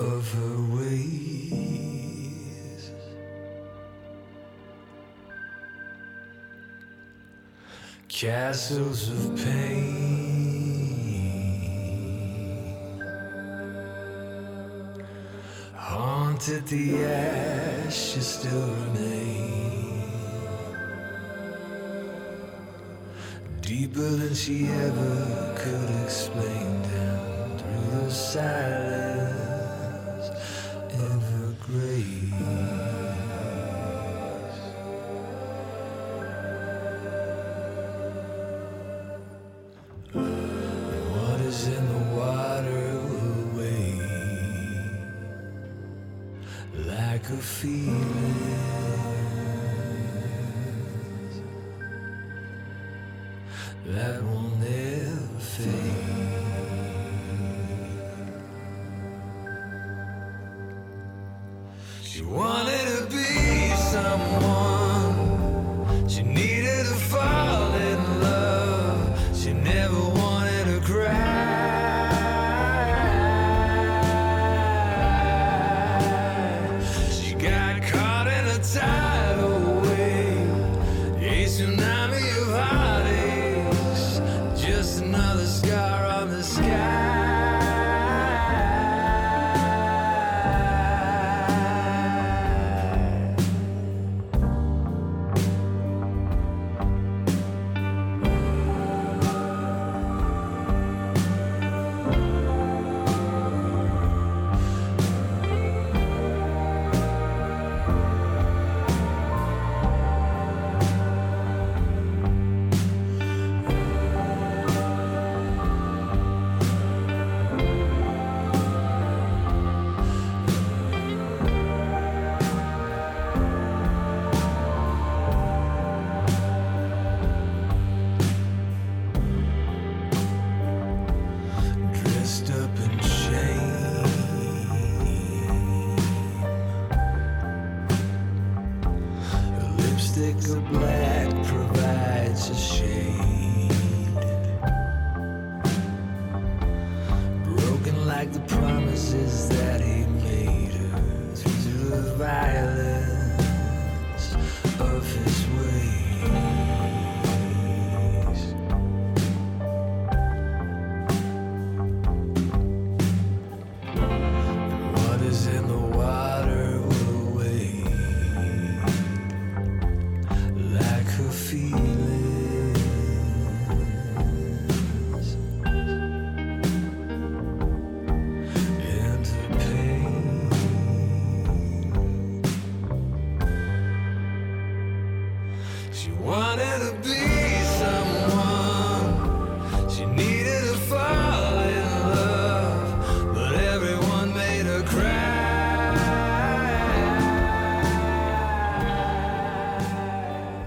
of 0.00 0.34
her 0.34 0.60
ways. 0.76 1.20
Castles 8.08 9.10
of 9.10 9.36
pain 9.44 10.24
haunted 15.76 16.66
the 16.66 17.04
ashes 17.04 18.26
still 18.26 18.74
remain 18.74 19.69
deeper 23.70 24.00
than 24.00 24.34
she 24.34 24.66
ever 24.66 25.54
could 25.56 25.90
explain 26.02 26.82
down 26.82 27.56
through 27.56 28.00
the 28.00 28.10
silence 28.10 29.06
in 30.92 31.20
her 31.30 31.54
grave. 31.66 32.34
What 41.14 41.40
is 41.42 41.68
in 41.68 41.86
the 41.86 42.02
water 42.16 42.90
like 46.86 47.28
a 47.30 47.36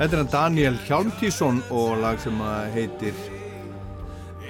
Þetta 0.04 0.18
er 0.20 0.26
Daniel 0.28 0.78
Hjálmtísson 0.84 1.62
og 1.72 2.02
lag 2.02 2.18
sem 2.20 2.36
að 2.44 2.74
heitir 2.74 3.20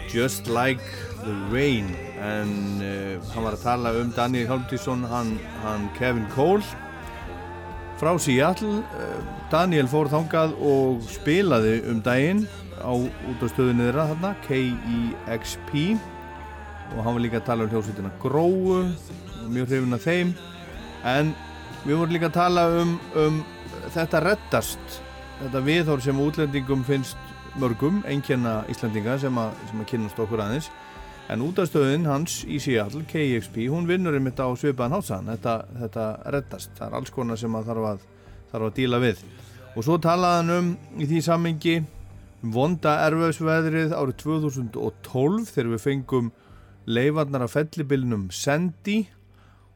Just 0.10 0.48
Like 0.50 0.82
the 1.20 1.36
Rain. 1.52 1.92
En 2.18 2.82
uh, 2.82 3.20
hann 3.36 3.46
var 3.46 3.54
að 3.54 3.62
tala 3.62 3.92
um 4.00 4.10
Daniel 4.16 4.48
Hjálmtísson 4.50 5.06
hann, 5.12 5.36
hann 5.62 5.86
Kevin 6.00 6.26
Cole 6.34 6.66
frá 8.02 8.16
Seattle. 8.18 8.82
Uh, 8.98 9.22
Daniel 9.54 9.86
fór 9.94 10.10
þangað 10.16 10.58
og 10.58 11.06
spilaði 11.20 11.78
um 11.94 12.02
daginn 12.02 12.48
á 12.82 12.90
út 12.98 13.46
á 13.46 13.48
stöðunni 13.54 13.92
þeirra 13.92 14.10
þarna 14.16 14.36
KEXP 14.50 15.78
og 15.94 16.98
hann 16.98 17.14
var 17.14 17.26
líka 17.28 17.44
að 17.44 17.48
tala 17.52 17.70
um 17.70 17.74
hljómsveitina 17.76 18.16
Gróu 18.26 18.80
og 18.80 19.48
mjög 19.54 19.70
hrifin 19.70 20.02
af 20.02 20.10
þeim. 20.10 20.34
En 21.06 21.34
við 21.86 22.00
vorum 22.00 22.18
líka 22.18 22.34
að 22.34 22.40
tala 22.42 22.70
um, 22.82 22.98
um 23.14 23.44
þetta 23.94 24.26
reddast 24.32 25.04
þetta 25.42 25.62
viðhór 25.66 26.04
sem 26.04 26.20
útlendingum 26.24 26.84
finnst 26.88 27.34
mörgum, 27.60 28.02
einnkjanna 28.10 28.64
Íslandinga 28.72 29.18
sem 29.22 29.38
að, 29.38 29.54
að 29.70 29.86
kynast 29.92 30.20
okkur 30.22 30.42
aðeins. 30.44 30.70
En 31.32 31.44
útastöðin 31.46 32.06
hans 32.10 32.42
í 32.44 32.60
Seattle, 32.60 33.06
KXP 33.08 33.70
hún 33.72 33.88
vinnur 33.88 34.18
einmitt 34.18 34.42
á 34.44 34.48
svipaðan 34.60 34.98
hátsaðan 34.98 35.32
þetta, 35.32 35.56
þetta 35.80 36.08
reddast, 36.36 36.74
það 36.78 36.88
er 36.90 36.98
alls 37.00 37.14
konar 37.16 37.40
sem 37.40 37.56
að 37.56 37.70
þarf 37.72 37.90
að, 37.94 38.06
þarf 38.52 38.68
að 38.68 38.78
díla 38.80 39.00
við. 39.04 39.24
Og 39.74 39.88
svo 39.88 39.98
talaðan 40.04 40.54
um 40.58 40.72
í 41.00 41.08
því 41.10 41.22
sammingi 41.26 41.76
um 42.44 42.52
vonda 42.54 42.98
erfæðsveðrið 43.08 43.96
árið 43.96 44.18
2012 44.26 45.54
þegar 45.54 45.72
við 45.72 45.84
fengum 45.86 46.32
leifarnar 46.86 47.46
af 47.48 47.56
fellibilnum 47.56 48.28
Sandy 48.36 49.06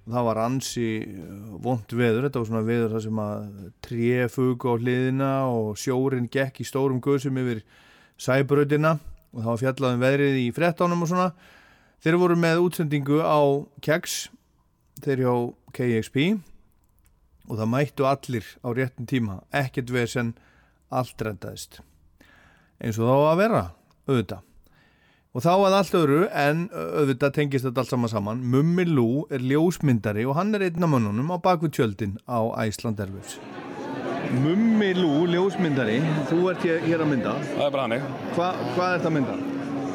það 0.08 0.28
var 0.30 0.40
ansi 0.46 0.88
vond 1.64 1.94
veður, 2.00 2.28
þetta 2.28 2.42
var 2.42 2.50
svona 2.50 2.66
veður 2.68 2.96
þar 2.96 3.04
sem 3.04 3.22
að 3.24 3.46
tré 3.84 4.28
fug 4.32 4.66
á 4.68 4.74
hliðina 4.80 5.32
og 5.52 5.70
sjórin 5.80 6.30
gekk 6.32 6.62
í 6.64 6.68
stórum 6.68 7.02
guðsum 7.04 7.40
yfir 7.42 7.64
sæbröðina 8.22 8.96
og 9.34 9.42
það 9.42 9.50
var 9.52 9.62
fjallaðum 9.64 10.06
veðrið 10.06 10.40
í 10.42 10.48
frettánum 10.56 11.04
og 11.04 11.12
svona. 11.12 11.30
Þeir 12.04 12.20
voru 12.22 12.38
með 12.40 12.62
útsendingu 12.64 13.20
á 13.26 13.40
Keks 13.84 14.18
þeir 15.04 15.26
hjá 15.26 15.34
KXP 15.76 16.18
og 17.48 17.60
það 17.60 17.72
mættu 17.74 18.08
allir 18.08 18.48
á 18.64 18.68
réttum 18.76 19.08
tíma, 19.10 19.42
ekkert 19.56 19.92
vesen 19.94 20.34
allt 20.94 21.22
reddaðist 21.24 21.82
eins 22.78 23.00
og 23.02 23.10
þá 23.10 23.16
að 23.18 23.40
vera 23.42 23.64
auðvitað 24.08 24.47
Og 25.36 25.44
þá 25.44 25.52
að 25.54 25.76
allt 25.78 25.96
öðru 26.00 26.20
en 26.32 26.62
auðvitað 26.72 27.34
tengist 27.36 27.68
þetta 27.68 27.84
allt 27.84 27.92
saman 27.92 28.12
saman. 28.12 28.44
Mummi 28.54 28.88
Lú 28.88 29.10
er 29.34 29.44
ljósmyndari 29.44 30.24
og 30.26 30.38
hann 30.40 30.56
er 30.56 30.64
einn 30.70 30.88
af 30.88 30.94
mönnunum 30.94 31.34
á 31.36 31.38
bakvið 31.44 31.74
tjöldin 31.78 32.16
á 32.26 32.40
Æsland 32.64 33.04
Erfus. 33.04 33.38
Mummi 34.42 34.90
Lú, 34.98 35.12
ljósmyndari, 35.32 36.00
þú 36.28 36.40
ert 36.52 36.64
hér, 36.66 37.04
að 37.04 37.12
mynda. 37.12 37.36
Það 37.54 37.66
er 37.66 37.76
bara 37.76 37.86
hannig. 37.86 38.08
Hva, 38.36 38.50
hvað 38.76 38.96
ert 38.96 39.08
að 39.08 39.16
mynda? 39.18 39.38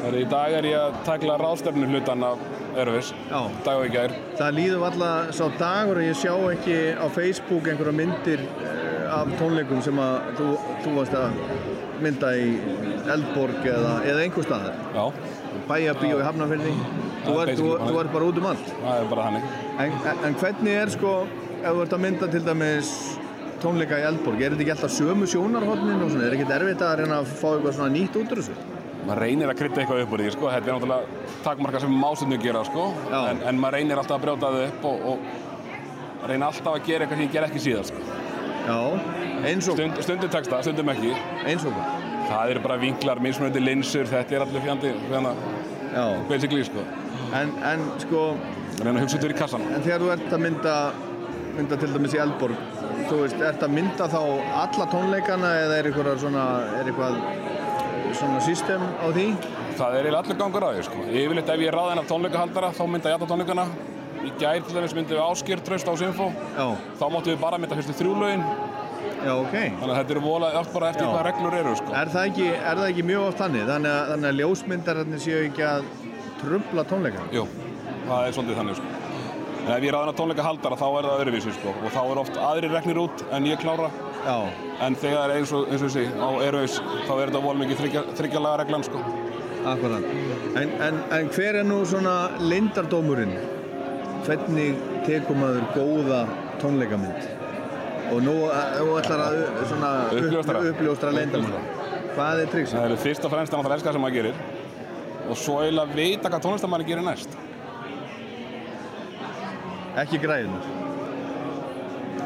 Er, 0.03 0.17
í 0.19 0.23
dag 0.31 0.55
er 0.57 0.67
ég 0.67 0.79
að 0.79 0.95
takla 1.07 1.35
ráðstefnu 1.41 1.89
hlutan 1.91 2.25
af 2.27 2.41
Erfus. 2.81 3.11
Dag 3.29 3.73
og 3.75 3.85
í 3.85 3.91
gær. 3.93 4.15
Það 4.39 4.57
líður 4.57 4.87
alltaf 4.89 5.35
sá 5.37 5.45
dagur 5.59 6.01
og 6.01 6.07
ég 6.07 6.17
sjá 6.17 6.33
ekki 6.55 6.79
á 6.97 7.05
Facebook 7.13 7.69
einhverja 7.69 7.97
myndir 7.99 8.41
eh, 8.41 9.05
af 9.13 9.29
tónleikum 9.37 9.83
sem 9.85 10.01
að 10.01 10.33
þú, 10.39 10.49
þú 10.81 10.97
varst 10.97 11.19
að 11.19 11.37
mynda 12.01 12.33
í 12.39 12.51
Eldborg 13.13 13.65
eða, 13.69 13.93
eða 14.09 14.25
einhver 14.25 14.47
staðar. 14.47 14.77
Já. 14.95 15.03
Bæjabíu 15.69 16.19
í 16.19 16.27
Hafnarfjörði. 16.27 16.75
Þú 17.23 17.35
ert, 17.43 18.13
bara 18.13 18.29
út 18.29 18.39
um 18.41 18.47
allt. 18.51 18.71
Það 18.81 19.01
er 19.01 19.09
bara 19.11 19.27
hannig. 19.29 19.49
En, 19.79 19.97
en, 20.13 20.37
hvernig 20.41 20.79
er 20.81 20.93
sko, 20.93 21.13
ef 21.61 21.67
þú 21.69 21.85
ert 21.85 21.97
að 21.97 22.05
mynda 22.07 22.29
til 22.33 22.43
dæmis 22.47 22.93
tónleika 23.63 23.99
í 24.01 24.07
Eldborg, 24.09 24.41
er 24.41 24.55
þetta 24.55 24.65
ekki 24.65 24.75
alltaf 24.75 24.91
sömu 24.91 25.27
sjónarhóttnin 25.31 26.01
og 26.03 26.11
svona, 26.11 26.27
er 26.27 26.35
ekkert 26.35 26.55
erfitt 26.57 26.83
að 26.83 26.97
reyna 26.99 27.21
að 27.21 27.29
fá 27.31 27.47
eitthvað 27.53 27.77
svona 27.77 27.93
nýtt 27.93 28.17
út 28.19 28.33
úr 28.33 28.41
þessu? 28.41 28.57
maður 29.03 29.23
reynir 29.23 29.51
að 29.51 29.57
krytta 29.59 29.81
eitthvað 29.81 30.01
upp 30.03 30.13
úr 30.15 30.23
því 30.23 30.33
sko. 30.35 30.49
þetta 30.51 30.69
er 30.69 30.77
náttúrulega 30.77 31.39
takmarka 31.43 31.81
sem 31.83 31.95
mástundu 32.03 32.37
gera 32.39 32.63
sko. 32.67 32.85
en, 33.11 33.41
en 33.49 33.59
maður 33.59 33.77
reynir 33.79 33.99
alltaf 33.99 34.19
að 34.19 34.25
brjóta 34.25 34.51
það 34.53 34.67
upp 34.67 34.85
og, 34.89 35.07
og 35.11 36.29
reyna 36.31 36.49
alltaf 36.49 36.77
að 36.77 36.85
gera 36.87 37.05
eitthvað 37.05 37.19
sem 37.19 37.27
ég 37.27 37.33
ger 37.35 37.47
ekki 37.47 37.63
síðan 37.63 37.89
sko. 37.89 38.05
Já, 38.63 38.79
eins 39.43 39.67
og 39.67 39.77
Stund, 39.77 40.01
Stundum 40.05 40.31
texta, 40.31 40.61
stundum 40.63 40.91
ekki 40.93 41.13
Eins 41.43 41.65
og? 41.67 41.79
Það 42.29 42.53
eru 42.53 42.61
bara 42.63 42.77
vinklar, 42.79 43.19
mismunandi 43.23 43.59
linsur, 43.59 44.07
þetta 44.07 44.37
er 44.37 44.45
allir 44.45 44.63
fjandi 44.63 44.93
hérna, 45.09 45.33
basically 46.29 46.63
sko. 46.63 46.85
En, 47.35 47.51
en 47.67 47.83
sko 48.01 48.21
kassan 49.37 49.65
En 49.67 49.83
þegar 49.83 50.01
þú 50.05 50.13
ert 50.15 50.31
að 50.33 50.45
mynda 50.45 50.77
mynda 51.53 51.77
til 51.77 51.91
dæmis 51.93 52.15
í 52.15 52.21
Eldborg 52.23 52.57
þú 53.09 53.19
veist, 53.19 53.41
ert 53.45 53.63
að 53.63 53.73
mynda 53.75 54.07
þá 54.09 54.21
alla 54.63 54.87
tónleikana 54.89 55.51
eða 55.65 55.79
er 55.79 55.89
eitthvað 55.89 56.21
svona 56.23 56.45
er 56.79 56.89
eitthvað 56.89 57.19
svona 58.17 58.39
system 58.45 58.85
á 59.01 59.07
því? 59.13 59.27
Það 59.77 59.97
er 59.99 60.07
allur 60.13 60.37
gangur 60.39 60.65
á 60.65 60.69
því 60.73 60.85
sko. 60.87 61.03
Yfirleitt 61.09 61.49
ef 61.49 61.63
ég 61.63 61.71
er 61.71 61.77
ráðinn 61.77 62.01
af 62.01 62.09
tónleikahaldara 62.09 62.71
þá 62.77 62.83
mynda 62.89 63.11
ég 63.11 63.19
alla 63.19 63.29
tónleikana 63.29 63.67
Í 64.23 64.31
gær 64.39 64.61
til 64.63 64.77
dæmis 64.77 64.95
myndum 64.95 65.17
við 65.17 65.23
Áskýr 65.25 65.63
Tröst 65.67 65.89
á 65.89 65.93
Sinfo. 65.99 66.29
Þá 66.55 67.05
máttum 67.11 67.33
við 67.33 67.41
bara 67.41 67.59
mynda 67.59 67.77
fyrstu 67.79 67.95
þrjú 67.99 68.15
lögin 68.21 68.45
Já, 69.23 69.31
ok 69.39 69.53
Þannig 69.55 69.91
að 69.91 69.97
þetta 69.97 70.13
eru 70.15 70.23
volað 70.23 70.57
allt 70.59 70.73
bara 70.73 70.89
eftir 70.91 71.07
hvað 71.07 71.25
reglur 71.29 71.55
eru 71.55 71.75
sko. 71.79 71.93
Er 71.95 72.11
það 72.11 72.25
ekki, 72.29 72.47
er 72.53 72.79
það 72.79 72.89
ekki 72.89 73.05
mjög 73.07 73.27
oft 73.29 73.39
þannig? 73.39 73.63
Þannig 73.69 73.93
að, 73.93 74.09
þannig 74.11 74.29
að 74.29 74.39
ljósmyndararnir 74.41 75.23
séu 75.23 75.37
ekki 75.47 75.63
að 75.67 75.85
trubla 76.41 76.85
tónleika? 76.89 77.23
Jú, 77.35 77.45
það 78.09 78.27
er 78.27 78.35
svolítið 78.37 78.59
þannig 78.59 78.79
sko. 78.79 78.91
En 79.63 79.71
ef 79.71 79.85
ég 79.85 79.87
er 79.87 79.95
ráðinn 79.95 80.11
af 80.11 80.17
tónleikahaldara 80.19 80.79
þá 80.81 80.85
er 80.89 81.07
það 81.07 81.21
öðruvísi 81.23 81.55
sko. 81.55 81.75
Og 81.79 81.95
þá 81.95 82.01
er 82.03 82.21
oft 82.23 82.41
aðri 82.49 82.71
regnir 82.73 82.99
út 83.05 83.23
en 83.31 83.47
ég 83.47 83.63
klára 83.63 83.87
Já. 84.23 84.35
En 84.83 84.95
þegar 84.99 85.31
eins 85.37 85.51
og, 85.55 85.71
eins 85.71 85.83
og 85.83 85.91
þessi 85.91 86.05
á 86.19 86.27
Airways 86.43 86.77
þá 87.07 87.13
er 87.13 87.29
þetta 87.29 87.43
vol 87.43 87.55
mikið 87.59 87.79
þryggja, 87.79 88.03
þryggjalaga 88.19 88.61
reglan 88.63 88.85
sko. 88.87 89.03
Akkurat. 89.63 90.05
En, 90.59 90.71
en, 90.83 91.01
en 91.15 91.31
hver 91.31 91.61
er 91.61 91.67
nú 91.67 91.79
svona 91.87 92.15
leyndardómurinn? 92.43 93.35
Hvernig 94.23 94.75
tekur 95.05 95.35
maður 95.35 95.65
góða 95.75 96.19
tónleikamynd? 96.61 97.29
Og 98.13 98.19
nú, 98.23 98.35
eh, 98.51 98.75
þú 98.79 98.97
ætlar 98.99 99.23
að 99.27 99.37
Uppljóstra. 100.19 100.61
uppljóstra 100.69 101.11
leyndarmann. 101.11 101.65
Hvað 102.15 102.41
er 102.43 102.47
trikks? 102.53 102.73
Það 102.73 102.85
eru 102.89 102.97
fyrst 102.97 103.25
og 103.25 103.31
fremst 103.31 103.53
að 103.53 103.57
náttúrulega 103.59 103.77
elska 103.79 103.93
sem 103.93 104.01
maður 104.01 104.13
gerir 104.19 104.35
og 105.29 105.37
svo 105.39 105.55
eiginlega 105.63 105.95
vita 105.95 106.29
hvað 106.29 106.41
tónlistamanni 106.45 106.85
gerir 106.85 107.03
næst. 107.07 107.29
Ekki 109.97 110.19
græðin? 110.21 110.55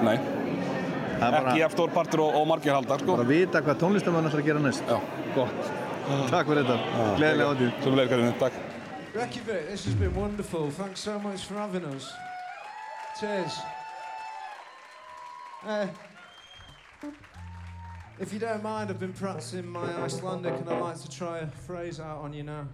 Nei. 0.03 0.17
Bara- 1.19 1.41
Ekki 1.51 1.63
af 1.65 1.71
stór 1.75 1.89
partur 1.93 2.19
og, 2.21 2.35
og 2.35 2.47
margir 2.47 2.73
haldar 2.73 2.99
sko. 3.01 3.15
Bara 3.17 3.27
vita 3.27 3.61
hvað 3.61 3.79
tónlistamann 3.81 4.25
ætlar 4.29 4.41
að 4.41 4.45
gera 4.45 4.59
næst? 4.59 4.83
Já. 4.87 4.99
Gott. 5.35 5.71
Takk 6.31 6.47
fyrir 6.47 6.63
þetta. 6.63 6.77
Gleðilega 7.17 7.49
átíð. 7.55 7.71
Svo 7.83 7.91
leiðir 7.97 8.09
hvernig, 8.13 8.37
takk. 8.39 8.53
Reykjavik, 9.13 9.69
this 9.69 9.85
has 9.85 9.95
been 9.95 10.13
wonderful. 10.13 10.69
Thanks 10.69 10.99
so 10.99 11.17
much 11.17 11.45
for 11.45 11.55
having 11.55 11.85
us. 11.85 12.11
Cheers. 13.19 13.57
Uh, 15.65 15.87
if 18.19 18.33
you 18.33 18.39
don't 18.39 18.61
mind, 18.61 18.89
I've 18.89 18.99
been 18.99 19.13
practicing 19.13 19.65
my 19.65 19.91
Icelandic 20.01 20.53
and 20.53 20.69
I'd 20.69 20.81
like 20.81 21.01
to 21.01 21.09
try 21.09 21.39
a 21.39 21.47
phrase 21.47 21.99
out 21.99 22.19
on 22.19 22.33
you 22.33 22.43
now. 22.43 22.67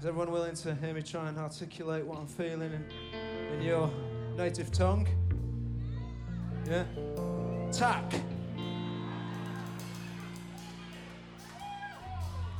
Is 0.00 0.06
everyone 0.06 0.32
willing 0.32 0.54
to 0.56 0.74
hear 0.74 0.94
me 0.94 1.02
try 1.02 1.28
and 1.28 1.38
articulate 1.38 2.04
what 2.04 2.18
I'm 2.18 2.26
feeling 2.26 2.72
in, 2.72 2.84
in 3.54 3.62
your 3.62 3.90
native 4.36 4.72
tongue? 4.72 5.06
Yeah? 6.66 6.84
Tack. 7.70 8.12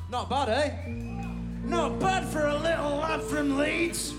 Not 0.09 0.29
bad, 0.29 0.49
eh? 0.51 1.42
Not 1.65 2.01
bad 2.01 2.27
for 2.27 2.47
a 2.47 2.55
little 2.55 2.97
lad 2.97 3.23
from 3.23 3.57
Leeds. 3.57 4.15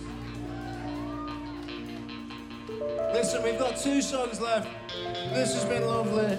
Listen, 3.14 3.44
we've 3.44 3.60
got 3.60 3.78
two 3.78 4.02
songs 4.02 4.40
left. 4.40 4.70
This 5.34 5.54
has 5.54 5.66
been 5.66 5.86
lovely. 5.86 6.38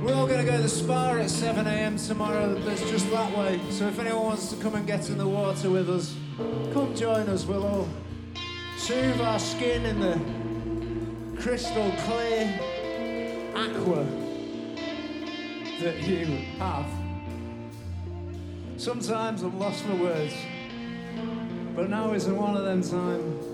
We're 0.00 0.14
all 0.14 0.26
going 0.26 0.44
to 0.44 0.50
go 0.50 0.56
to 0.56 0.62
the 0.62 0.68
spa 0.68 1.14
at 1.14 1.28
7 1.28 1.66
a.m. 1.66 1.96
tomorrow. 1.96 2.54
That's 2.54 2.88
just 2.88 3.10
that 3.10 3.36
way. 3.36 3.60
So 3.70 3.88
if 3.88 3.98
anyone 3.98 4.24
wants 4.24 4.48
to 4.50 4.56
come 4.56 4.76
and 4.76 4.86
get 4.86 5.10
in 5.10 5.18
the 5.18 5.26
water 5.26 5.70
with 5.70 5.90
us, 5.90 6.14
come 6.72 6.94
join 6.94 7.28
us. 7.28 7.44
We'll 7.44 7.66
all 7.66 7.88
soothe 8.76 9.20
our 9.20 9.40
skin 9.40 9.84
in 9.84 10.00
the 10.00 11.40
crystal 11.40 11.92
clear 12.04 12.60
aqua 13.56 14.06
that 15.80 16.02
you 16.06 16.26
have. 16.58 17.05
Sometimes 18.78 19.42
I'm 19.42 19.58
lost 19.58 19.84
for 19.84 19.94
words, 19.94 20.34
but 21.74 21.88
now 21.88 22.12
isn't 22.12 22.36
one 22.36 22.58
of 22.58 22.64
them 22.64 22.82
times. 22.82 23.44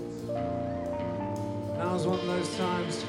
Now's 1.77 2.05
one 2.05 2.19
of 2.19 2.27
those 2.27 2.55
times. 2.57 3.05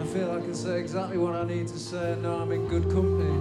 I 0.00 0.06
feel 0.06 0.30
I 0.30 0.40
can 0.40 0.54
say 0.54 0.78
exactly 0.78 1.18
what 1.18 1.34
I 1.34 1.44
need 1.44 1.66
to 1.68 1.78
say 1.78 2.12
and 2.12 2.22
know 2.22 2.36
I'm 2.36 2.52
in 2.52 2.68
good 2.68 2.84
company. 2.84 3.36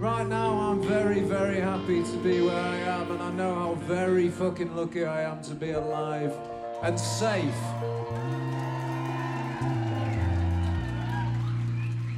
Right 0.00 0.26
now, 0.26 0.58
I'm 0.58 0.82
very, 0.82 1.20
very 1.20 1.60
happy 1.60 2.02
to 2.02 2.16
be 2.24 2.42
where 2.42 2.60
I 2.60 2.76
am, 2.76 3.12
and 3.12 3.22
I 3.22 3.30
know 3.30 3.54
how 3.54 3.74
very 3.74 4.28
fucking 4.28 4.74
lucky 4.74 5.04
I 5.04 5.22
am 5.22 5.44
to 5.44 5.54
be 5.54 5.70
alive 5.70 6.36
and 6.82 6.98
safe. 6.98 7.54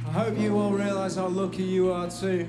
I 0.07 0.11
hope 0.11 0.35
you 0.39 0.57
all 0.57 0.71
realize 0.71 1.15
how 1.15 1.27
lucky 1.27 1.61
you 1.61 1.91
are 1.91 2.09
too. 2.09 2.47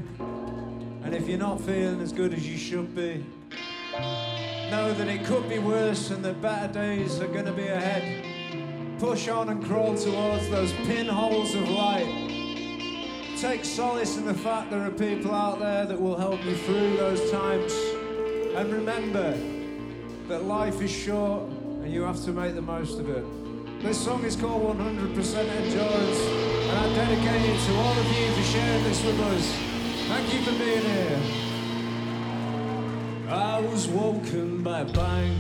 And 1.07 1.14
if 1.14 1.28
you're 1.28 1.38
not 1.38 1.61
feeling 1.61 2.00
as 2.00 2.12
good 2.12 2.34
as 2.34 2.48
you 2.48 2.59
should 2.59 2.92
be, 2.96 3.24
know 4.72 4.92
that 4.92 5.07
it 5.07 5.24
could 5.24 5.48
be 5.48 5.61
worse 5.61 6.11
and 6.11 6.24
that 6.24 6.42
better 6.42 6.72
days 6.72 7.20
are 7.20 7.28
gonna 7.28 7.52
be 7.52 7.68
ahead. 7.68 8.98
Push 8.98 9.28
on 9.28 9.50
and 9.50 9.64
crawl 9.64 9.96
towards 9.96 10.50
those 10.50 10.72
pinholes 10.84 11.54
of 11.54 11.68
light. 11.68 12.09
Take 13.38 13.64
solace 13.64 14.16
in 14.16 14.26
the 14.26 14.34
fact 14.34 14.72
there 14.72 14.82
are 14.82 14.90
people 14.90 15.32
out 15.32 15.61
there 15.61 15.86
that 15.86 16.00
will 16.00 16.16
help 16.16 16.44
you 16.44 16.57
through 16.57 16.96
those 16.96 17.30
times. 17.30 17.72
And 18.57 18.72
remember 18.72 19.38
that 20.26 20.42
life 20.42 20.82
is 20.82 20.90
short 20.90 21.42
and 21.84 21.92
you 21.92 22.02
have 22.02 22.20
to 22.24 22.32
make 22.32 22.57
the 22.57 22.62
most 22.62 22.98
of 22.98 23.09
it. 23.09 23.24
This 23.81 23.97
song 23.97 24.24
is 24.24 24.35
called 24.35 24.76
100% 24.76 25.14
Endurance, 25.14 26.20
and 26.66 26.78
I 26.81 26.94
dedicate 26.97 27.48
it 27.48 27.64
to 27.64 27.76
all 27.76 27.97
of 27.97 28.06
you 28.06 28.32
for 28.32 28.43
sharing 28.43 28.82
this 28.82 29.05
with 29.05 29.20
us. 29.20 29.65
Thank 30.09 30.33
you 30.33 30.41
for 30.43 30.53
being 30.53 30.83
here. 30.83 31.20
I 33.28 33.59
was 33.59 33.89
woken 33.89 34.62
by 34.62 34.81
a 34.83 34.85
bang, 34.85 35.37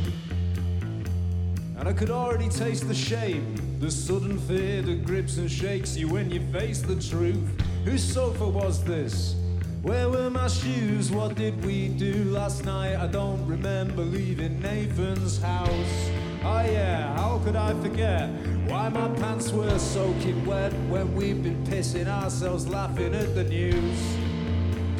and 1.78 1.88
I 1.88 1.92
could 1.92 2.10
already 2.10 2.48
taste 2.48 2.88
the 2.88 2.94
shame, 2.94 3.78
the 3.78 3.92
sudden 3.92 4.38
fear 4.40 4.82
that 4.82 5.04
grips 5.04 5.36
and 5.36 5.48
shakes 5.48 5.96
you 5.96 6.08
when 6.08 6.32
you 6.32 6.40
face 6.52 6.82
the 6.82 6.96
truth. 6.96 7.48
Whose 7.84 8.02
sofa 8.02 8.48
was 8.48 8.82
this? 8.82 9.36
Where 9.82 10.10
were 10.10 10.30
my 10.30 10.48
shoes? 10.48 11.12
What 11.12 11.36
did 11.36 11.64
we 11.64 11.86
do 11.86 12.24
last 12.24 12.64
night? 12.64 12.96
I 12.96 13.06
don't 13.06 13.46
remember 13.46 14.02
leaving 14.02 14.60
Nathan's 14.60 15.40
house. 15.40 16.10
Oh 16.42 16.64
yeah, 16.66 17.16
how 17.16 17.40
could 17.44 17.54
I 17.54 17.72
forget 17.80 18.30
why 18.66 18.88
my 18.88 19.08
pants 19.20 19.52
were 19.52 19.78
soaking 19.78 20.44
wet 20.44 20.72
when 20.88 21.14
we've 21.14 21.40
been 21.40 21.62
pissing 21.66 22.08
ourselves 22.08 22.66
laughing 22.66 23.14
at 23.14 23.36
the 23.36 23.44
news? 23.44 24.35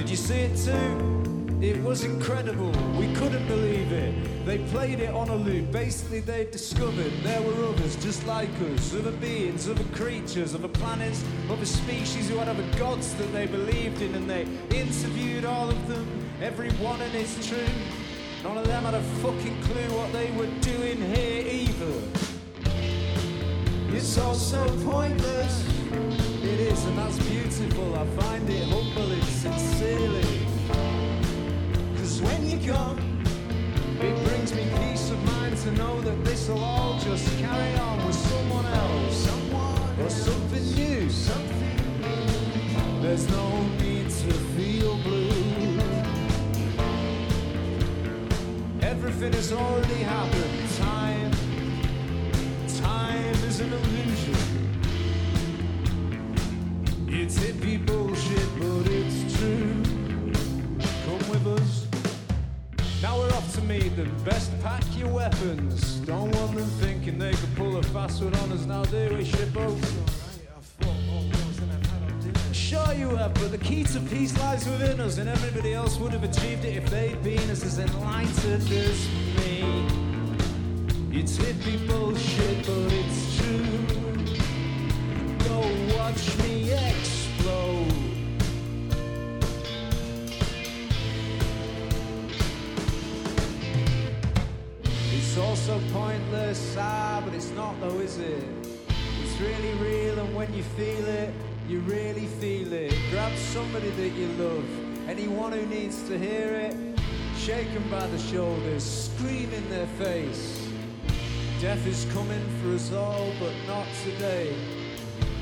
Did 0.07 0.13
you 0.13 0.17
see 0.19 0.35
it 0.35 0.57
too? 0.57 1.59
It 1.61 1.83
was 1.83 2.05
incredible. 2.05 2.71
We 2.97 3.13
couldn't 3.15 3.45
believe 3.49 3.91
it. 3.91 4.47
They 4.47 4.59
played 4.59 5.01
it 5.01 5.13
on 5.13 5.31
a 5.31 5.35
loop. 5.35 5.73
Basically, 5.73 6.21
they 6.21 6.45
discovered 6.45 7.13
there 7.25 7.43
were 7.43 7.65
others 7.65 7.97
just 7.97 8.25
like 8.25 8.49
us, 8.73 8.95
other 8.95 9.11
beings, 9.11 9.69
other 9.69 9.83
creatures, 9.97 10.55
other 10.55 10.69
planets, 10.69 11.25
other 11.51 11.67
species 11.67 12.29
who 12.29 12.37
had 12.37 12.47
other 12.47 12.63
gods 12.79 13.15
that 13.15 13.33
they 13.33 13.47
believed 13.49 14.01
in, 14.01 14.15
and 14.15 14.31
they 14.31 14.43
interviewed 14.71 15.45
all 15.45 15.69
of 15.69 15.89
them, 15.89 16.07
every 16.41 16.71
one, 16.75 17.01
and 17.01 17.13
it's 17.13 17.45
true. 17.45 17.67
None 18.45 18.59
of 18.59 18.65
them 18.69 18.85
had 18.85 18.95
a 18.95 19.03
fucking 19.03 19.61
clue 19.63 19.99
what 19.99 20.13
they 20.13 20.31
were 20.37 20.47
doing 20.61 21.03
here 21.17 21.45
either. 21.45 22.01
It's 23.89 24.17
all 24.19 24.37
so 24.37 24.65
pointless. 24.85 25.86
It 25.97 26.61
is, 26.61 26.85
and 26.85 26.99
that's 26.99 27.19
beautiful. 27.29 27.95
I 27.95 28.07
find 28.21 28.49
it 28.51 28.69
humbling, 28.69 29.23
sincerely. 29.23 30.47
Cause 31.97 32.21
when 32.21 32.47
you're 32.47 32.75
gone, 32.75 32.99
it 34.01 34.25
brings 34.27 34.55
me 34.55 34.69
peace 34.79 35.11
of 35.11 35.25
mind 35.25 35.57
to 35.59 35.73
know 35.73 36.01
that 36.03 36.25
this'll 36.25 36.63
all 36.63 36.99
just 36.99 37.27
carry 37.39 37.75
on 37.79 38.07
with 38.07 38.15
someone 38.15 38.67
else. 38.67 39.17
Someone 39.17 40.01
Or 40.01 40.11
something 40.11 40.67
new. 40.77 41.09
There's 43.01 43.29
no 43.31 43.63
need 43.81 44.11
to 44.11 44.33
feel 44.55 44.97
blue. 44.99 45.81
Everything 48.83 49.33
has 49.33 49.53
already 49.53 50.03
happened. 50.03 50.71
Time, 50.77 51.31
time 52.83 53.35
is 53.49 53.61
an 53.61 53.73
illusion. 53.73 54.66
It's 57.27 57.41
hippie 57.41 57.85
bullshit, 57.85 58.49
but 58.57 58.87
it's 58.89 59.37
true. 59.37 59.83
Come 61.07 61.29
with 61.29 61.45
us. 61.59 61.89
Now 63.03 63.19
we're 63.19 63.33
off 63.33 63.53
to 63.57 63.63
meet 63.63 63.97
them. 63.97 64.15
Best 64.25 64.53
pack 64.63 64.85
your 64.97 65.09
weapons. 65.09 65.97
Don't 66.07 66.31
want 66.37 66.55
them 66.55 66.69
thinking 66.79 67.19
they 67.19 67.33
could 67.33 67.57
pull 67.57 67.79
a 67.79 67.83
fast 67.83 68.23
one 68.23 68.33
on 68.37 68.53
us 68.53 68.65
now, 68.67 68.85
do 68.85 69.09
we, 69.17 69.25
shippo? 69.25 69.77
Sure 72.53 72.93
you 72.95 73.09
have, 73.17 73.35
but 73.35 73.51
the 73.51 73.59
key 73.59 73.83
to 73.83 73.99
peace 74.03 74.39
lies 74.39 74.65
within 74.65 75.01
us, 75.01 75.19
and 75.19 75.29
everybody 75.29 75.75
else 75.75 75.99
would 75.99 76.13
have 76.13 76.23
achieved 76.23 76.65
it 76.65 76.77
if 76.77 76.89
they'd 76.91 77.21
been 77.25 77.51
as, 77.51 77.77
enlightened 77.77 78.71
as 78.71 79.09
me. 79.39 79.65
It's 81.11 81.37
hippie 81.37 81.89
bullshit, 81.89 82.65
but 82.65 82.93
it's 82.93 83.36
not 97.81 97.89
though, 97.91 98.01
is 98.01 98.19
it? 98.19 98.45
It's 99.23 99.41
really 99.41 99.73
real, 99.75 100.19
and 100.19 100.35
when 100.35 100.53
you 100.55 100.63
feel 100.63 101.07
it, 101.07 101.33
you 101.69 101.81
really 101.81 102.27
feel 102.27 102.73
it. 102.73 102.95
Grab 103.11 103.37
somebody 103.37 103.91
that 103.91 104.11
you 104.11 104.29
love, 104.43 105.09
anyone 105.09 105.53
who 105.53 105.67
needs 105.67 106.03
to 106.09 106.19
hear 106.19 106.53
it, 106.53 106.77
shake 107.37 107.73
them 107.73 107.89
by 107.91 108.07
the 108.07 108.19
shoulders, 108.19 108.85
scream 108.85 109.53
in 109.53 109.69
their 109.71 109.87
face. 109.99 110.69
Death 111.61 111.87
is 111.87 112.07
coming 112.13 112.47
for 112.61 112.75
us 112.75 112.93
all, 112.93 113.33
but 113.41 113.53
not 113.67 113.87
today. 114.05 114.55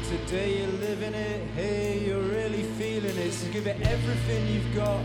Today 0.08 0.60
you're 0.60 0.78
living 0.78 1.14
it, 1.14 1.40
hey, 1.54 2.04
you're 2.06 2.20
really 2.20 2.62
feeling 2.78 3.16
it. 3.16 3.32
So 3.32 3.50
give 3.52 3.66
it 3.66 3.80
everything 3.82 4.46
you've 4.46 4.74
got, 4.74 5.02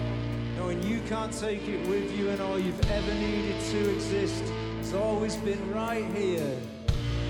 knowing 0.58 0.82
you 0.84 1.02
can't 1.08 1.34
take 1.34 1.68
it 1.68 1.88
with 1.88 2.12
you, 2.18 2.30
and 2.30 2.42
all 2.42 2.60
you've 2.60 2.92
ever 2.92 3.14
needed 3.16 3.60
to 3.72 3.94
exist 3.94 4.44
has 4.78 4.94
always 4.94 5.36
been 5.38 5.72
right 5.72 6.06
here. 6.16 6.58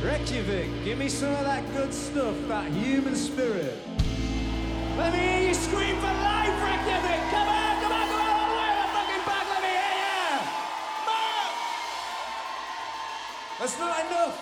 Reykjavik, 0.04 0.86
give 0.86 0.98
me 0.98 1.10
some 1.10 1.34
of 1.34 1.44
that 1.44 1.64
good 1.74 1.94
stuff, 1.94 2.34
that 2.48 2.72
human 2.72 3.18
spirit. 3.18 3.78
Let 4.98 5.12
me 5.12 5.20
hear 5.20 5.48
you 5.50 5.54
scream 5.54 5.98
for 5.98 6.08
life, 6.08 6.56
Reykjavik! 6.64 7.20
Come 7.32 7.50
on, 7.50 7.82
come 7.82 7.92
on, 7.92 8.08
come 8.08 8.22
on, 8.22 8.32
all 8.32 8.50
the 8.50 8.56
way 8.56 8.70
to 8.70 8.80
the 8.80 8.88
fucking 8.96 9.24
back, 9.28 9.46
let 9.50 9.62
me 9.62 9.68
hear 9.76 9.96
you! 10.00 10.40
More! 11.06 11.52
That's 13.60 13.78
not 13.78 14.00
enough! 14.06 14.36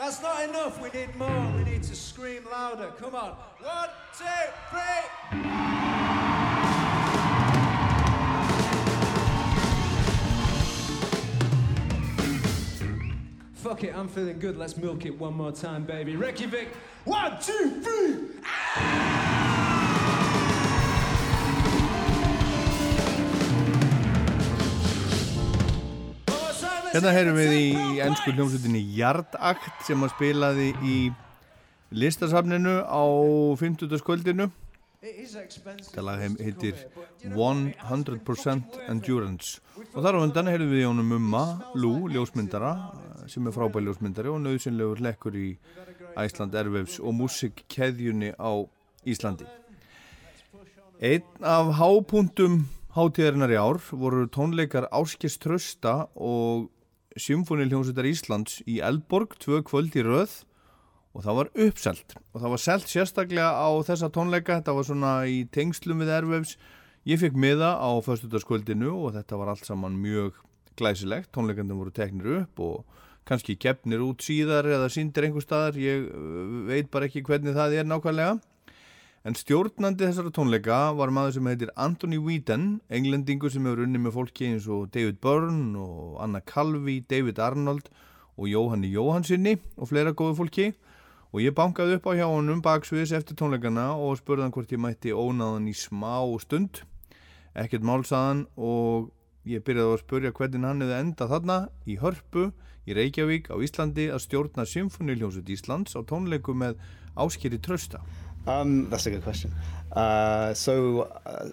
That's 0.00 0.20
not 0.20 0.48
enough, 0.48 0.82
we 0.82 0.90
need 0.90 1.14
more, 1.14 1.52
we 1.56 1.62
need 1.62 1.84
to 1.84 1.94
scream 1.94 2.44
louder, 2.50 2.92
come 2.98 3.14
on. 3.14 3.36
One, 3.62 3.90
two, 4.18 4.24
three! 4.70 5.73
Fuck 13.64 13.82
it, 13.82 13.96
I'm 13.96 14.08
feeling 14.08 14.38
good. 14.38 14.58
Let's 14.58 14.76
milk 14.76 15.06
it 15.06 15.18
one 15.18 15.32
more 15.32 15.50
time, 15.50 15.86
baby. 15.86 16.16
Reykjavik. 16.16 16.68
One, 17.06 17.38
two, 17.40 17.80
three. 17.80 18.28
Hérna 26.92 27.14
heyrum 27.16 27.40
við 27.40 27.54
í 27.56 27.64
ennsku 28.04 28.34
hljómsveitinni 28.36 28.84
Yardakt 28.98 29.80
sem 29.88 30.04
að 30.04 30.12
spilaði 30.12 30.68
í 30.84 30.98
listasafninu 31.88 32.82
á 32.84 33.02
50. 33.64 33.96
skvöldinu. 34.04 34.50
Þetta 35.04 36.04
lag 36.04 36.20
heitir 36.20 36.84
100% 37.32 38.78
Endurance. 38.92 39.58
Og 39.96 40.04
þar 40.04 40.20
á 40.20 40.24
undan 40.24 40.52
heyrum 40.52 40.70
við 40.70 40.84
í 40.84 40.86
honum 40.86 41.10
Mumma, 41.16 41.42
Lou, 41.76 42.06
ljósmyndara, 42.12 42.76
sem 43.30 43.46
er 43.46 43.54
frábæð 43.54 43.88
ljósmyndari 43.88 44.30
og 44.32 44.40
nöðsynlegur 44.44 45.02
lekkur 45.04 45.36
í 45.38 45.50
Æsland 46.20 46.54
Airwaves 46.54 46.98
og 47.00 47.14
músikkeðjunni 47.18 48.34
á 48.36 48.52
Íslandi. 49.08 49.46
Einn 51.00 51.44
af 51.44 51.74
hápuntum 51.80 52.64
hátíðarinnar 52.94 53.52
í 53.52 53.58
ár 53.58 53.80
voru 53.90 54.28
tónleikar 54.30 54.86
Áskist 54.94 55.42
Trösta 55.42 56.06
og 56.14 56.70
Symfóniljónsveitar 57.18 58.06
Íslands 58.06 58.60
í 58.70 58.80
Eldborg 58.82 59.34
tvö 59.42 59.62
kvöld 59.66 59.94
í 59.98 60.04
röð 60.06 60.42
og 61.14 61.22
það 61.26 61.38
var 61.38 61.50
uppselt. 61.66 62.16
Og 62.34 62.42
það 62.42 62.54
var 62.54 62.62
selt 62.62 62.88
sérstaklega 62.90 63.50
á 63.54 63.68
þessa 63.86 64.10
tónleika 64.14 64.58
þetta 64.58 64.74
var 64.78 64.88
svona 64.88 65.12
í 65.30 65.44
tengslum 65.54 66.02
við 66.02 66.14
Airwaves. 66.16 66.56
Ég 67.06 67.20
fekk 67.20 67.36
miða 67.38 67.74
á 67.78 67.90
föstudagskvöldinu 68.02 68.90
og 68.94 69.14
þetta 69.18 69.38
var 69.38 69.52
allt 69.52 69.66
saman 69.66 69.98
mjög 70.00 70.40
glæsilegt, 70.78 71.30
tónleikandum 71.34 71.82
voru 71.82 71.92
teknir 71.94 72.40
upp 72.40 72.62
og 72.62 73.02
kannski 73.28 73.56
keppnir 73.60 74.02
út 74.04 74.24
síðar 74.24 74.68
eða 74.68 74.90
síndir 74.92 75.28
einhver 75.28 75.44
staðar, 75.44 75.78
ég 75.80 76.08
uh, 76.10 76.64
veit 76.68 76.90
bara 76.92 77.08
ekki 77.08 77.24
hvernig 77.24 77.56
það 77.56 77.78
er 77.80 77.88
nákvæmlega. 77.88 78.40
En 79.24 79.36
stjórnandi 79.38 80.04
þessara 80.04 80.32
tónleika 80.36 80.78
var 80.98 81.08
maður 81.08 81.38
sem 81.38 81.46
heitir 81.48 81.70
Anthony 81.80 82.18
Whedon, 82.20 82.66
englendingur 82.92 83.52
sem 83.52 83.64
hefur 83.64 83.86
unni 83.86 84.02
með 84.02 84.18
fólki 84.18 84.50
eins 84.50 84.66
og 84.68 84.90
David 84.92 85.16
Byrne 85.24 85.80
og 85.80 86.18
Anna 86.20 86.42
Calvi, 86.44 86.98
David 87.08 87.40
Arnold 87.40 87.88
og 88.36 88.50
Jóhanni 88.50 88.90
Jóhansinni 88.92 89.56
og 89.78 89.88
fleira 89.88 90.12
góðu 90.12 90.42
fólki. 90.42 90.74
og 91.34 91.42
ég 91.42 91.50
bankaði 91.50 91.96
upp 91.96 92.04
á 92.06 92.12
hjá 92.14 92.28
honum 92.30 92.60
baksviðis 92.62 93.10
eftir 93.16 93.34
tónleikana 93.34 93.88
og 93.98 94.20
spurði 94.20 94.44
hann 94.44 94.52
hvort 94.54 94.70
ég 94.70 94.78
mætti 94.78 95.10
ónaðan 95.10 95.66
í 95.66 95.72
smá 95.74 96.22
stund. 96.38 96.84
Ekkert 97.58 97.82
málsaðan 97.82 98.44
og 98.54 99.08
ég 99.42 99.64
byrjaði 99.66 99.96
að 99.96 100.02
spurja 100.04 100.30
hvernig 100.36 100.62
hann 100.62 100.84
hefði 100.84 101.00
endað 101.00 101.32
þarna 101.34 101.56
í 101.90 101.96
Hörpu 101.98 102.44
í 102.86 102.96
Reykjavík 102.96 103.50
á 103.50 103.56
Íslandi 103.60 104.10
að 104.12 104.24
stjórna 104.26 104.66
Symfóniljónsut 104.68 105.48
Íslands 105.48 105.96
á 105.96 106.00
tónleiku 106.04 106.54
með 106.56 106.76
áskýri 107.16 107.58
trösta 107.62 108.00
Um, 108.46 108.90
that's 108.90 109.06
a 109.06 109.10
good 109.10 109.22
question. 109.22 109.54
Uh, 109.92 110.52
so, 110.52 111.08
uh, 111.24 111.48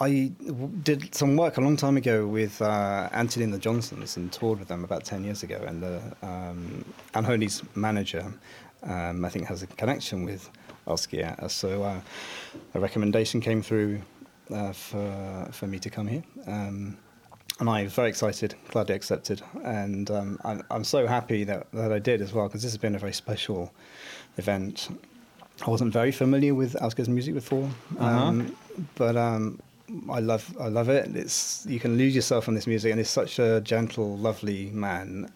I 0.00 0.32
w- 0.46 0.70
did 0.82 1.14
some 1.14 1.36
work 1.36 1.58
a 1.58 1.60
long 1.60 1.76
time 1.76 1.98
ago 1.98 2.26
with 2.26 2.62
uh, 2.62 3.10
Anthony 3.12 3.44
and 3.44 3.52
the 3.52 3.58
Johnsons 3.58 4.16
and 4.16 4.32
toured 4.32 4.58
with 4.58 4.68
them 4.68 4.84
about 4.84 5.04
10 5.04 5.22
years 5.24 5.42
ago. 5.42 5.62
And 5.66 5.82
the, 5.82 6.00
um, 6.22 6.82
Anhoni's 7.12 7.62
manager, 7.74 8.32
um, 8.84 9.22
I 9.22 9.28
think, 9.28 9.48
has 9.48 9.62
a 9.62 9.66
connection 9.66 10.24
with 10.24 10.48
Alskiata. 10.86 11.50
So, 11.50 11.82
uh, 11.82 12.00
a 12.72 12.80
recommendation 12.80 13.42
came 13.42 13.60
through 13.60 14.00
uh, 14.50 14.72
for, 14.72 15.48
for 15.52 15.66
me 15.66 15.78
to 15.78 15.90
come 15.90 16.06
here. 16.06 16.22
Um, 16.46 16.96
and 17.60 17.68
I 17.68 17.82
was 17.84 17.92
very 17.92 18.08
excited, 18.08 18.54
glad 18.64 18.72
gladly 18.86 18.94
accepted. 18.94 19.42
And 19.64 20.10
um, 20.10 20.38
I'm, 20.44 20.62
I'm 20.70 20.84
so 20.84 21.06
happy 21.06 21.44
that, 21.44 21.66
that 21.72 21.92
I 21.92 21.98
did 21.98 22.20
as 22.22 22.32
well, 22.32 22.46
because 22.48 22.62
this 22.62 22.72
has 22.72 22.78
been 22.78 22.94
a 22.94 22.98
very 22.98 23.12
special 23.12 23.72
event. 24.36 24.88
I 25.66 25.70
wasn't 25.70 25.92
very 25.92 26.12
familiar 26.12 26.54
with 26.54 26.74
Alska's 26.80 27.08
music 27.08 27.34
before, 27.34 27.68
um, 27.98 28.54
but 28.94 29.16
um, 29.16 29.58
I 30.10 30.20
love 30.20 30.54
I 30.60 30.68
love 30.68 30.88
it. 30.88 31.16
It's 31.16 31.66
you 31.66 31.80
can 31.80 31.98
lose 31.98 32.14
yourself 32.14 32.46
in 32.46 32.54
this 32.54 32.66
music, 32.68 32.92
and 32.92 33.00
he's 33.00 33.10
such 33.10 33.40
a 33.40 33.60
gentle, 33.60 34.16
lovely 34.18 34.70
man, 34.70 35.28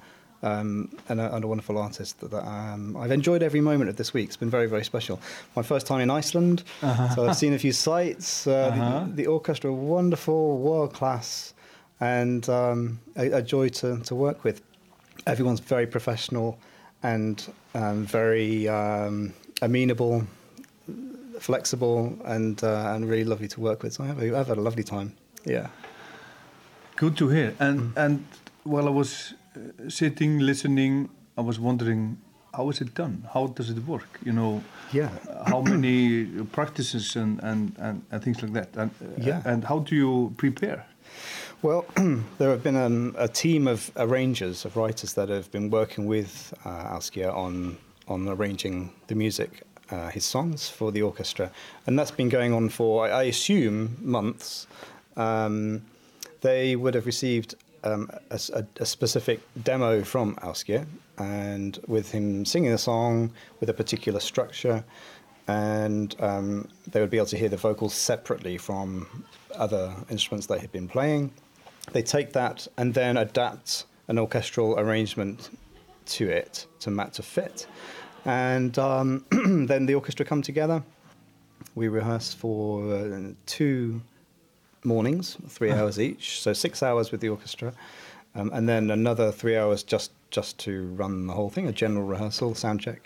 um, 0.44 0.90
and, 1.08 1.20
a, 1.20 1.34
and 1.34 1.42
a 1.42 1.48
wonderful 1.48 1.76
artist. 1.76 2.20
That, 2.20 2.30
that, 2.30 2.46
um, 2.46 2.96
I've 2.96 3.10
enjoyed 3.10 3.42
every 3.42 3.60
moment 3.60 3.90
of 3.90 3.96
this 3.96 4.14
week. 4.14 4.28
It's 4.28 4.36
been 4.36 4.50
very 4.50 4.68
very 4.68 4.84
special. 4.84 5.18
My 5.56 5.62
first 5.62 5.88
time 5.88 6.00
in 6.00 6.08
Iceland, 6.10 6.62
Uh-huh. 6.82 7.08
so 7.16 7.26
I've 7.26 7.36
seen 7.36 7.52
a 7.54 7.58
few 7.58 7.72
sights. 7.72 8.46
Uh, 8.46 8.70
Uh-huh. 8.72 9.04
the, 9.08 9.12
the 9.22 9.26
orchestra, 9.26 9.72
wonderful, 9.72 10.58
world 10.58 10.92
class, 10.94 11.51
and 12.02 12.48
um, 12.48 12.98
a, 13.16 13.30
a 13.38 13.42
joy 13.42 13.68
to, 13.68 13.98
to 14.00 14.14
work 14.14 14.42
with. 14.44 14.60
Everyone's 15.26 15.60
very 15.60 15.86
professional 15.86 16.58
and 17.04 17.46
um, 17.74 18.04
very 18.04 18.68
um, 18.68 19.32
amenable, 19.62 20.26
flexible, 21.38 22.16
and 22.24 22.62
uh, 22.64 22.92
and 22.94 23.08
really 23.08 23.24
lovely 23.24 23.48
to 23.48 23.60
work 23.60 23.82
with. 23.82 23.92
So 23.92 24.04
I 24.04 24.08
have 24.08 24.20
a, 24.22 24.36
I've 24.38 24.48
had 24.48 24.58
a 24.58 24.60
lovely 24.60 24.82
time. 24.82 25.12
Yeah. 25.44 25.68
Good 26.96 27.16
to 27.16 27.28
hear. 27.28 27.54
And 27.60 27.92
and 27.96 28.24
while 28.64 28.86
I 28.86 28.90
was 28.90 29.34
uh, 29.56 29.88
sitting 29.88 30.40
listening, 30.40 31.08
I 31.38 31.40
was 31.42 31.58
wondering 31.60 32.18
how 32.56 32.68
is 32.70 32.80
it 32.80 32.94
done? 32.94 33.26
How 33.32 33.46
does 33.46 33.70
it 33.70 33.78
work? 33.86 34.18
You 34.24 34.32
know, 34.32 34.62
Yeah. 34.92 35.08
how 35.46 35.62
many 35.62 36.24
practices 36.52 37.16
and 37.16 37.40
and, 37.44 37.72
and, 37.78 38.02
and 38.10 38.22
things 38.22 38.42
like 38.42 38.52
that. 38.54 38.76
And 38.76 38.90
uh, 39.00 39.28
Yeah. 39.28 39.42
and 39.52 39.64
how 39.64 39.78
do 39.78 39.94
you 39.94 40.32
prepare? 40.36 40.84
Well, 41.62 41.84
there 42.38 42.50
have 42.50 42.62
been 42.64 42.76
um, 42.76 43.14
a 43.16 43.28
team 43.28 43.68
of 43.68 43.90
arrangers, 43.96 44.64
of 44.64 44.76
writers 44.76 45.14
that 45.14 45.28
have 45.28 45.50
been 45.52 45.70
working 45.70 46.06
with 46.06 46.52
uh, 46.64 46.96
Askia 46.96 47.30
on 47.32 47.78
on 48.08 48.28
arranging 48.28 48.90
the 49.06 49.14
music, 49.14 49.62
uh, 49.92 50.08
his 50.10 50.24
songs 50.24 50.68
for 50.68 50.90
the 50.90 51.02
orchestra, 51.02 51.52
and 51.86 51.96
that's 51.96 52.10
been 52.10 52.28
going 52.28 52.52
on 52.52 52.68
for, 52.68 53.06
I, 53.06 53.10
I 53.10 53.22
assume, 53.24 53.96
months. 54.00 54.66
Um, 55.16 55.82
they 56.40 56.74
would 56.74 56.94
have 56.94 57.06
received 57.06 57.54
um, 57.84 58.10
a, 58.30 58.40
a- 58.54 58.66
a 58.82 58.84
specific 58.86 59.40
demo 59.62 60.02
from 60.02 60.36
Askia, 60.42 60.84
and 61.18 61.78
with 61.86 62.10
him 62.10 62.44
singing 62.44 62.72
a 62.72 62.78
song 62.78 63.30
with 63.60 63.68
a 63.70 63.74
particular 63.74 64.18
structure, 64.18 64.82
and 65.46 66.16
um, 66.18 66.66
they 66.90 67.00
would 67.00 67.10
be 67.10 67.18
able 67.18 67.26
to 67.26 67.38
hear 67.38 67.48
the 67.48 67.56
vocals 67.56 67.94
separately 67.94 68.58
from 68.58 69.06
other 69.54 69.94
instruments 70.10 70.48
they 70.48 70.58
had 70.58 70.72
been 70.72 70.88
playing. 70.88 71.30
They 71.90 72.02
take 72.02 72.32
that 72.32 72.68
and 72.78 72.94
then 72.94 73.16
adapt 73.16 73.86
an 74.08 74.18
orchestral 74.18 74.78
arrangement 74.78 75.50
to 76.06 76.28
it 76.28 76.66
to 76.80 76.90
match 76.90 77.14
to 77.16 77.22
fit, 77.22 77.66
and 78.24 78.78
um, 78.78 79.24
then 79.66 79.86
the 79.86 79.94
orchestra 79.94 80.24
come 80.24 80.42
together. 80.42 80.82
We 81.74 81.88
rehearse 81.88 82.34
for 82.34 82.94
uh, 82.94 83.30
two 83.46 84.00
mornings, 84.84 85.36
three 85.48 85.70
Uh-huh. 85.70 85.82
hours 85.82 85.98
each, 86.00 86.40
so 86.42 86.52
six 86.52 86.82
hours 86.82 87.10
with 87.12 87.20
the 87.20 87.28
orchestra, 87.28 87.72
um, 88.34 88.50
and 88.52 88.68
then 88.68 88.90
another 88.90 89.32
three 89.32 89.56
hours 89.56 89.82
just 89.82 90.12
just 90.30 90.58
to 90.58 90.86
run 90.96 91.26
the 91.26 91.34
whole 91.34 91.50
thing, 91.50 91.66
a 91.68 91.72
general 91.72 92.06
rehearsal, 92.06 92.54
sound 92.54 92.80
check, 92.80 93.00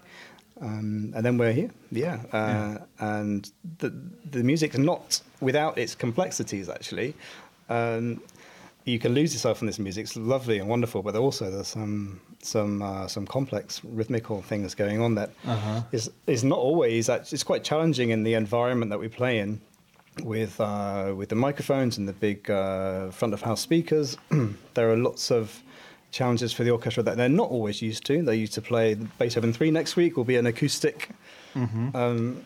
um, 0.61 1.13
and 1.15 1.25
then 1.25 1.37
we're 1.39 1.53
here. 1.53 1.71
Yeah, 1.91 2.21
uh, 2.33 2.37
Yeah. 2.37 2.79
and 2.99 3.51
the 3.79 3.91
the 4.31 4.43
music's 4.43 4.79
not 4.79 5.21
without 5.41 5.77
its 5.79 5.95
complexities 5.95 6.69
actually. 6.69 7.15
Um, 7.69 8.21
you 8.87 8.99
can 8.99 9.13
lose 9.15 9.33
yourself 9.35 9.61
in 9.61 9.67
this 9.67 9.79
music. 9.79 10.05
It's 10.05 10.17
lovely 10.17 10.59
and 10.59 10.69
wonderful, 10.69 11.03
but 11.03 11.15
also 11.17 11.51
there's 11.51 11.69
some 11.69 12.21
some 12.41 12.81
uh, 12.83 13.07
some 13.09 13.27
complex 13.27 13.81
rhythmical 13.85 14.43
things 14.43 14.75
going 14.75 15.01
on 15.03 15.15
that 15.17 15.31
Uh-huh. 15.45 15.83
is 15.93 16.11
is 16.27 16.43
not 16.45 16.59
always. 16.59 17.09
It's 17.09 17.45
quite 17.45 17.65
challenging 17.65 18.11
in 18.11 18.23
the 18.25 18.35
environment 18.35 18.91
that 18.93 19.01
we 19.01 19.09
play 19.09 19.39
in, 19.41 19.61
with 20.23 20.61
uh, 20.61 21.13
with 21.19 21.29
the 21.29 21.35
microphones 21.35 21.99
and 21.99 22.09
the 22.09 22.13
big 22.29 22.49
uh, 22.51 23.11
front 23.11 23.35
of 23.35 23.43
house 23.43 23.61
speakers. 23.61 24.17
there 24.75 24.89
are 24.93 24.97
lots 24.97 25.31
of 25.31 25.63
challenges 26.13 26.53
for 26.53 26.65
the 26.65 26.71
orchestra 26.71 27.03
that 27.03 27.17
they're 27.17 27.29
not 27.43 27.51
always 27.51 27.83
used 27.83 28.05
to. 28.07 28.23
They're 28.23 28.43
used 28.47 28.55
to 28.55 28.63
play 28.63 28.95
Beethoven 29.19 29.53
three 29.53 29.71
next 29.71 29.97
week 29.97 30.17
will 30.17 30.25
be 30.25 30.37
an 30.37 30.47
acoustic 30.47 31.11
Mhm. 31.55 31.95
um, 31.95 32.37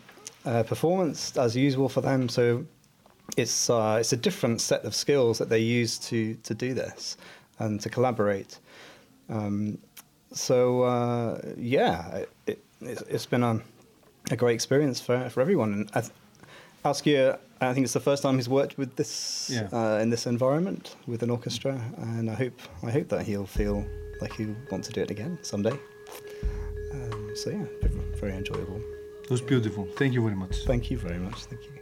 uh, 0.45 0.63
performance 0.63 1.37
as 1.37 1.55
usual 1.55 1.87
for 1.89 2.01
them. 2.01 2.27
So 2.29 2.65
it's 3.37 3.69
uh, 3.69 3.97
it's 3.99 4.13
a 4.13 4.17
different 4.17 4.61
set 4.61 4.85
of 4.85 4.93
skills 4.93 5.37
that 5.37 5.49
they 5.49 5.59
use 5.59 5.97
to 6.09 6.35
to 6.43 6.53
do 6.53 6.73
this 6.73 7.17
and 7.59 7.79
to 7.81 7.89
collaborate. 7.89 8.59
Um, 9.29 9.77
so 10.33 10.83
uh, 10.83 11.39
yeah, 11.57 12.15
it, 12.17 12.29
it, 12.47 12.63
it's, 12.81 13.01
it's 13.03 13.25
been 13.25 13.43
a, 13.43 13.59
a 14.31 14.35
great 14.35 14.53
experience 14.55 14.99
for, 15.01 15.29
for 15.29 15.41
everyone. 15.41 15.73
And 15.73 15.89
I 15.93 16.01
th- 16.01 16.13
Askia, 16.83 17.37
I 17.61 17.73
think 17.73 17.83
it's 17.83 17.93
the 17.93 17.99
first 17.99 18.23
time 18.23 18.35
he's 18.35 18.49
worked 18.49 18.77
with 18.77 18.95
this 18.95 19.49
Yeah. 19.53 19.67
uh, 19.71 19.99
in 20.01 20.09
this 20.09 20.25
environment 20.25 20.95
with 21.07 21.21
an 21.23 21.29
orchestra, 21.29 21.79
and 21.97 22.29
I 22.29 22.33
hope 22.33 22.59
I 22.83 22.91
hope 22.91 23.07
that 23.09 23.23
he'll 23.25 23.45
feel 23.45 23.85
like 24.21 24.33
he'll 24.33 24.55
want 24.71 24.83
to 24.85 24.91
do 24.91 25.01
it 25.01 25.11
again 25.11 25.37
someday. 25.41 25.77
Um, 26.93 27.31
so 27.35 27.49
yeah, 27.51 27.65
very 28.19 28.33
enjoyable. 28.35 28.81
It 29.23 29.29
was 29.29 29.41
beautiful. 29.41 29.85
Thank 29.97 30.13
you 30.13 30.21
very 30.23 30.35
much. 30.35 30.55
Thank 30.65 30.89
you 30.91 30.97
very 30.97 31.19
much. 31.19 31.45
Thank 31.45 31.61
you. 31.65 31.80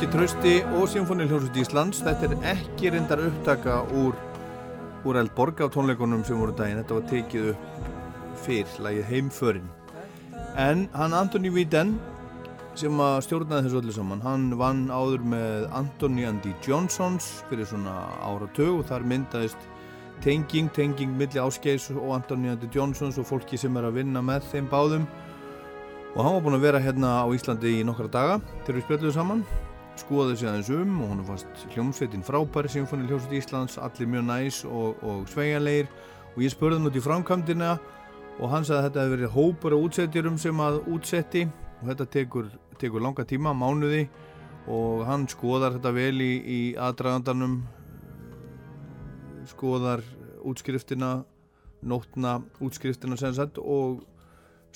Áski 0.00 0.16
Trausti 0.16 0.52
og 0.80 0.86
Symfónihljómsveit 0.88 1.58
Íslands. 1.60 1.98
Þetta 2.00 2.30
er 2.30 2.44
ekki 2.54 2.88
reyndar 2.88 3.20
upptaka 3.20 3.74
úr, 4.00 4.14
úr 5.04 5.18
Eldborg 5.20 5.60
á 5.60 5.68
tónleikunum 5.68 6.22
sem 6.24 6.40
voru 6.40 6.54
daginn. 6.56 6.80
Þetta 6.80 6.96
var 6.96 7.04
tekið 7.10 7.48
upp 7.50 8.38
fyrr, 8.40 8.72
lagið 8.80 9.10
Heimförin. 9.10 9.68
En 10.56 10.86
hann 10.96 11.18
Antoni 11.18 11.52
Víden 11.52 11.92
sem 12.80 12.96
að 12.96 13.18
stjórnaði 13.28 13.68
þessu 13.68 13.82
öllu 13.82 13.98
saman, 13.98 14.24
hann 14.24 14.48
vann 14.56 14.86
áður 14.88 15.28
með 15.36 15.68
Anthony 15.82 16.24
Andy 16.32 16.56
Johnsons 16.64 17.28
fyrir 17.52 17.68
svona 17.68 18.00
áratug 18.24 18.80
og 18.80 18.88
þar 18.88 19.04
myndaðist 19.04 19.70
tenging, 20.24 20.72
tenging 20.72 21.12
milli 21.12 21.44
Áskeis 21.44 21.92
og 21.92 22.14
Anthony 22.22 22.54
Andy 22.54 22.72
Johnsons 22.72 23.20
og 23.20 23.28
fólki 23.28 23.60
sem 23.60 23.76
er 23.76 23.92
að 23.92 24.00
vinna 24.00 24.24
með 24.24 24.48
þeim 24.48 24.72
báðum 24.72 25.10
og 26.16 26.22
hann 26.24 26.38
var 26.38 26.46
búinn 26.46 26.62
að 26.62 26.70
vera 26.70 26.86
hérna 26.88 27.18
á 27.20 27.28
Íslandi 27.36 27.82
í 27.82 27.84
nokkra 27.84 28.08
daga 28.08 28.40
þegar 28.62 28.80
við 28.80 28.88
spjöldum 28.88 29.20
saman 29.20 29.44
skoðaði 30.00 30.36
sig 30.40 30.48
aðeins 30.50 30.70
um 30.74 30.96
og 31.04 31.10
hann 31.12 31.24
fannst 31.28 31.64
hljómsveitin 31.74 32.24
frábæri 32.26 32.70
Symfóni 32.72 33.08
hljómsveit 33.08 33.36
Íslands 33.38 33.78
allir 33.80 34.08
mjög 34.10 34.26
næs 34.28 34.60
og, 34.64 35.00
og 35.06 35.28
sveigjanlegir. 35.30 35.90
Og 36.34 36.44
ég 36.44 36.54
spurði 36.54 36.78
hann 36.78 36.90
út 36.90 36.98
í 36.98 37.02
framkvæmdina 37.04 37.70
og 38.40 38.52
hann 38.52 38.66
sagði 38.66 38.78
að 38.78 38.86
þetta 38.88 39.04
hefði 39.04 39.16
verið 39.16 39.34
hópur 39.36 39.76
af 39.76 39.86
útsetjurum 39.86 40.38
sem 40.40 40.62
að 40.64 40.80
útsetti. 40.94 41.46
Og 41.80 41.90
þetta 41.90 42.08
tekur, 42.16 42.50
tekur 42.80 43.04
langa 43.04 43.26
tíma, 43.28 43.54
mánuði 43.56 44.06
og 44.70 45.04
hann 45.08 45.26
skoðar 45.30 45.78
þetta 45.78 45.92
vel 45.96 46.16
í, 46.22 46.32
í 46.40 46.60
aðdragandanum 46.78 47.60
skoðar 49.50 50.04
útskriftina 50.46 51.20
nótna 51.80 52.40
útskriftina 52.60 53.16
sem 53.20 53.34
sagt 53.36 53.58
og 53.60 54.02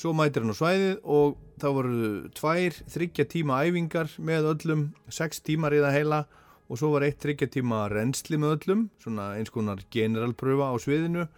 svo 0.01 0.15
mætir 0.17 0.45
hann 0.45 0.55
á 0.55 0.59
svæðið 0.59 0.95
og 1.05 1.37
þá 1.63 1.69
voru 1.77 1.99
tvær 2.35 2.79
þryggja 2.95 3.29
tíma 3.31 3.61
æfingar 3.67 4.11
með 4.19 4.51
öllum 4.55 4.89
sex 5.13 5.43
tímar 5.45 5.77
í 5.77 5.83
það 5.85 5.97
heila 5.99 6.21
og 6.65 6.81
svo 6.81 6.91
var 6.95 7.07
eitt 7.07 7.23
þryggja 7.23 7.51
tíma 7.59 7.85
reynsli 7.93 8.41
með 8.41 8.57
öllum 8.59 8.85
svona 9.03 9.35
eins 9.39 9.53
konar 9.55 9.85
generalpröfa 9.95 10.73
á 10.73 10.75
sviðinu 10.83 11.29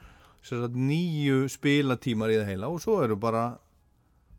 nýju 0.46 1.46
spilatímar 1.50 2.30
í 2.30 2.40
það 2.40 2.50
heila 2.52 2.70
og 2.70 2.82
svo 2.82 3.00
eru 3.02 3.16
bara 3.18 3.56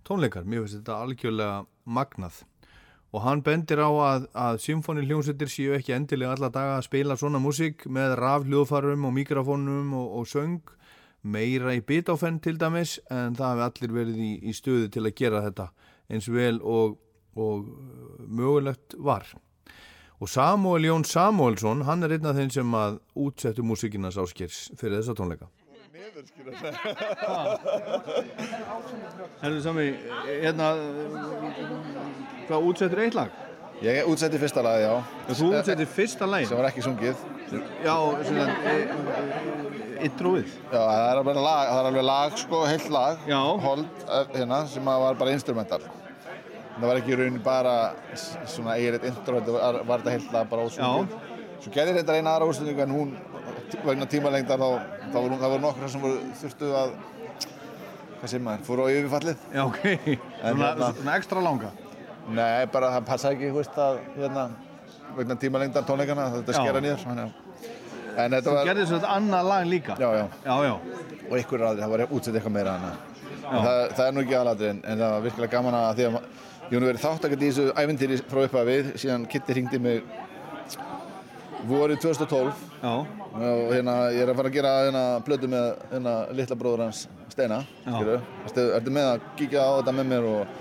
tónleikar, 0.07 0.45
mér 0.47 0.63
finnst 0.63 0.79
þetta 0.79 1.01
algjörlega 1.03 1.65
magnað. 1.83 2.43
Og 3.15 3.23
hann 3.23 3.41
bendir 3.43 3.79
á 3.79 3.87
að, 3.89 4.27
að 4.35 4.59
symfóni 4.63 5.05
hljómsveitir 5.07 5.51
séu 5.51 5.75
ekki 5.77 5.95
endilega 5.95 6.35
alla 6.35 6.49
daga 6.53 6.77
að 6.77 6.87
spila 6.89 7.17
svona 7.19 7.41
músík 7.43 7.87
með 7.91 8.17
rafhljóðfarum 8.19 9.07
og 9.07 9.15
mikrofónum 9.15 9.93
og, 9.97 10.09
og 10.19 10.27
söng 10.27 10.73
meira 11.27 11.75
í 11.75 11.81
Beethoven 11.85 12.39
til 12.43 12.55
dæmis 12.59 12.97
en 13.11 13.35
það 13.37 13.51
hefur 13.51 13.65
allir 13.67 13.95
verið 13.99 14.21
í, 14.23 14.31
í 14.49 14.55
stöðu 14.55 14.87
til 14.93 15.03
að 15.05 15.17
gera 15.19 15.43
þetta 15.47 15.67
eins 16.13 16.29
vel 16.31 16.57
og, 16.63 16.97
og 17.35 17.67
mögulegt 18.27 18.97
var 18.97 19.27
og 20.17 20.31
Samuel 20.31 20.87
Jón 20.87 21.05
Samuelsson 21.05 21.85
hann 21.87 22.03
er 22.07 22.15
einn 22.17 22.29
af 22.29 22.37
þeim 22.39 22.51
sem 22.53 22.77
að 22.79 22.99
útsettu 23.27 23.65
músíkinas 23.65 24.19
áskers 24.21 24.67
fyrir 24.79 25.01
þessa 25.01 25.17
tónleika 25.17 25.51
Herðu 29.41 29.59
sami, 29.61 29.85
hérna, 30.25 30.69
hvað 32.47 32.67
útsettur 32.71 33.03
eitt 33.03 33.17
lag? 33.17 33.46
Ég 33.85 34.07
útsetti 34.09 34.39
fyrsta 34.41 34.61
lagi, 34.65 34.85
já. 34.87 34.93
Þú 35.37 35.47
útsettir 35.53 35.85
fyrsta 35.91 36.25
lagi? 36.25 36.47
Sem 36.49 36.57
var 36.57 36.65
ekki 36.71 36.81
sungið. 36.81 37.19
Já, 37.85 37.93
svona, 38.25 38.45
introið. 40.07 40.49
Já, 40.71 40.79
það 40.79 41.03
er 41.11 41.19
alveg 41.21 41.37
lag, 41.45 41.61
það 41.69 41.79
er 41.83 41.89
alveg 41.91 42.05
lag, 42.07 42.35
sko, 42.41 42.61
heilt 42.67 42.89
lag. 42.93 43.21
Já. 43.29 43.39
Hold, 43.67 43.85
hérna, 44.33 44.59
sem 44.71 44.89
var 44.89 45.19
bara 45.21 45.35
instrumental. 45.37 45.81
Það 46.77 46.85
var 46.89 46.99
ekki 47.01 47.13
í 47.13 47.17
rauninni 47.21 47.41
bara 47.45 47.75
svona 48.49 48.75
eigin 48.77 48.97
eitt 48.97 49.07
intro, 49.11 49.39
þetta 49.39 49.55
var, 49.59 49.79
var 49.89 50.03
þetta 50.03 50.15
heilt 50.17 50.33
lag 50.35 50.49
bara 50.51 50.65
ósungið. 50.67 51.15
Svo 51.61 51.73
gerði 51.73 51.95
þetta 52.01 52.17
eina 52.19 52.33
aðra 52.35 52.49
úrsendingu 52.51 52.83
en 52.83 52.93
hún, 52.97 53.15
vegna 53.85 54.05
tímalengdar, 54.09 54.61
þá, 54.61 55.01
þá 55.09 55.17
voru, 55.21 55.39
voru 55.41 55.63
nokkra 55.63 55.89
sem 55.89 56.03
voru, 56.03 56.19
þurftu 56.41 56.69
að, 56.81 56.93
hvað 58.19 58.29
sem 58.33 58.45
maður, 58.45 58.65
fóru 58.69 58.85
á 58.85 58.87
yfirfallið. 58.93 59.45
Já, 59.53 59.63
ok. 59.65 59.81
Svona- 60.43 60.93
svona 61.01 61.17
ekstra 61.21 61.45
langa? 61.45 61.71
Nei, 62.27 62.65
bara 62.71 62.93
það 62.97 63.05
passa 63.07 63.33
ekki, 63.33 63.51
þú 63.51 63.61
veist, 63.61 63.77
að, 63.79 63.99
hérna, 64.17 64.47
vegna 65.17 65.37
tímalengdar 65.39 65.85
tónleikana, 65.87 66.31
þetta 66.35 66.57
skera 66.57 66.81
að 66.81 67.29
En 68.17 68.33
þetta 68.33 68.49
Þú 68.49 68.53
var... 68.55 68.65
gerðir 68.65 68.87
svona 68.89 69.09
annað 69.13 69.47
lag 69.51 69.67
líka? 69.69 69.95
Já, 70.01 70.07
já. 70.17 70.23
Já, 70.41 70.55
já. 70.65 70.71
Og 71.27 71.35
ykkur 71.37 71.63
aðri, 71.67 71.83
það 71.83 71.91
var 71.91 72.03
útsett 72.07 72.37
eitthvað 72.39 72.55
meira 72.55 72.73
en 72.73 72.85
það. 72.87 73.03
Það, 73.93 74.05
er 74.07 74.15
nú 74.15 74.23
ekki 74.23 74.37
aðalatriðin, 74.39 74.79
en 74.81 75.03
það 75.03 75.11
var 75.13 75.25
virkilega 75.27 75.53
gaman 75.53 75.77
að 75.77 75.99
því 75.99 76.07
að 76.07 76.17
ég 76.71 76.81
nú 76.81 76.89
verið 76.89 77.03
þáttakandi 77.03 77.45
í 77.47 77.51
þessu 77.51 77.75
ævintýri 77.77 78.17
frá 78.31 78.39
upphafið 78.47 78.89
síðan 79.03 79.27
Kitty 79.31 79.55
hringdi 79.55 79.79
mig 79.83 80.01
vorið 81.67 82.01
2012 82.03 82.65
Já. 82.81 82.91
og 82.91 83.71
hérna 83.71 83.95
ég 84.15 84.23
er 84.23 84.31
að 84.31 84.39
fara 84.39 84.51
að 84.51 84.57
gera 84.57 84.73
hérna 84.87 85.03
plötu 85.25 85.49
með 85.51 85.69
hérna 85.93 86.15
litla 86.37 86.57
bróður 86.59 86.83
hans 86.87 87.05
Steina, 87.31 87.61
skilju. 87.85 88.17
Ertu 88.49 88.93
með 88.93 89.11
að 89.13 89.25
kíkja 89.39 89.63
á 89.63 89.71
þetta 89.77 89.93
með 89.93 90.09
mér 90.11 90.27
og 90.31 90.55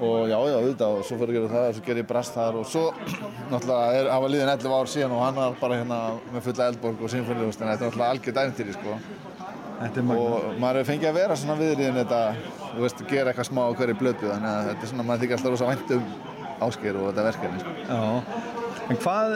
og 0.00 0.28
já, 0.30 0.36
já, 0.36 0.56
auðvitað 0.58 0.96
og 0.98 1.06
svo 1.06 1.18
fyrir 1.20 1.32
að 1.32 1.38
gera 1.38 1.52
það 1.54 1.68
og 1.68 1.76
svo 1.76 1.84
ger 1.86 2.00
ég 2.00 2.08
brast 2.10 2.36
þar 2.36 2.60
og 2.60 2.68
svo 2.68 2.84
náttúrulega 3.50 3.98
er, 4.00 4.10
hafa 4.14 4.30
liðin 4.34 4.52
11 4.54 4.78
ár 4.78 4.92
síðan 4.94 5.16
og 5.16 5.24
hann 5.26 5.40
var 5.40 5.58
bara 5.60 5.80
hérna 5.80 6.00
með 6.30 6.46
fulla 6.48 6.70
eldborg 6.72 7.04
og 7.04 7.10
og 7.10 7.12
þetta 7.12 7.66
er 7.66 7.70
náttúrulega 7.74 8.10
algjörð 8.14 8.42
æfintýri 8.44 8.78
sko 8.78 8.98
og 9.80 10.58
maður 10.60 10.82
hefur 10.82 10.90
fengið 10.90 11.08
að 11.08 11.20
vera 11.20 11.36
svona 11.40 11.56
viðriðin 11.60 12.00
þetta 12.02 12.24
þú 12.74 12.82
veist, 12.84 13.06
gera 13.08 13.32
eitthvað 13.32 13.48
smá 13.48 13.62
hverju 13.78 13.96
blötu 14.00 14.28
þannig 14.28 14.50
að 14.50 14.68
þetta 14.70 14.84
er 14.86 14.92
svona, 14.92 15.06
maður 15.08 15.22
þykir 15.24 15.38
alltaf 15.38 15.54
rosa 15.54 15.70
vænt 15.70 15.94
um 15.96 16.10
ásker 16.66 16.98
og 17.00 17.10
þetta 17.10 17.26
verkefni 17.26 17.62
sko. 17.62 17.74
Já, 17.88 18.00
en 18.90 18.98
hvað, 19.00 19.34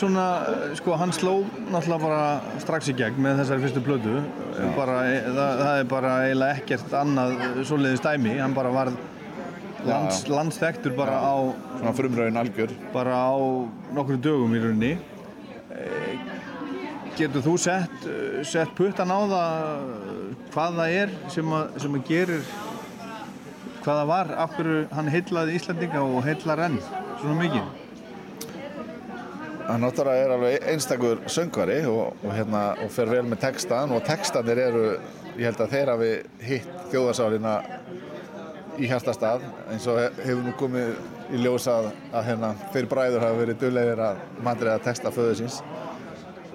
svona, 0.00 0.24
eh, 0.48 0.74
sko, 0.80 0.96
hann 0.98 1.12
sló 1.14 1.34
náttúrulega 1.70 2.00
bara 2.02 2.22
strax 2.62 2.90
í 2.90 2.96
gegn 2.98 3.20
með 3.22 3.42
þessari 3.42 3.64
fyrstu 3.66 3.84
plötu. 3.86 4.16
Bara, 4.76 4.98
eh, 5.06 5.28
það, 5.28 5.62
það 5.62 5.78
er 5.78 5.88
bara 5.94 6.12
eiginlega 6.26 6.58
ekkert 6.58 6.94
annað 7.02 7.36
svoleiðis 7.64 8.04
dæmi. 8.04 8.38
Hann 8.40 8.54
bara 8.54 8.70
var 8.74 8.92
lands, 9.86 10.24
landsþektur 10.28 10.96
bara 10.96 11.16
á... 11.20 11.34
Svona 11.78 11.94
frumraun 11.96 12.36
algjör. 12.36 12.74
Bara 12.92 13.16
á 13.16 13.34
nokkru 13.96 14.18
dögum 14.20 14.54
í 14.56 14.62
rauninni. 14.62 14.92
Eh, 15.70 16.38
Getur 17.18 17.42
þú 17.44 17.56
sett, 17.60 17.96
eh, 18.08 18.40
sett 18.46 18.70
puttan 18.78 19.10
á 19.12 19.20
það 19.28 19.56
eh, 19.68 20.34
hvað 20.54 20.76
það 20.78 20.96
er 21.02 21.14
sem 21.28 21.52
að, 21.52 21.78
sem 21.82 21.98
að 21.98 22.06
gerir 22.08 22.44
hvað 23.80 23.98
það 23.98 24.10
var, 24.10 24.32
af 24.44 24.56
hverju 24.56 24.80
hann 24.94 25.10
heillaði 25.12 25.56
Íslandinga 25.58 26.02
og 26.04 26.24
heillar 26.24 26.64
enn 26.66 26.78
svona 27.20 27.36
mikið? 27.40 27.78
Hann 29.70 29.84
náttúrulega 29.84 30.24
er 30.24 30.34
alveg 30.34 30.68
einstakur 30.72 31.20
söngvari 31.30 31.78
og, 31.88 32.16
og, 32.24 32.30
hérna, 32.34 32.62
og 32.82 32.92
fer 32.94 33.10
vel 33.12 33.26
með 33.28 33.42
textan 33.44 33.92
og 33.94 34.02
textanir 34.06 34.60
eru, 34.64 34.86
ég 35.36 35.50
held 35.50 35.60
að 35.64 35.76
þeir 35.76 35.92
hafi 35.94 36.10
hitt 36.48 36.72
þjóðarsálina 36.92 37.54
í 38.80 38.88
hjartastað 38.88 39.44
eins 39.70 39.86
og 39.90 40.00
hefur 40.24 40.42
nú 40.44 40.52
komið 40.58 40.90
í 41.36 41.40
ljós 41.44 41.66
að, 41.70 41.90
að 42.16 42.26
hérna, 42.30 42.50
þeir 42.74 42.88
bræður 42.90 43.24
hafa 43.26 43.38
verið 43.42 43.60
dullegir 43.60 44.02
að 44.04 44.20
mandriða 44.46 44.82
texta 44.84 45.12
föðu 45.14 45.36
síns. 45.42 45.60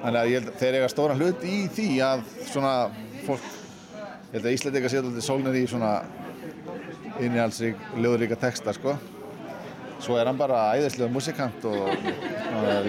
Þannig 0.01 0.19
að 0.19 0.29
ég 0.31 0.39
held 0.39 0.51
að 0.51 0.61
þeir 0.61 0.77
eiga 0.79 0.91
stóran 0.93 1.21
hlut 1.21 1.45
í 1.47 1.57
því 1.75 1.89
að 2.05 2.23
svona 2.49 2.73
fólk, 3.25 3.49
ég 3.95 4.37
held 4.37 4.45
að 4.45 4.55
Íslandingar 4.57 4.93
séu 4.93 5.03
alltaf 5.03 5.27
sólnir 5.27 5.59
í 5.59 5.65
svona 5.69 5.91
innihaldsrík, 7.21 7.85
ljóðuríka 7.97 8.39
texta 8.41 8.73
sko. 8.75 8.97
Svo 10.03 10.17
er 10.19 10.27
hann 10.27 10.37
bara 10.37 10.65
æðislega 10.75 11.13
musikant 11.13 11.63
og 11.69 11.93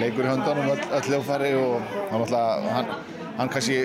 leikur 0.00 0.26
í 0.26 0.32
höndunum 0.32 0.72
öll, 0.72 0.88
öll 0.98 1.06
hljófæri 1.06 1.52
og 1.60 1.94
hann 2.10 2.24
alltaf, 2.24 2.66
hann, 3.38 3.50
kannski, 3.52 3.80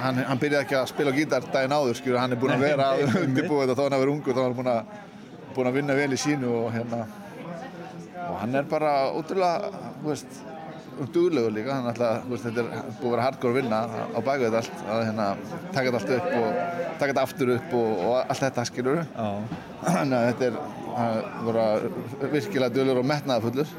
hann, 0.00 0.22
hann 0.28 0.40
byrjaði 0.42 0.64
ekki 0.66 0.78
að 0.80 0.88
spila 0.92 1.12
gítar 1.16 1.46
daginn 1.52 1.76
áður 1.76 1.98
skilur, 2.00 2.20
hann 2.22 2.32
er 2.36 2.40
búinn 2.40 2.56
að 2.56 2.64
vera 2.68 2.88
einmitt. 2.96 3.20
undirbúið 3.28 3.68
þetta 3.68 3.78
þá 3.80 3.84
hann 3.86 3.98
að 3.98 4.04
vera 4.06 4.14
ungu, 4.16 4.32
þá 4.32 4.42
hann 4.42 4.50
er 4.54 4.58
búinn 4.60 4.72
að, 4.72 4.96
búinn 5.56 5.70
að 5.70 5.78
vinna 5.80 5.98
vel 6.00 6.10
í 6.16 6.22
sínu 6.24 6.56
og 6.62 6.72
hérna, 6.74 7.04
og 8.24 8.34
hann 8.42 8.58
er 8.60 8.68
bara 8.70 8.94
ótrúlega, 9.14 9.70
þú 10.02 10.12
veist, 10.12 10.42
duglegur 11.14 11.50
líka, 11.50 11.74
hann 11.74 11.90
alltaf, 11.90 12.22
þú 12.24 12.34
veist, 12.36 12.44
þetta 12.48 12.62
er 12.62 12.96
búið 13.00 13.08
að 13.08 13.14
vera 13.16 13.26
hardcore 13.26 13.56
vinna 13.56 13.80
á 14.14 14.18
baku 14.22 14.46
þetta 14.46 14.60
allt, 14.62 14.82
að 14.94 15.04
hérna, 15.08 15.28
taka 15.74 15.90
þetta 15.90 16.00
allt 16.00 16.12
upp 16.14 16.36
og 16.38 16.82
taka 16.94 17.08
þetta 17.10 17.24
aftur 17.26 17.50
upp 17.56 17.72
og, 17.74 18.04
og 18.06 18.12
allt 18.20 18.44
þetta 18.44 18.64
skilur 18.68 19.00
þannig 19.14 20.16
að 20.20 20.26
þetta 20.28 20.46
er, 20.46 20.58
hann 20.94 21.16
voru 21.48 21.64
virkilega 22.30 22.70
duglegur 22.76 23.00
og 23.02 23.08
metnaðafullur. 23.10 23.72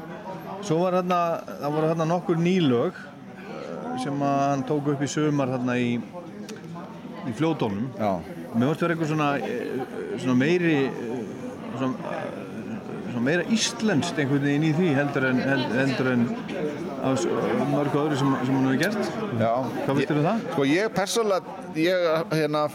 Svo 0.66 0.76
var 0.82 0.98
hérna, 0.98 1.20
það 1.62 1.76
voru 1.78 1.88
hérna 1.94 2.08
nokkur 2.10 2.40
nýlög 2.44 3.00
sem 4.02 4.22
að 4.22 4.38
hann 4.50 4.64
tók 4.68 4.88
upp 4.92 5.02
í 5.02 5.08
sömar 5.10 5.48
hérna 5.54 5.76
í, 5.80 5.96
í 7.26 7.32
fljótónum. 7.36 7.88
Mér 8.56 8.70
vorst 8.70 8.80
vera 8.84 8.94
eitthvað 8.94 9.10
svona, 9.12 9.28
eh, 9.38 9.84
svona 10.22 10.36
meiri, 10.40 10.74
eh, 10.86 11.22
svona, 11.76 11.94
eh, 12.12 13.10
svona 13.10 13.24
meira 13.26 13.42
íslenskt 13.52 14.18
einhvern 14.18 14.42
veginn 14.46 14.64
í 14.70 14.72
því 14.78 14.94
heldur 14.96 15.26
en, 15.30 15.40
held- 15.40 15.74
heldur 15.80 16.10
en 16.12 16.26
s- 17.16 17.26
mörgu 17.72 17.98
öðru 18.04 18.16
sem, 18.16 18.36
sem 18.46 18.54
hann 18.54 18.66
hefur 18.66 18.82
gert. 18.82 19.10
Já. 19.40 19.52
Hvað 19.86 19.96
finnst 19.96 20.08
þér 20.10 20.20
um 20.20 20.28
það? 20.30 20.40
Sko 20.52 20.62
ég 20.64 20.88
persónulega, 20.94 21.42
ég 21.76 22.24
hérna 22.32 22.70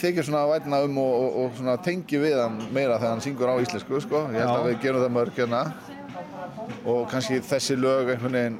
þykir 0.00 0.24
svona 0.24 0.46
vætna 0.48 0.82
um 0.84 0.98
og, 0.98 1.14
og, 1.22 1.36
og 1.44 1.50
svona 1.58 1.76
tengi 1.84 2.18
við 2.18 2.36
hann 2.40 2.58
meira 2.72 2.98
þegar 2.98 3.10
hann 3.14 3.20
syngur 3.20 3.48
á 3.52 3.56
íslensku 3.60 4.00
sko. 4.00 4.26
Ég 4.32 4.40
held 4.40 4.48
Já. 4.48 4.56
að 4.58 4.68
við 4.70 4.80
gerum 4.82 5.02
það 5.04 5.16
mörg 5.18 5.34
hérna 5.36 5.62
og 6.86 7.08
kannski 7.10 7.40
þessi 7.44 7.76
lög 7.76 8.08
einhvern 8.14 8.32
veginn 8.32 8.58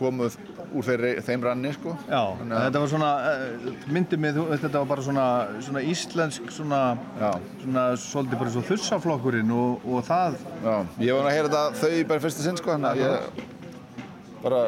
komuð 0.00 0.36
úr 0.70 0.86
þeirri, 0.86 1.12
þeim 1.26 1.44
ranni 1.44 1.72
sko. 1.76 1.94
Já, 2.08 2.20
Þannig 2.40 2.64
þetta 2.64 2.82
var 2.82 2.90
svona, 2.92 3.10
eh, 3.30 3.70
myndi 3.92 4.18
mig, 4.20 4.34
þú 4.36 4.46
þetta 4.54 4.82
var 4.82 4.88
bara 4.94 5.04
svona, 5.06 5.26
svona 5.66 5.82
íslensk, 5.92 6.50
svona, 6.56 6.80
Já. 7.20 7.30
svona 7.62 7.86
svolítið 8.00 8.42
bara 8.42 8.54
svo 8.56 8.64
þussaflokkurinn 8.70 9.54
og, 9.54 9.86
og 9.86 10.04
það. 10.08 10.38
Já, 10.64 10.74
ég 11.06 11.18
var 11.18 11.30
að 11.30 11.36
heyra 11.36 11.52
þetta 11.52 11.64
þau 11.82 12.04
bara 12.12 12.24
fyrsta 12.26 12.46
sinn 12.46 12.60
sko, 12.60 12.74
þannig 12.76 12.90
að 12.90 13.04
ég 13.04 13.44
bara 14.40 14.62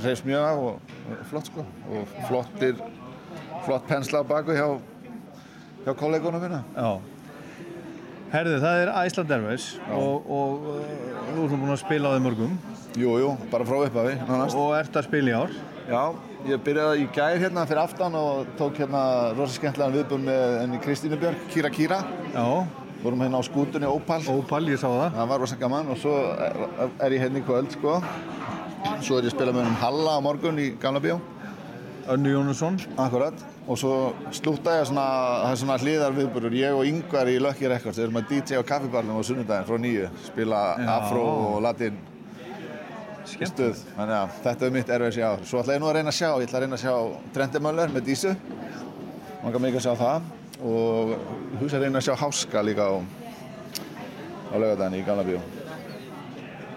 reyfst 0.00 0.24
mjög 0.24 0.46
af 0.48 0.62
og, 0.64 0.94
og 1.12 1.26
flott 1.28 1.50
sko 1.50 1.64
og 1.92 2.16
flottir, 2.30 2.80
flott 3.66 3.86
pensla 3.90 4.22
á 4.24 4.28
baku 4.28 4.56
hjá, 4.56 4.66
hjá 5.84 5.92
kollegunum 5.98 6.40
minna. 6.42 6.64
Já. 6.76 7.00
Herðu, 8.28 8.58
það 8.60 8.82
er 8.82 8.90
Iceland 9.06 9.30
Airways 9.32 9.66
og, 9.96 10.26
og 10.28 10.66
uh, 10.68 10.80
þú 11.32 11.44
ert 11.46 11.52
nú 11.54 11.60
búinn 11.62 11.72
að 11.72 11.80
spila 11.80 12.10
á 12.12 12.14
þeim 12.16 12.26
mörgum. 12.28 12.58
Jú, 12.98 13.12
jú, 13.22 13.28
bara 13.46 13.62
frá 13.62 13.76
upphafi, 13.84 14.16
nánast. 14.26 14.56
Og 14.58 14.72
ert 14.74 14.96
að 14.98 15.04
spila 15.06 15.30
í 15.30 15.34
ár. 15.38 15.52
Já, 15.86 16.00
ég 16.48 16.62
byrjaði 16.66 17.04
í 17.04 17.06
gær 17.14 17.36
hérna 17.38 17.62
fyrir 17.68 17.82
aftan 17.84 18.16
og 18.18 18.48
tók 18.58 18.80
hérna 18.82 19.02
rosa 19.38 19.54
skemmtilegan 19.54 19.94
viðbjörn 19.94 20.24
með 20.26 20.54
henni 20.64 20.80
Kristínu 20.82 21.18
Björk, 21.20 21.44
Kira 21.52 21.70
Kira. 21.70 22.00
Já. 22.34 22.66
Vorum 23.04 23.22
hérna 23.22 23.38
á 23.38 23.42
skútunni 23.46 23.86
Opal. 23.86 24.18
Opal, 24.32 24.66
ég 24.72 24.82
sá 24.82 24.88
það. 24.88 25.14
Það 25.14 25.30
var 25.30 25.42
rosa 25.44 25.60
gaman 25.60 25.94
og 25.94 26.02
svo 26.02 26.16
er, 26.18 27.14
ég 27.14 27.22
hérna 27.22 27.38
í 27.38 27.46
kvöld, 27.46 27.70
sko. 27.76 27.94
Svo 28.98 29.20
er 29.20 29.28
ég 29.28 29.30
að 29.30 29.36
spila 29.36 29.54
með 29.54 29.68
hennum 29.68 29.80
Halla 29.84 30.18
á 30.18 30.20
morgun 30.26 30.58
í 30.58 30.68
Gamla 30.82 31.04
Bíó. 31.06 31.20
Önnu 32.10 32.34
Jónusson. 32.34 32.82
Akkurat. 32.98 33.46
Og 33.68 33.78
svo 33.78 33.94
slúta 34.34 34.80
ég 34.80 34.90
svona, 34.90 35.08
það 35.44 35.54
er 35.54 35.62
svona 35.62 35.80
hliðar 35.84 36.18
viðbörur. 36.18 36.60
Ég 36.64 36.74
og 36.74 36.86
Yngvar 36.90 37.30
í 37.30 37.38
Lucky 37.38 37.70
Records, 37.70 38.00
við 38.00 38.08
erum 38.08 38.22
að 38.24 38.30
DJ 38.34 38.58
á 38.58 38.66
kaffibarnum 38.66 39.20
á 39.20 39.22
sunnudaginn 39.22 39.68
frá 39.70 39.82
nýju. 39.86 40.14
Spila 40.32 40.62
afro 40.98 41.26
og 41.54 41.60
latin 41.62 42.00
stuð. 43.28 43.82
Þannig 43.96 44.16
að 44.18 44.34
þetta 44.44 44.66
er 44.66 44.74
mitt 44.74 44.90
erfiðs 44.94 45.18
í 45.18 45.24
ár. 45.26 45.44
Svo 45.46 45.60
ætla 45.62 45.76
ég 45.76 45.82
nú 45.82 45.88
að 45.90 45.96
reyna 45.98 46.12
að 46.12 46.18
sjá, 46.18 46.28
ég 46.30 46.46
ætla 46.48 46.58
að 46.58 46.64
reyna 46.64 46.78
að 46.78 46.84
sjá 46.84 46.94
Trendemöller 47.36 47.94
með 47.94 48.02
Dísu. 48.08 48.32
Manga 49.42 49.62
mikið 49.64 49.80
að 49.80 49.86
sjá 49.86 49.94
það. 50.02 50.20
Og 50.68 51.14
hugsa 51.60 51.78
að 51.78 51.84
reyna 51.86 51.98
að 52.00 52.06
sjá 52.08 52.14
Háska 52.22 52.64
líka 52.66 52.84
á, 52.88 52.94
á 54.50 54.54
laugardaginn 54.58 54.98
í 54.98 55.06
Gamla 55.06 55.26
Bíó. 55.28 55.40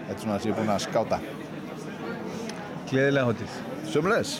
Þetta 0.06 0.14
er 0.14 0.22
svona 0.22 0.34
það 0.36 0.42
sem 0.42 0.50
ég 0.50 0.54
er 0.54 0.60
búinn 0.60 0.74
að 0.76 0.84
skáta. 0.86 1.18
Gleðilega 2.92 3.28
hátíð. 3.30 3.52
Sumleis. 3.92 4.32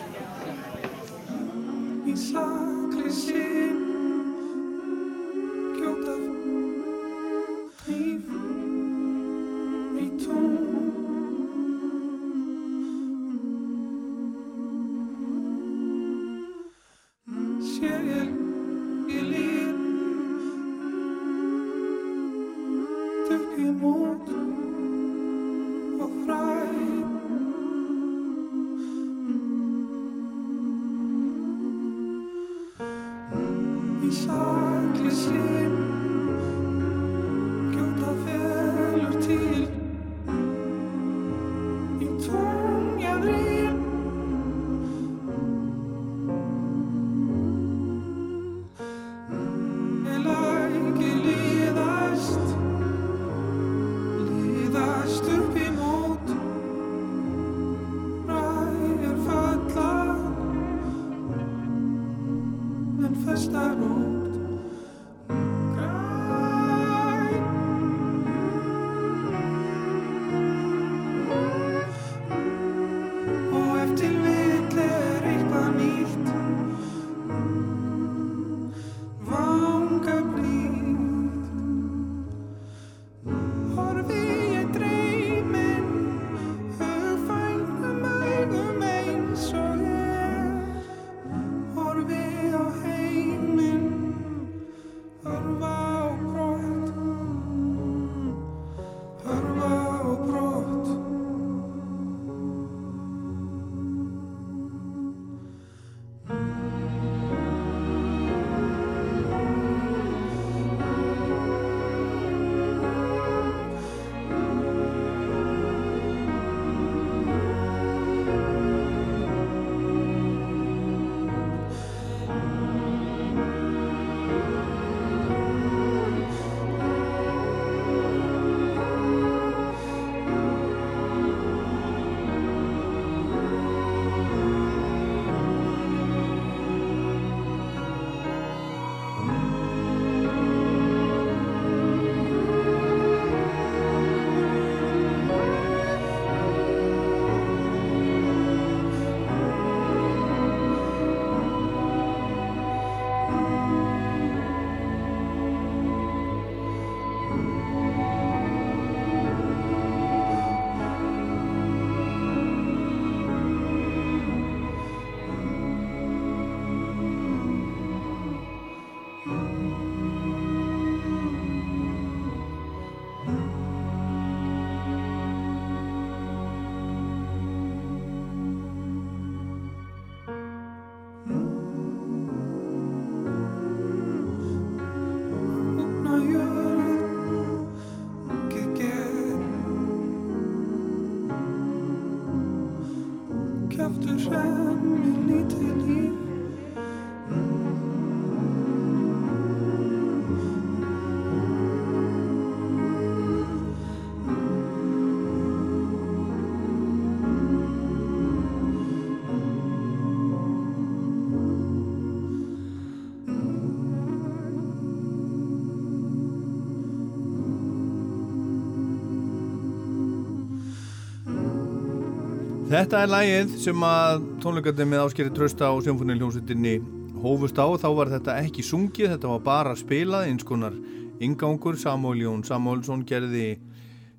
Þetta 222.73 223.03
er 223.05 223.11
lægið 223.13 223.51
sem 223.61 223.83
að 223.85 224.23
tónleikandi 224.41 224.85
með 224.89 225.03
áskeri 225.03 225.31
trösta 225.37 225.69
á 225.69 225.77
sjónfunniljónsutinni 225.85 226.79
hófust 227.21 227.59
á. 227.61 227.69
Þá 227.69 227.89
var 227.99 228.11
þetta 228.15 228.37
ekki 228.47 228.63
sungið, 228.65 229.11
þetta 229.13 229.29
var 229.29 229.43
bara 229.45 229.75
spilað, 229.77 230.31
eins 230.31 230.47
konar 230.49 230.79
ingangur. 231.21 231.77
Samuel 231.77 232.23
Jón 232.23 232.41
Samuelsson 232.49 233.03
gerði 233.05 233.59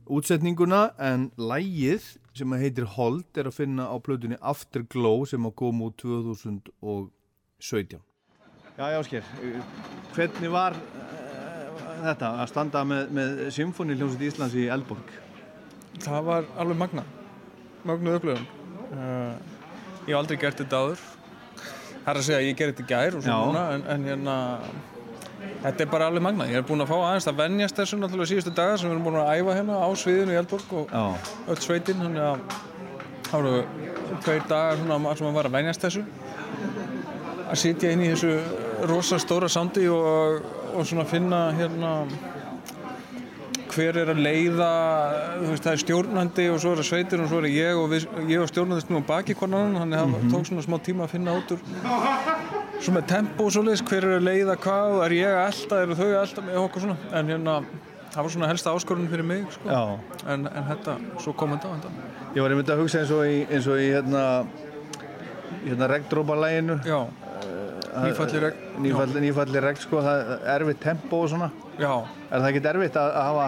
útsetninguna 0.06 0.84
en 1.02 1.32
lægið 1.34 2.06
sem 2.38 2.54
að 2.54 2.62
heitir 2.68 2.92
Hold 2.94 3.42
er 3.42 3.50
að 3.50 3.58
finna 3.58 3.90
á 3.90 3.98
plötunni 4.06 4.38
Afterglow 4.38 5.26
sem 5.34 5.50
að 5.50 5.56
kom 5.64 5.82
út 5.88 5.98
2017. 6.06 7.98
Já, 8.78 8.86
Ásker, 9.00 9.34
hvernig 10.14 10.54
var 10.54 10.78
uh, 10.78 11.90
þetta 12.06 12.32
að 12.46 12.54
standa 12.54 12.86
með, 12.86 13.10
með 13.18 13.44
symfóniljónsut 13.58 14.30
Íslands 14.30 14.62
í 14.62 14.70
Elborg? 14.70 15.18
Það 16.06 16.26
var 16.30 16.50
alveg 16.62 16.82
magna, 16.86 17.10
magnuð 17.88 18.18
upplifun. 18.20 18.48
Uh, 18.94 19.36
ég 20.08 20.14
hef 20.14 20.18
aldrei 20.20 20.40
gert 20.42 20.60
þetta 20.62 20.82
áður. 20.84 21.06
Það 22.04 22.10
er 22.12 22.20
að 22.20 22.26
segja 22.28 22.40
að 22.42 22.48
ég 22.50 22.58
gerði 22.60 22.76
þetta 22.76 22.84
í 22.84 22.90
gær 22.92 23.16
svona, 23.24 23.64
en, 23.76 23.86
en 23.94 24.08
hérna, 24.10 24.36
þetta 25.64 25.86
er 25.86 25.92
bara 25.94 26.10
alveg 26.12 26.26
magna. 26.26 26.48
Ég 26.52 26.60
er 26.60 26.66
búinn 26.68 26.84
að 26.84 26.92
fá 26.92 26.98
aðeins 26.98 27.30
að 27.32 27.40
venjast 27.40 27.80
þessu 27.80 28.00
náttúrulega 28.02 28.32
síðustu 28.34 28.54
daga 28.58 28.76
sem 28.80 28.90
við 28.90 28.96
erum 28.98 29.08
búin 29.08 29.20
að 29.22 29.32
æfa 29.38 29.56
hérna 29.60 29.80
á 29.80 29.90
sviðinu 30.02 30.36
í 30.36 30.40
Eldborg 30.42 30.76
og 30.82 30.92
Já. 30.92 31.32
öll 31.54 31.60
sveitin, 31.64 32.04
þannig 32.04 32.26
að 32.28 32.44
það 33.30 33.38
voru 33.38 34.20
tveir 34.26 34.44
dagar 34.52 34.82
svona 34.82 35.16
sem 35.16 35.30
að 35.30 35.40
var 35.40 35.50
að 35.50 35.56
venjast 35.58 35.88
þessu. 35.88 36.04
Að 37.48 37.62
sitja 37.64 37.94
inn 37.96 38.04
í 38.04 38.12
þessu 38.12 38.36
rosa 38.90 39.20
stóra 39.22 39.50
sándi 39.52 39.88
og, 39.92 40.44
og 40.74 40.88
svona 40.90 41.08
finna 41.08 41.46
hérna 41.56 41.94
hver 43.74 44.00
er 44.04 44.12
að 44.14 44.22
leiða, 44.24 44.70
veist, 45.44 45.64
það 45.66 45.72
er 45.74 45.82
stjórnandi 45.84 46.48
og 46.54 46.60
svo 46.62 46.74
er 46.74 46.82
það 46.82 46.90
sveitir 46.90 47.24
og 47.24 47.32
svo 47.32 47.42
er 47.42 47.50
ég 47.52 47.80
og 47.80 47.88
við, 47.94 48.08
ég 48.32 48.44
og 48.44 48.52
stjórnandi 48.52 48.86
snúum 48.86 49.08
baki 49.08 49.38
annan, 49.48 49.80
þannig 49.82 50.02
að 50.02 50.14
það 50.16 50.36
tók 50.36 50.50
svona 50.50 50.66
smá 50.68 50.78
tíma 50.88 51.08
að 51.08 51.16
finna 51.16 51.38
út 51.40 51.56
úr 51.56 51.64
svo 52.84 52.94
með 52.98 53.08
tempo 53.14 53.48
og 53.48 53.56
svoleiðis, 53.56 53.86
hver 53.90 54.10
er 54.10 54.18
að 54.20 54.28
leiða 54.28 54.58
hvað, 54.64 55.00
er 55.08 55.18
ég 55.18 55.40
elda, 55.46 55.82
eru 55.86 56.00
þau 56.00 56.10
elda 56.22 56.46
með 56.48 56.62
okkur 56.64 56.86
svona, 56.86 56.98
en 57.14 57.34
hérna 57.34 57.58
það 58.14 58.20
var 58.22 58.36
svona 58.36 58.52
helsta 58.52 58.76
áskorun 58.76 59.10
fyrir 59.10 59.26
mig, 59.26 59.48
sko 59.56 59.80
en, 60.28 60.46
en 60.50 60.70
þetta, 60.74 61.00
svo 61.24 61.34
kom 61.38 61.56
þetta 61.56 61.72
á 61.72 61.76
þetta 61.78 62.14
Ég 62.34 62.42
var 62.42 62.50
einmitt 62.50 62.70
að 62.74 62.80
hugsa 62.82 63.04
eins 63.04 63.12
og 63.14 63.28
í, 63.30 63.42
eins 63.46 63.66
og 63.70 63.78
í 63.78 63.92
hérna, 63.94 64.22
hérna 65.62 65.90
regndrópalæginu. 65.92 66.80
Já, 66.82 67.04
nýfalli 68.82 69.62
regn. 69.62 69.82
Sko, 69.84 70.00
það 70.02 70.32
er 70.40 70.56
erfitt 70.56 70.82
tempo 70.82 71.20
og 71.22 71.30
svona. 71.30 71.52
Já. 71.80 71.94
Er 72.30 72.40
það 72.44 72.50
ekkert 72.52 72.68
erfitt 72.74 72.98
að, 73.02 73.14
að 73.20 73.30
hafa, 73.30 73.46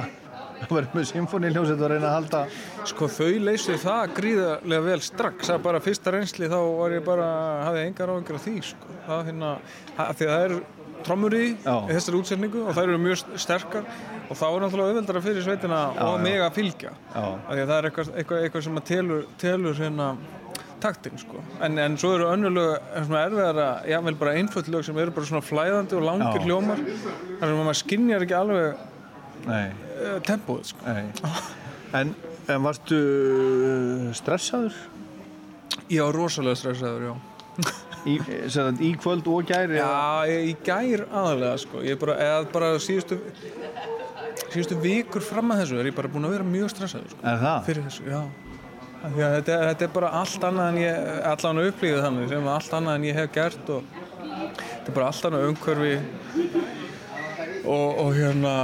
að 0.65 0.71
vera 0.77 0.97
með 0.97 1.07
symfóniljónsett 1.11 1.83
og 1.85 1.91
reyna 1.91 2.07
að 2.09 2.15
halda? 2.19 2.41
Sko 2.89 3.09
þau 3.11 3.33
leysu 3.49 3.75
það 3.81 4.15
gríðarlega 4.19 4.85
vel 4.87 5.01
strax, 5.05 5.49
það 5.51 5.61
bara 5.67 5.83
fyrsta 5.83 6.13
reynsli 6.15 6.49
þá 6.51 6.57
var 6.79 6.95
ég 6.95 7.05
bara, 7.05 7.27
hafði 7.67 7.83
engar 7.89 8.13
áhengur 8.15 8.39
af 8.39 8.47
því, 8.47 8.55
sko. 8.71 8.97
Það 9.05 9.23
hérna, 9.29 9.51
að 9.97 10.15
því 10.19 10.29
að 10.29 10.33
það 10.35 10.45
er 10.47 10.57
trommur 11.05 11.35
í, 11.37 11.45
þessari 11.65 12.17
útsetningu 12.21 12.63
og 12.65 12.73
þær 12.73 12.87
eru 12.87 13.01
mjög 13.03 13.35
sterkar 13.43 13.83
og 14.25 14.39
þá 14.39 14.45
er 14.47 14.63
náttúrulega 14.63 14.93
auðveldara 14.95 15.21
fyrir 15.21 15.43
sveitina 15.45 15.81
Já, 15.93 16.01
og 16.01 16.15
já. 16.15 16.23
mig 16.23 16.39
að 16.41 16.55
fylgja. 16.55 16.93
Því 17.13 17.59
að 17.61 17.69
það 17.69 17.75
er 17.75 17.87
eitthvað, 17.91 18.09
eitthvað, 18.15 18.39
eitthvað 18.47 18.65
sem 18.65 18.79
að 18.79 18.87
telur, 18.89 19.27
telur 19.43 19.77
hérna 19.83 20.07
taktinn, 20.85 21.19
sko. 21.21 21.43
En, 21.65 21.77
en 21.81 21.97
svo 22.01 22.13
eru 22.15 22.49
lög 22.55 22.89
svona 22.95 23.25
erfiðara, 23.25 23.67
jável 23.89 24.15
bara 24.21 24.35
einföld 24.39 24.71
lög 24.73 24.85
sem 24.87 24.97
eru 25.01 25.13
bara 25.15 25.29
svona 25.29 25.43
flæðandi 25.45 25.97
og 25.99 26.05
langir 26.05 26.39
Já. 26.39 26.45
hljómar, 26.47 26.83
þar 26.85 27.45
sem 27.45 27.55
að 27.55 27.63
maður 27.63 27.79
skinnjar 27.81 28.25
ekki 28.25 28.37
alveg 28.39 28.83
Nei. 29.45 29.67
uh, 29.69 30.17
tempóið, 30.25 30.71
sko. 30.71 30.85
Nei. 30.89 31.33
En, 31.95 32.11
en 32.51 32.65
varstu 32.65 32.99
stressaður? 34.17 34.77
Ég 35.89 36.01
var 36.01 36.15
rosalega 36.17 36.59
stressaður, 36.59 37.09
já. 37.11 37.15
Í, 38.05 38.19
sagt, 38.53 38.81
í 38.85 38.91
kvöld 39.01 39.25
og 39.31 39.47
gæri? 39.49 39.79
Já, 39.79 40.25
ég, 40.29 40.51
í 40.51 40.55
gær 40.65 41.05
aðalega 41.09 41.55
sko. 41.63 41.81
Ég 41.81 41.95
er 41.95 42.01
bara, 42.01 42.17
eða 42.21 42.43
bara 42.53 42.67
síðustu, 42.83 43.17
síðustu 44.53 44.77
vikur 44.83 45.25
fram 45.25 45.53
að 45.55 45.63
þessu 45.63 45.79
er 45.81 45.89
ég 45.89 45.95
bara 45.97 46.11
búinn 46.13 46.27
að 46.29 46.35
vera 46.35 46.45
mjög 46.45 46.73
stressaður 46.75 47.15
sko. 47.15 47.23
Er 47.25 47.39
það? 47.41 47.63
Fyrir 47.69 47.87
þessu, 47.87 48.05
já. 48.11 48.19
Að 49.05 49.17
þetta, 49.19 49.57
þetta 49.69 49.85
er 49.85 49.91
bara 49.93 50.11
allt 50.19 50.45
annað 50.47 50.67
en 50.71 50.77
ég, 50.81 51.09
allan 51.29 51.61
upplýðið 51.61 52.05
þannig, 52.07 52.29
sem 52.31 52.47
allt 52.55 52.75
annað 52.77 52.95
en 52.97 53.05
ég 53.05 53.19
hef 53.19 53.33
gert 53.35 53.71
og 53.75 53.89
þetta 53.91 54.89
er 54.89 54.95
bara 54.95 55.09
allt 55.11 55.27
annað 55.29 55.49
umhverfi 55.51 55.95
og, 57.65 57.99
og 58.01 58.09
hérna 58.15 58.55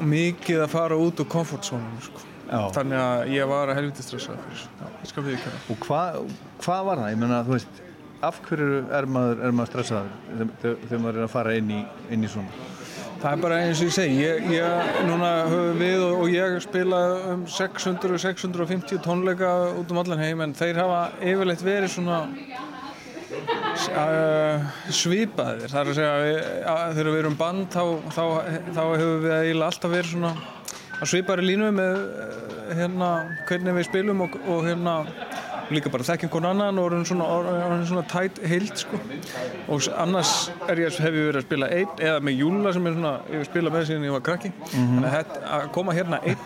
mikið 0.00 0.64
að 0.64 0.72
fara 0.74 0.98
út 1.00 1.22
úr 1.22 1.28
komfortzónum 1.30 2.02
sko. 2.04 2.26
Þannig 2.50 2.98
að 2.98 3.32
ég 3.36 3.46
var 3.46 3.70
helviti 3.76 4.02
stressaður 4.02 4.42
fyrir 4.50 5.38
þessu. 5.38 5.60
Og 5.70 5.84
hvað 5.84 6.18
hva 6.64 6.78
var 6.88 7.02
það? 7.04 7.12
Ég 7.12 7.20
meina, 7.20 7.42
þú 7.46 7.54
veist, 7.54 7.82
af 8.26 8.40
hverju 8.48 8.80
er 8.98 9.08
maður, 9.08 9.44
er 9.46 9.54
maður 9.56 9.72
stressaður 9.72 10.50
þegar 10.64 11.04
maður 11.04 11.20
er 11.20 11.28
að 11.28 11.34
fara 11.36 11.54
inn 11.60 11.70
í, 11.72 11.80
inn 12.12 12.26
í 12.26 12.32
svona? 12.32 12.66
Það 13.20 13.34
er 13.34 13.40
bara 13.42 13.56
eins 13.60 13.80
og 13.82 13.88
ég 13.90 13.92
segi, 13.92 14.14
ég, 14.22 14.46
ég, 14.54 14.86
núna 15.04 15.30
höfum 15.50 15.80
við 15.82 16.04
og, 16.06 16.14
og 16.22 16.30
ég 16.32 16.54
spila 16.64 17.00
um 17.34 17.42
600-650 17.52 19.02
tónleika 19.04 19.50
út 19.76 19.92
um 19.92 20.00
allan 20.00 20.22
heim 20.22 20.40
en 20.40 20.54
þeir 20.56 20.80
hafa 20.80 21.00
yfirleitt 21.20 21.64
verið 21.66 21.92
svona 21.92 22.20
uh, 23.92 24.70
svipaðir. 24.88 25.68
Það 25.68 25.82
er 25.82 25.90
að 25.92 25.98
segja, 25.98 26.14
að, 26.72 26.96
þegar 26.96 27.10
við 27.10 27.20
erum 27.20 27.36
band 27.42 27.68
þá, 27.76 27.84
þá, 28.16 28.24
þá 28.72 28.82
hefur 28.86 29.22
við 29.26 29.36
eiginlega 29.36 29.68
alltaf 29.68 29.94
verið 29.98 30.14
svona 30.14 30.32
að 30.96 31.12
svipaðri 31.12 31.50
línu 31.50 31.70
með 31.76 32.00
uh, 32.00 32.34
hérna 32.80 33.10
hvernig 33.50 33.78
við 33.82 33.88
spilum 33.90 34.24
og, 34.24 34.40
og 34.48 34.64
hérna 34.64 34.96
líka 35.70 35.90
bara 35.92 36.02
þekkjum 36.06 36.30
hvern 36.32 36.46
annan 36.50 36.78
og 36.80 36.88
orðin 36.90 37.04
svona, 37.06 37.26
orðin 37.30 37.86
svona 37.86 38.02
tætt 38.10 38.40
heild 38.50 38.72
sko. 38.80 38.98
og 39.68 39.86
annars 40.02 40.32
er 40.68 40.80
ég, 40.82 40.96
hef 40.98 41.14
ég 41.14 41.26
verið 41.28 41.38
að 41.40 41.46
spila 41.46 41.68
einn 41.76 41.92
eða 41.98 42.20
með 42.26 42.38
Júla 42.42 42.72
sem 42.74 42.86
er 42.90 42.96
svona, 42.96 43.12
ég 43.30 43.38
hef 43.38 43.50
spilað 43.50 43.76
með 43.76 43.86
síðan 43.90 44.06
ég 44.08 44.14
var 44.16 44.24
krakki 44.26 44.50
Mhm. 44.50 44.88
þannig 44.96 45.10
að 45.10 45.16
þetta- 45.18 45.42
að 45.56 45.70
koma 45.72 45.92
hérna 45.94 46.20
einn 46.24 46.36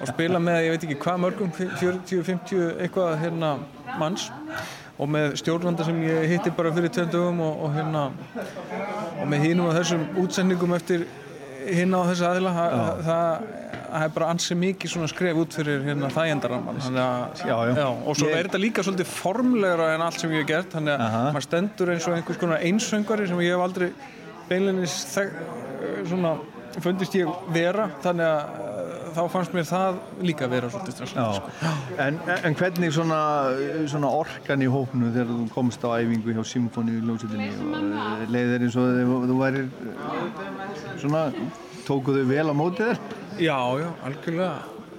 og 0.00 0.06
spila 0.08 0.38
með 0.38 0.58
ég 0.64 0.70
veit 0.74 0.84
ekki 0.88 0.98
hvað 1.04 1.20
mörgum 1.24 1.52
40-50 1.52 2.80
eitthvað 2.80 3.18
hérna 3.22 3.52
manns 3.98 4.30
og 4.98 5.08
með 5.08 5.36
stjórnvanda 5.38 5.84
sem 5.84 6.00
ég 6.02 6.26
hitti 6.32 6.50
bara 6.56 6.72
fyrir 6.72 6.90
tveim 6.90 7.10
dögum 7.12 7.40
og, 7.40 7.62
og 7.64 7.74
hérna 7.76 8.10
og 9.20 9.26
með 9.28 9.44
hinum 9.46 9.68
og 9.68 9.74
þessum 9.76 10.06
útsendingum 10.18 10.74
eftir 10.74 11.04
hinn 11.68 11.92
á 11.94 12.00
þessu 12.08 12.24
aðila 12.24 12.52
það, 12.56 13.42
það, 13.88 14.04
er 14.06 14.12
bara 14.18 14.28
ansi 14.34 14.56
mikið 14.58 14.92
svona 14.94 15.08
skref 15.10 15.40
út 15.42 15.56
fyrir 15.58 15.82
hérna 15.86 16.10
já. 17.74 17.86
og 17.88 18.18
svo 18.18 18.28
Ég- 18.28 18.36
er 18.38 18.48
þetta 18.48 18.62
líka 18.62 18.84
svolítið 18.86 19.10
formlegra 19.14 19.90
en 19.94 20.06
allt 20.06 20.20
sem 20.20 20.30
ég 20.30 20.44
hef 20.44 20.50
gert 20.52 20.76
þannig 20.76 20.94
að 20.98 21.18
maður 21.34 21.48
stendur 21.48 21.94
eins 21.94 22.08
og 22.08 22.16
einhvers 22.18 22.40
konar 22.44 22.64
einsöngari 22.68 23.28
sem 23.28 23.42
ég 23.44 23.56
hef 23.56 23.66
aldrei 23.66 23.90
beinleinis 24.48 24.94
þek, 25.14 25.34
svona 26.08 26.38
fundist 26.82 27.14
ég 27.18 27.28
vera 27.54 27.88
þannig 28.04 28.28
að 28.28 28.58
uh, 28.62 28.88
þá 29.16 29.22
fannst 29.32 29.54
mér 29.56 29.66
það 29.68 30.00
líka 30.28 30.48
vera 30.50 30.70
svolítið 30.72 30.96
stressandi 30.96 31.38
sko. 31.38 31.72
En, 32.04 32.18
en 32.36 32.56
hvernig 32.58 32.92
svona, 32.94 33.20
svona 33.90 34.10
orkan 34.20 34.62
í 34.62 34.68
hópnu 34.70 35.12
þegar 35.14 35.32
þú 35.32 35.46
komst 35.54 35.86
á 35.88 35.88
æfingu 35.98 36.34
hjá 36.36 36.44
Symfóni 36.46 36.98
í 36.98 37.04
ljósutinni 37.08 37.48
og 37.64 38.28
leiðir 38.34 38.66
eins 38.68 38.76
og 38.78 39.00
þú, 39.30 39.38
værir 39.40 39.64
eh, 39.66 41.00
svona, 41.02 41.24
tókuðu 41.88 42.26
vel 42.28 42.46
á 42.52 42.54
mótið 42.56 42.92
þér? 42.92 43.02
Já, 43.38 43.78
já, 43.78 43.88
algjörlega. 44.04 44.58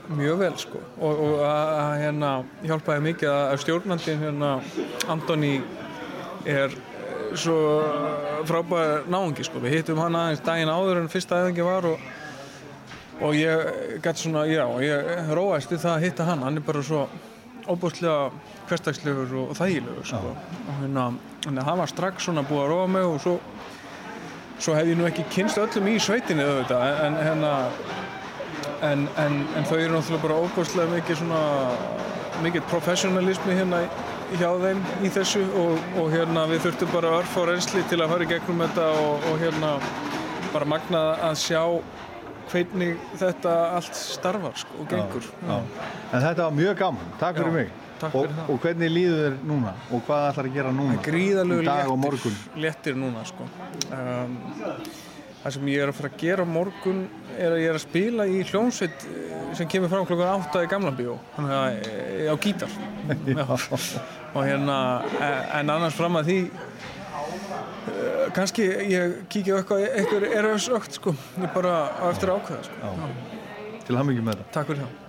Mjög 0.09 0.37
vel 0.39 0.53
sko. 0.57 0.79
Og, 0.97 1.19
og 1.21 1.41
að, 1.45 1.89
hérna 2.01 2.29
hjálpaði 2.65 3.03
mikið 3.05 3.29
að 3.29 3.57
stjórnandinn 3.61 4.23
hérna 4.23 4.51
Antoni 5.11 5.59
er 6.49 6.73
svo 7.37 7.57
frábær 8.49 9.05
náungi 9.11 9.45
sko. 9.45 9.61
Við 9.61 9.75
hittum 9.77 10.01
hann 10.01 10.17
aðeins 10.17 10.41
daginn 10.45 10.71
áður 10.71 11.03
en 11.03 11.11
fyrsta 11.13 11.43
æfingi 11.43 11.67
var 11.67 11.89
og, 11.91 12.07
og 13.21 13.37
ég 13.37 13.99
gæti 14.01 14.23
svona, 14.23 14.47
já, 14.49 14.63
ég 14.81 15.33
róaðist 15.35 15.75
við 15.75 15.83
það 15.83 15.97
að 15.97 16.05
hitta 16.07 16.29
hann, 16.31 16.45
hann 16.47 16.57
er 16.57 16.65
bara 16.65 16.85
svo 16.89 17.05
óbúslega 17.69 18.31
hverstagslegur 18.71 19.35
og, 19.43 19.53
þægilegur 19.59 20.09
sko. 20.09 20.33
Og 20.33 20.79
hérna, 20.79 21.09
þannig 21.43 21.61
að 21.61 21.69
hann 21.69 21.83
var 21.83 21.93
strax 21.93 22.25
svona 22.25 22.47
búið 22.49 22.63
að 22.63 22.71
róa 22.73 22.89
mig 22.95 23.05
og 23.11 23.21
svo 23.27 23.37
svo 24.59 24.75
hef 24.75 24.89
ég 24.91 24.97
nú 24.99 25.07
ekki 25.07 25.23
kynst 25.31 25.59
öllum 25.59 25.87
í 25.87 25.99
sveitinni 26.03 26.43
auðvitað 26.43 27.03
en 27.05 27.17
hérna 27.21 27.51
en, 28.85 29.07
en, 29.19 29.39
en 29.57 29.65
þau 29.67 29.77
eru 29.77 29.95
náttúrulega 29.97 30.23
bara 30.23 30.39
óbúslega 30.45 30.93
mikið 30.95 31.21
svona 31.21 31.41
mikið 32.43 32.67
professionalismi 32.71 33.55
hérna 33.57 33.81
hjá 34.39 34.49
þeim 34.61 34.83
í 35.03 35.09
þessu 35.11 35.41
og, 35.59 35.87
og 35.99 36.11
hérna 36.13 36.45
við 36.51 36.61
þurftum 36.67 36.91
bara 36.93 37.15
örf 37.19 37.33
á 37.35 37.41
reynsli 37.49 37.81
til 37.89 37.99
að 38.03 38.13
fara 38.13 38.27
í 38.27 38.29
gegnum 38.29 38.63
þetta 38.63 38.85
og, 39.01 39.25
og 39.31 39.41
hérna 39.41 39.73
bara 40.53 40.69
magnað 40.69 41.25
að 41.29 41.35
sjá 41.41 41.63
hvernig 42.49 42.95
þetta 43.19 43.51
allt 43.77 43.97
starfar 43.97 44.55
sko, 44.57 44.79
og 44.81 44.87
gengur 44.89 45.27
Já, 45.27 45.51
já. 45.51 45.89
En 46.09 46.23
þetta 46.23 46.47
var 46.47 46.55
mjög 46.57 46.79
gaman, 46.79 47.11
takk 47.21 47.37
fyrir 47.37 47.51
Já, 47.51 47.57
mig. 47.59 47.75
takk 47.99 48.15
og, 48.15 48.23
fyrir 48.23 48.37
það. 48.39 48.49
og 48.53 48.63
hvernig 48.63 48.93
líður 48.95 49.19
þér 49.25 49.35
núna? 49.51 49.75
Og 49.91 50.01
hvað 50.07 50.25
ætlar 50.31 50.49
að 50.49 50.57
gera 50.57 50.71
núna? 50.79 50.95
og 51.93 52.01
léttir, 52.07 52.39
léttir 52.65 52.97
núna 52.97 53.25
sko. 53.29 53.49
um, 53.93 54.39
Það 55.39 55.55
sem 55.55 55.67
ég 55.71 55.83
er 55.83 55.91
að 55.91 55.97
fara 55.99 56.11
að 56.11 56.19
gera 56.19 56.45
morgun 56.47 57.01
er 57.39 57.53
að 57.53 57.61
ég 57.61 57.71
er 57.71 57.77
að 57.77 57.83
spila 57.85 58.25
í 58.27 58.41
hljómsveit 58.49 59.05
eh, 59.07 59.35
sem 59.55 59.69
kemur 59.71 59.91
fram 59.91 60.07
klokkan 60.09 60.43
8 60.49 60.63
í 60.65 60.69
gamla 60.71 60.91
bíó. 60.95 61.15
Þannig 61.37 61.55
að 61.55 61.67
ég 61.71 62.25
er 62.25 62.31
á 62.31 62.37
gítar. 62.43 62.77
Og 64.35 64.41
hérna 64.45 64.77
eh, 65.17 65.57
en 65.61 65.73
annars 65.75 65.97
fram 65.97 66.19
að 66.19 66.31
því 66.31 66.39
kannski 68.35 68.65
ég 68.91 69.19
kíkja 69.31 69.61
eitthvað 69.61 69.85
eitthvað 69.89 70.27
eröðsögt 70.29 70.99
sko. 70.99 71.15
Ég 71.39 71.53
bara 71.55 71.75
á 71.97 72.05
eftir 72.11 72.35
ákveða 72.35 72.65
sko. 72.67 72.95
Til 73.87 73.97
hafmyggjum 73.97 74.27
með 74.29 74.43
það 74.43 74.51
Takk 74.57 74.73
fyrir 74.73 74.83
það 74.85 75.08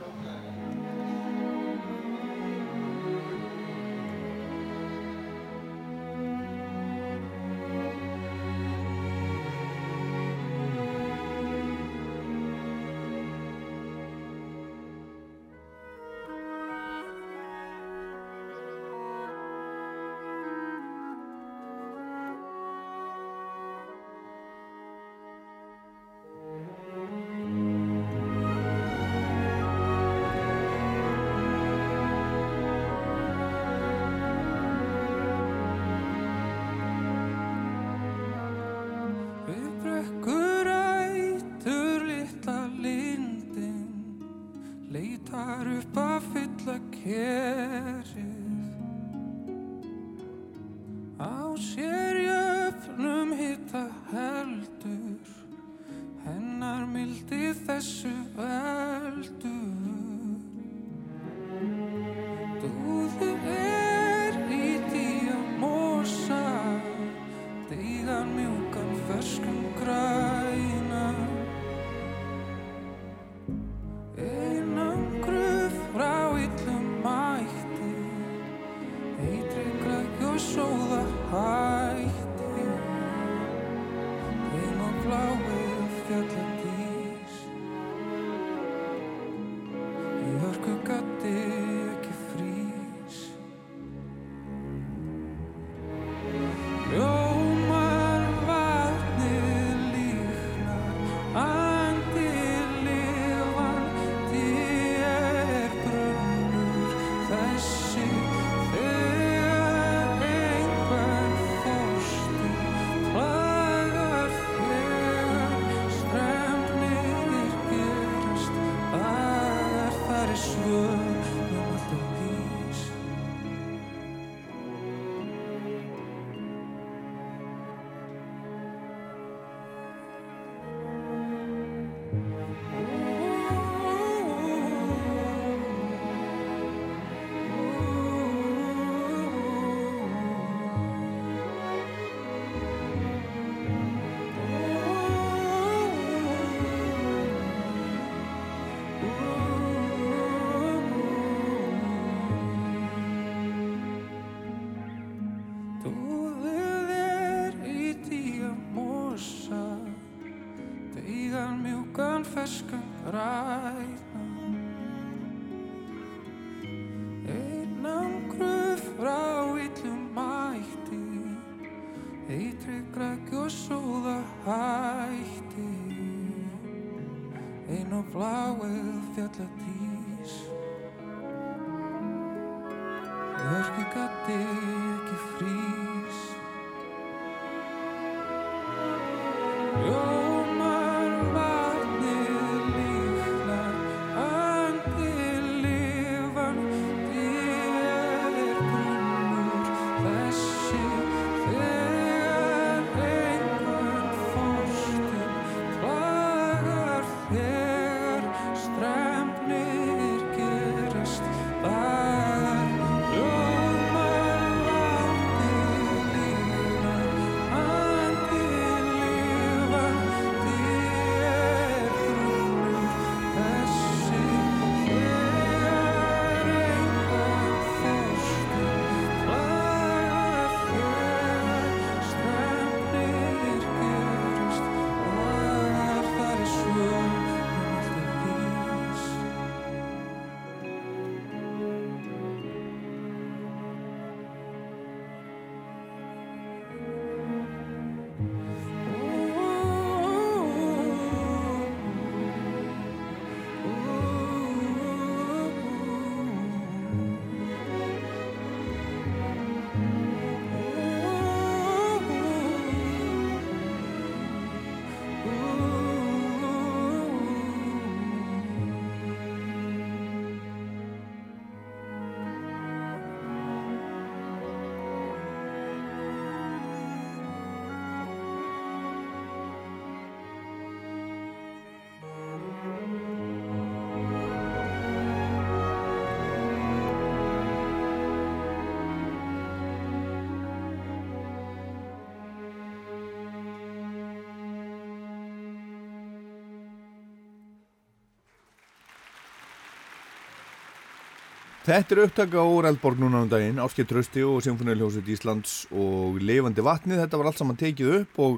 Þetta 301.60 301.92
er 301.92 301.98
upptaka 302.06 302.40
úr 302.48 302.64
Eldborg 302.70 302.96
núna 302.96 303.18
um 303.20 303.28
daginn, 303.28 303.58
Áskei 303.60 303.84
Trösti 303.84 304.22
og 304.24 304.38
Symfóniuljósut 304.40 305.08
Íslands 305.12 305.66
og 305.68 306.16
Levandi 306.24 306.62
vatnið, 306.64 307.02
þetta 307.02 307.18
var 307.20 307.26
allt 307.28 307.40
saman 307.40 307.58
tekið 307.60 307.90
upp 307.98 308.20
og, 308.24 308.36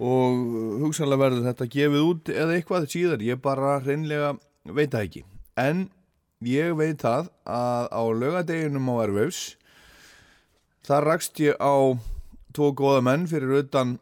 og 0.00 0.38
hugsanlega 0.80 1.20
verður 1.20 1.42
þetta 1.50 1.66
gefið 1.74 2.04
út 2.06 2.30
eða 2.32 2.54
eitthvað 2.56 2.86
síðar, 2.88 3.24
ég 3.26 3.42
bara 3.44 3.74
reynlega 3.84 4.30
veit 4.64 4.94
það 4.94 5.04
ekki. 5.04 5.20
En 5.60 5.82
ég 6.48 6.72
veit 6.78 7.04
það 7.04 7.28
að 7.52 7.90
á 7.92 8.02
lögadeginum 8.22 8.88
á 8.88 8.94
Erfeus, 9.02 9.40
þar 10.88 11.08
rakst 11.10 11.42
ég 11.44 11.60
á 11.60 12.00
tvo 12.56 12.70
góða 12.78 13.02
menn 13.10 13.26
fyrir 13.28 13.58
utan, 13.58 13.98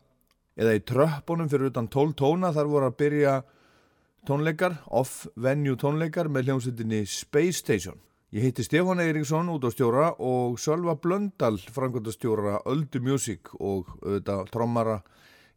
eða 0.55 0.77
í 0.79 0.85
tröppunum 0.87 1.49
fyrir 1.51 1.73
utan 1.73 1.91
12 1.91 2.15
tóna, 2.23 2.53
þar 2.55 2.71
voru 2.71 2.93
að 2.93 3.01
byrja 3.03 3.35
tónleikar, 4.31 4.79
off-venue 4.87 5.75
tónleikar 5.83 6.31
með 6.31 6.47
hljómsveitinni 6.47 7.03
Space 7.11 7.59
Station. 7.59 7.99
Ég 8.31 8.45
heiti 8.47 8.63
Stefán 8.63 9.01
Eiríksson 9.03 9.49
út 9.51 9.65
á 9.67 9.75
stjóra 9.75 10.13
og 10.23 10.55
Sölva 10.63 10.95
Blöndal 10.95 11.57
framkvæmdastjóra 11.75 12.61
Öldu 12.63 13.01
Music 13.03 13.51
og 13.59 13.89
auðvitað 14.05 14.53
trommara 14.55 15.01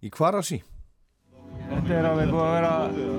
í 0.01 0.09
Kvarasi. 0.09 0.57
Þetta 1.69 1.93
er 1.99 2.07
alveg 2.09 2.31
búið 2.33 2.41
að 2.47 2.55
vera, 2.55 2.71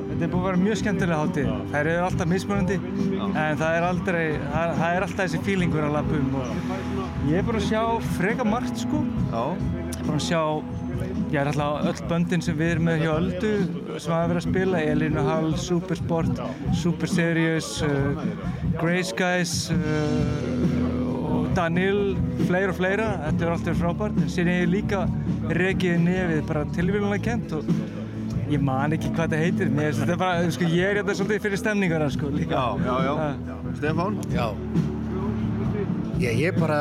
þetta 0.09 0.26
er 0.26 0.32
búið 0.32 0.40
að 0.40 0.48
vera 0.48 0.62
mjög 0.64 0.81
skemmtilega 0.81 1.20
hátíð. 1.20 1.52
Það 1.70 1.78
eru 1.85 1.94
alltaf 2.09 2.31
mismunandi 2.32 2.81
en 3.22 3.62
það 3.62 3.78
er 3.78 3.86
aldrei, 3.93 4.24
það, 4.43 4.74
það 4.81 4.97
er 4.97 5.06
alltaf 5.06 5.22
þessi 5.22 5.43
feelingur 5.47 5.86
að 5.86 5.97
lappa 6.01 6.18
um 6.18 6.35
og 6.40 7.31
ég 7.31 7.39
er 7.39 7.47
búin 7.47 7.60
að 7.60 7.68
sjá 7.68 7.82
freka 8.18 8.48
margt 8.51 8.82
sko. 8.82 9.05
Já. 9.31 9.44
Ég 9.55 10.01
er 10.01 10.09
búin 10.09 10.18
að 10.18 10.26
sjá, 10.32 10.43
ég 11.33 11.39
er 11.41 11.51
alltaf 11.51 11.87
öll 11.89 12.09
böndin 12.11 12.43
sem 12.45 12.57
við 12.59 12.75
erum 12.75 12.89
með 12.89 13.03
hjá 13.05 13.13
Öldu 13.15 13.53
sem 13.97 14.13
hafa 14.13 14.29
verið 14.31 14.41
að 14.41 14.47
spila, 14.49 14.83
Elinu 14.93 15.25
Hall, 15.29 15.51
Supersport, 15.61 16.43
Super 16.77 17.11
Serious, 17.11 17.71
uh, 17.87 18.23
Grey 18.81 19.03
Skies 19.07 19.55
uh, 19.75 20.85
og 21.25 21.51
Daniel, 21.57 22.15
fleira 22.45 22.71
og 22.75 22.79
fleira, 22.79 23.09
þetta 23.27 23.47
er 23.47 23.55
alltaf 23.57 23.81
frábært. 23.81 24.23
En 24.23 24.31
síðan 24.31 24.55
ég 24.61 24.73
líka 24.73 25.05
rekið 25.55 26.01
nefið 26.05 26.43
bara 26.51 26.65
tilvílulega 26.77 27.25
kent 27.27 27.55
og 27.59 27.69
ég 28.53 28.63
man 28.63 28.95
ekki 28.95 29.11
hvað 29.15 29.33
þetta 29.33 29.43
heitir, 29.43 29.71
mér 29.73 29.91
finnst 29.91 30.05
þetta 30.05 30.19
bara, 30.21 30.49
sko, 30.55 30.71
ég 30.75 30.91
er 30.91 31.01
þetta 31.01 31.19
svolítið 31.21 31.47
fyrir 31.47 31.63
stemningara, 31.63 32.11
sko, 32.15 32.33
líka. 32.35 32.65
Já, 32.85 32.99
já, 33.09 33.13
já. 33.49 33.61
Stefán? 33.81 34.19
Já. 34.35 34.47
Ég, 36.21 36.31
ég 36.39 36.53
er 36.53 36.59
bara 36.61 36.79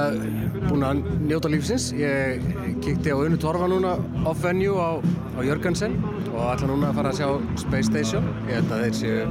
búinn 0.67 0.85
að 0.87 1.01
njóta 1.27 1.51
lífsins. 1.51 1.89
Ég 1.97 2.43
kíkti 2.83 3.13
á 3.13 3.17
Unu 3.17 3.37
Torfa 3.41 3.67
núna 3.71 3.95
off-venue 4.29 4.75
á, 4.79 4.91
á 5.37 5.39
Jörgensen 5.45 5.97
og 6.33 6.39
ætla 6.51 6.69
núna 6.71 6.91
að 6.91 6.99
fara 6.99 7.13
að 7.13 7.19
sjá 7.19 7.59
Space 7.63 7.89
Station. 7.91 8.27
Ég 8.49 8.59
held 8.59 8.73
að 8.73 8.85
þeir 8.85 8.97
séu 8.99 9.27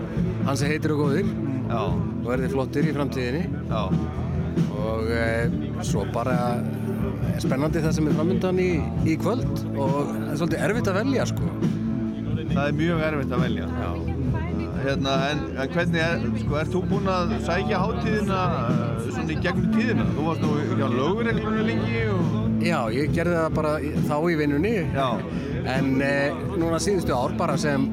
hans 0.48 0.62
er 0.62 0.74
heitir 0.74 0.94
og 0.94 1.04
góðir 1.04 1.28
Já. 1.70 1.82
og 1.82 2.28
verði 2.28 2.52
flottir 2.52 2.88
í 2.88 2.94
framtíðinni. 2.96 3.44
Já. 3.70 3.82
Og 4.82 5.12
e, 5.14 5.26
svo 5.86 6.06
bara 6.14 6.38
er 7.32 7.42
spennandi 7.42 7.82
það 7.84 7.98
sem 7.98 8.08
er 8.10 8.16
framöndan 8.18 8.62
í, 8.62 8.70
í 9.08 9.18
kvöld 9.20 9.46
og 9.72 9.94
það 10.12 10.32
er 10.32 10.40
svolítið 10.40 10.66
erfitt 10.68 10.90
að 10.92 10.98
velja, 11.02 11.28
sko. 11.32 11.52
Það 12.52 12.66
er 12.66 12.80
mjög 12.82 13.06
erfitt 13.08 13.38
að 13.38 13.46
velja. 13.46 13.70
Já. 13.80 14.11
Hérna, 14.82 15.12
en, 15.30 15.42
en 15.62 15.68
hvernig 15.70 16.00
er, 16.02 16.22
sko, 16.42 16.56
ert 16.58 16.72
þú 16.72 16.80
búinn 16.90 17.10
að 17.10 17.36
sækja 17.46 17.78
hátíðina 17.78 18.38
uh, 18.42 19.04
svona 19.04 19.30
í 19.30 19.36
gegnum 19.44 19.68
tíðina? 19.76 20.06
Þú 20.16 20.24
varst 20.26 20.42
nú 20.42 20.78
hjá 20.80 20.88
lögureglunum 20.90 21.68
lengi 21.68 22.00
og... 22.10 22.32
Já, 22.62 22.78
ég 22.94 23.14
gerði 23.14 23.36
það 23.38 23.54
bara 23.58 23.72
þá 24.08 24.16
í 24.30 24.34
vinnunni. 24.38 24.74
En 25.72 25.88
e, 26.02 26.10
núna 26.58 26.78
síðustu 26.82 27.14
ár 27.14 27.34
bara 27.38 27.56
sem 27.58 27.88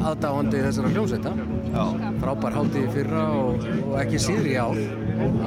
aðdáandi 0.00 0.60
þessara 0.64 0.92
hljómsveita. 0.94 1.32
Já. 1.70 1.84
Frábær 2.20 2.56
hátíð 2.56 2.82
í 2.82 2.90
fyrra 2.96 3.24
og, 3.36 3.64
og 3.86 3.94
ekki 4.00 4.20
síður 4.20 4.50
í 4.50 4.56
ár. 4.60 4.82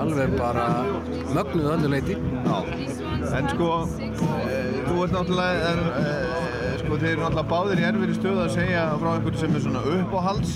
Alveg 0.03 0.37
bara 0.37 0.67
mögnuð 1.33 1.69
öllu 1.75 1.93
leiti. 1.93 2.17
Já. 2.17 2.57
En 3.33 3.49
sko, 3.53 3.69
e, 3.89 4.63
þú 4.87 5.05
ert 5.05 5.17
náttúrulega, 5.17 5.73
er, 5.73 5.85
e, 6.01 6.42
sko, 6.93 7.01
þeir 7.01 7.13
eru 7.15 7.23
náttúrulega 7.23 7.49
báðir 7.49 7.79
í 7.79 7.85
erfiðri 7.87 8.15
stöðu 8.17 8.41
að 8.43 8.51
segja 8.53 8.81
frá 9.01 9.09
einhverju 9.13 9.39
sem 9.41 9.55
er 9.57 9.61
svona 9.63 9.81
uppáhalds. 9.93 10.51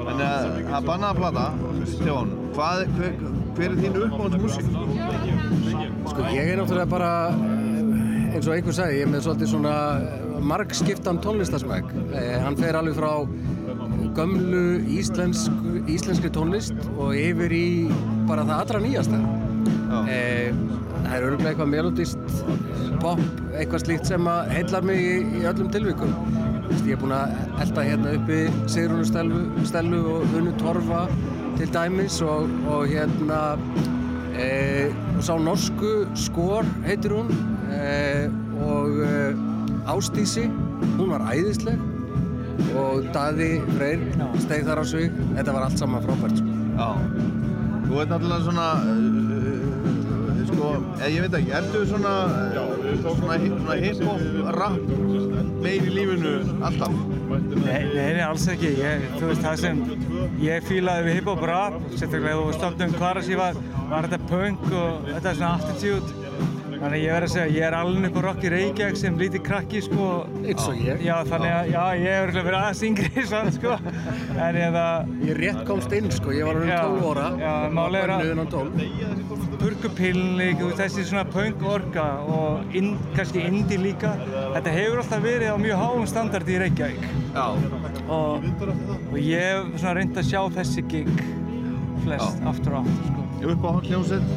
En 0.00 0.10
að 0.10 0.20
það 0.22 0.76
er 0.76 0.84
bannað 0.86 1.08
að 1.08 1.18
plata, 1.18 1.44
Stefán, 1.90 2.30
hvað, 2.54 2.82
hver, 2.98 3.16
hver 3.56 3.66
er 3.66 3.80
þín 3.80 3.98
uppáhaldsmusik? 4.04 4.68
Sko 6.12 6.28
ég 6.30 6.52
er 6.52 6.60
náttúrulega 6.60 6.90
bara, 6.92 7.10
eh, 7.34 8.36
eins 8.36 8.46
og 8.46 8.54
einhver 8.54 8.76
sagði, 8.76 9.00
ég 9.00 9.06
er 9.06 9.10
með 9.10 9.24
svolítið 9.26 9.52
svona 9.54 9.74
margskiptan 10.52 11.20
tónlistasmæk. 11.24 11.90
Eh, 12.14 12.38
hann 12.44 12.56
fer 12.56 12.78
alveg 12.78 12.94
frá 12.94 13.26
gömlu 14.14 14.64
íslensk, 14.94 15.50
íslenskri 15.90 16.30
tónlist 16.30 16.74
og 16.96 17.14
yfir 17.18 17.50
í 17.50 17.66
bara 18.28 18.46
það 18.46 18.62
allra 18.62 18.84
nýjasta. 18.86 19.20
Eh, 20.06 20.54
það 21.10 21.16
er 21.16 21.26
öruglega 21.26 21.50
eitthvað 21.50 21.70
melodist, 21.72 22.20
pop, 23.02 23.20
eitthvað 23.58 23.82
slíkt 23.82 24.06
sem 24.06 24.28
að 24.30 24.52
heillar 24.54 24.84
mig 24.86 25.00
í, 25.02 25.14
í 25.40 25.46
öllum 25.50 25.70
veist, 26.70 26.86
Ég 26.86 26.94
er 26.94 27.00
búinn 27.00 27.14
að 27.16 27.32
elda 27.64 27.84
hérna 27.84 28.14
uppi 28.14 28.38
Sigrunu 28.70 29.06
Stellu, 29.66 30.02
og 30.06 30.36
Unu 30.38 30.52
Torfa 30.60 31.06
til 31.58 31.68
dæmis 31.74 32.20
og, 32.22 32.50
og 32.70 32.86
hérna 32.88 33.40
e, 34.38 34.90
og 35.16 35.24
sá 35.26 35.34
norsku 35.34 35.90
Skor 36.14 36.68
heitir 36.86 37.16
hún 37.16 37.32
e, 37.74 38.30
og 38.62 39.02
e, 39.02 39.16
Ástísi, 39.90 40.46
hún 40.94 41.10
var 41.10 41.26
æðisleg 41.32 41.80
og 42.78 43.08
Daði 43.14 43.56
Freyr 43.74 44.02
steig 44.44 44.66
þar 44.68 44.82
á 44.82 44.84
svig, 44.86 45.14
þetta 45.34 45.54
var 45.56 45.66
allt 45.66 45.80
saman 45.80 46.04
frábært 46.04 46.38
sko. 46.38 46.58
Já. 46.76 46.90
Þú 47.88 48.02
ert 48.04 48.12
náttúrulega 48.12 48.44
svona, 48.46 48.66
sko, 50.50 50.70
eða 50.98 51.10
ég 51.14 51.24
veit 51.26 51.38
ekki, 51.40 51.54
ertu 51.60 51.82
svona, 51.88 52.14
svona, 52.56 53.38
svona 53.46 53.78
hip-hop, 53.80 54.22
rap, 54.58 54.92
meir 55.64 55.88
í 55.88 55.94
lífinu 55.94 56.36
alltaf? 56.66 56.94
Nei, 57.30 57.82
nei, 57.92 58.08
nei, 58.16 58.22
alls 58.26 58.46
ekki. 58.50 58.72
Ég, 58.80 59.04
þú 59.18 59.28
veist, 59.30 59.44
það 59.44 59.60
sem 59.64 59.82
ég 60.42 60.64
fílaði 60.66 61.06
við 61.06 61.20
hip-hop 61.20 61.44
rap, 61.50 61.76
sérstaklega 61.94 62.38
þú 62.40 62.56
stofnum 62.56 62.96
hvar 62.98 63.20
að 63.20 63.34
var, 63.40 63.60
var 63.92 64.08
þetta 64.08 64.30
punk 64.30 64.66
og 64.72 65.12
þetta 65.12 65.36
svona 65.36 65.52
attitude. 65.60 66.16
Þannig 66.80 66.96
að 66.96 67.02
ég 67.02 67.12
verð 67.12 67.26
að 67.26 67.32
segja, 67.34 67.52
ég 67.52 67.64
er 67.66 67.74
alveg 67.76 68.06
upp 68.08 68.14
á 68.16 68.20
Rocky 68.24 68.50
Reykjavík 68.54 68.96
sem 68.96 69.18
lítið 69.20 69.42
krakki, 69.44 69.82
sko. 69.84 70.06
Eins 70.40 70.64
og 70.64 70.78
ég. 70.80 71.02
Já, 71.04 71.12
þannig 71.28 71.52
að, 71.52 71.66
já, 71.74 71.82
ég 72.00 72.14
hefur 72.16 72.46
verið 72.46 72.56
aðeins 72.56 72.80
yngri, 72.88 73.24
svona, 73.28 73.52
sko. 73.58 73.74
En 74.46 74.58
ég 74.62 74.72
það... 74.78 75.10
Ég 75.28 75.40
rétt 75.42 75.60
komst 75.68 75.92
inn, 75.98 76.08
sko, 76.16 76.32
ég 76.32 76.48
var 76.48 76.56
orðinn 76.56 76.72
12 76.72 77.10
ára. 77.10 77.26
Já, 77.44 77.52
málið 77.76 78.00
er 79.80 79.88
12. 79.88 79.90
Purkupillik, 79.90 80.60
þessi 80.76 81.04
svona 81.08 81.24
punk 81.30 81.62
orka 81.66 82.04
og 82.28 82.74
in, 82.76 82.92
kannski 83.16 83.42
indie 83.46 83.78
líka. 83.80 84.12
Þetta 84.54 84.70
hefur 84.74 85.00
alltaf 85.02 85.22
verið 85.24 85.52
á 85.52 85.56
mjög 85.60 85.80
háum 85.80 86.06
standardi 86.08 86.56
í 86.56 86.60
Reykjavík. 86.60 87.06
Já. 87.34 87.46
Og, 88.10 88.44
og 89.10 89.16
ég 89.18 89.40
hef 89.40 89.80
svona 89.80 89.94
reynd 90.00 90.16
að 90.20 90.28
sjá 90.28 90.42
þessi 90.58 90.84
gig 90.90 91.08
flest 92.04 92.42
aftur 92.48 92.76
og 92.76 92.84
aftur, 92.84 93.06
sko. 93.08 93.50
Upp 93.50 93.64
á 93.64 93.72
hljómsveit, 93.86 94.34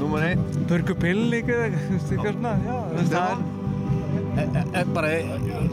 nummer 0.00 0.24
einn. 0.30 0.46
Purkupillik 0.70 1.50
eða, 1.52 1.68
eitthvað 1.74 2.32
svona, 2.38 2.56
já. 2.64 2.78
er- 3.34 3.52
E, 4.34 4.42
e, 4.74 4.80
bara 4.94 5.08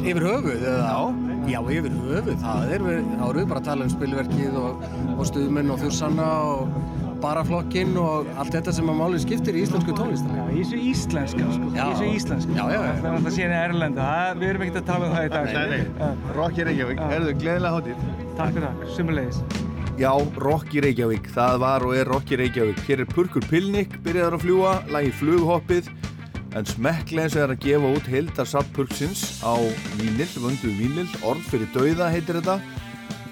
yfir 0.05 0.22
höfuð 0.22 0.63
eða? 0.69 0.81
Já. 0.85 0.97
Já, 1.49 1.59
yfir 1.73 1.93
höfuð. 1.97 2.35
Það 2.43 2.72
er, 2.76 2.84
við- 2.85 3.07
þá 3.18 3.23
erum 3.27 3.39
við 3.39 3.47
bara 3.49 3.59
að 3.61 3.65
tala 3.65 3.85
um 3.88 3.89
spilverkið 3.89 4.57
og, 4.61 4.84
og 5.18 5.23
stuðmenn 5.30 5.72
og 5.73 5.80
þursanna 5.81 6.27
og 6.45 6.76
baraflokkinn 7.22 7.95
og 8.02 8.30
allt 8.41 8.56
þetta 8.57 8.73
sem 8.76 8.91
að 8.91 8.99
málið 8.99 9.23
skiptir 9.26 9.57
í 9.57 9.64
íslensku 9.65 9.95
tónlistar. 9.98 10.38
Já, 10.38 10.45
í 10.52 10.61
þessu 10.61 10.80
íslenska, 10.91 11.48
sko. 11.56 11.72
Já. 11.76 11.81
Í 11.81 11.89
þessu 11.91 12.11
íslenska. 12.18 12.56
Já, 12.57 12.64
já, 12.64 12.80
já. 12.81 12.93
Það 12.98 13.10
er 13.10 13.18
alltaf 13.18 13.35
síðan 13.38 13.57
erlenda. 13.61 14.07
Það, 14.11 14.39
við 14.41 14.52
erum 14.52 14.65
ekkert 14.68 14.80
að 14.81 14.88
tala 14.91 15.07
um 15.10 15.15
það 15.15 15.27
í 15.27 15.34
dag. 15.35 15.52
Nei, 15.56 15.81
nei. 16.02 16.31
Rocky 16.38 16.68
Reykjavík, 16.69 17.03
herðu, 17.14 17.35
gleðilega 17.41 17.76
hátíð. 17.77 18.07
Takk 18.39 18.56
fyrir 18.57 18.68
takk, 18.68 18.88
sumulegis. 18.98 19.43
Já, 20.02 20.11
Rocky 20.41 20.81
Reykjavík, 20.81 21.27
það 21.35 21.57
var 21.61 21.84
og 21.85 21.98
er 21.99 22.10
Rocky 22.10 22.38
Reykjavík. 22.39 22.80
Hér 22.88 23.03
er 23.03 23.10
Purkur 23.11 23.43
Pilnik, 23.52 23.98
byrjaðar 24.06 24.38
að 24.39 24.45
fljúa, 24.48 24.76
lagi 24.89 25.11
Flughoppið, 25.19 25.91
en 26.57 26.65
smekkleins 26.68 27.35
er 27.38 27.53
að 27.53 27.61
gefa 27.68 27.91
út 27.99 28.07
heildarsafn 28.10 28.72
Purksins 28.76 29.43
á 29.45 29.53
vínil, 29.99 30.31
vöndu 30.41 30.72
vínil, 30.80 31.06
orð 31.27 31.43
fyrir 31.52 31.69
dauða 31.76 32.10
heitir 32.11 32.39
þetta. 32.39 32.57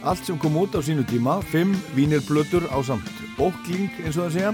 Allt 0.04 0.26
sem 0.26 0.38
kom 0.40 0.56
út 0.56 0.76
á 0.76 0.82
sínu 0.82 1.04
tíma, 1.04 1.42
fimm 1.52 1.76
vínilblötur 1.96 2.70
á 2.72 2.80
samt 2.84 3.10
bókling 3.36 3.92
eins 4.06 4.16
og 4.16 4.30
það 4.30 4.36
segja. 4.38 4.52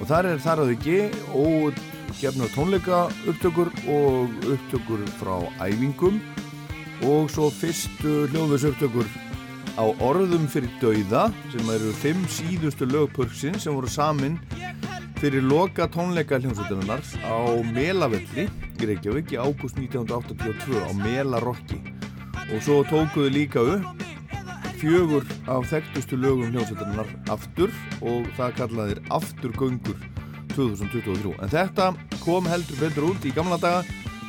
Og 0.00 0.08
þar 0.10 0.30
er 0.32 0.40
þar 0.42 0.62
að 0.64 0.72
ekki 0.74 0.98
og 1.38 1.82
gefnur 2.18 2.50
tónleika 2.54 3.04
upptökur 3.30 3.70
og 3.90 4.34
upptökur 4.50 5.04
frá 5.18 5.36
æfingum 5.62 6.18
og 7.06 7.30
svo 7.30 7.50
fyrstu 7.50 8.26
hljóðvöðsupptökur 8.32 9.08
á 9.74 9.84
orðum 10.06 10.46
fyrir 10.50 10.70
dauða 10.82 11.26
sem 11.52 11.70
eru 11.74 11.90
fimm 11.98 12.22
síðustu 12.30 12.86
lögpörksinn 12.90 13.58
sem 13.58 13.74
voru 13.74 13.90
samin 13.90 14.38
fyrir 15.18 15.42
loka 15.42 15.88
tónleika 15.90 16.38
hljómsveitunar 16.38 17.02
á 17.26 17.38
Melavelli 17.74 18.46
í 18.46 18.88
Reykjavík 18.90 19.34
í 19.34 19.40
ágúst 19.42 19.78
1982 19.80 20.82
á 20.86 20.90
Melarokki 20.98 21.80
og 22.50 22.58
svo 22.62 22.82
tókuðu 22.86 23.34
líka 23.34 23.62
upp 23.74 24.13
fjögur 24.80 25.24
af 25.50 25.66
þekktustu 25.70 26.18
lögum 26.20 26.50
hljómsveitarinnar 26.52 27.10
aftur 27.32 27.72
og 28.00 28.28
það 28.36 28.56
kallaðir 28.58 29.00
Afturgöngur 29.14 29.98
2023 30.54 31.34
en 31.42 31.52
þetta 31.52 31.90
kom 32.22 32.46
heldur 32.50 32.80
betur 32.80 33.08
út 33.10 33.26
í 33.26 33.34
gamla 33.34 33.58
daga. 33.60 33.84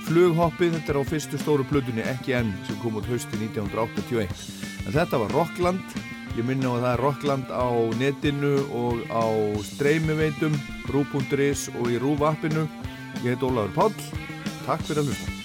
Flughoppið, 0.06 0.76
þetta 0.76 0.92
er 0.94 1.00
á 1.02 1.04
fyrstu 1.10 1.40
stóru 1.42 1.66
blöðunni 1.66 2.04
ekki 2.06 2.36
enn 2.38 2.52
sem 2.68 2.78
kom 2.84 3.00
út 3.00 3.08
hausti 3.10 3.40
1981 3.42 4.44
en 4.86 4.94
þetta 4.94 5.22
var 5.24 5.34
Rockland. 5.34 5.96
Ég 6.36 6.46
minna 6.46 6.68
á 6.68 6.74
að 6.76 6.84
það 6.84 6.92
er 6.92 7.04
Rockland 7.06 7.54
á 7.54 7.68
netinu 8.02 8.54
og 8.76 9.02
á 9.10 9.26
streymiveitum 9.72 10.60
rú.is 10.92 11.70
og 11.80 11.90
í 11.90 11.98
rúvappinu 12.02 12.68
ég 13.24 13.34
heit 13.34 13.48
Ólafur 13.48 13.74
Páll. 13.80 14.14
Takk 14.66 14.86
fyrir 14.86 15.06
að 15.06 15.14
hlusta 15.14 15.45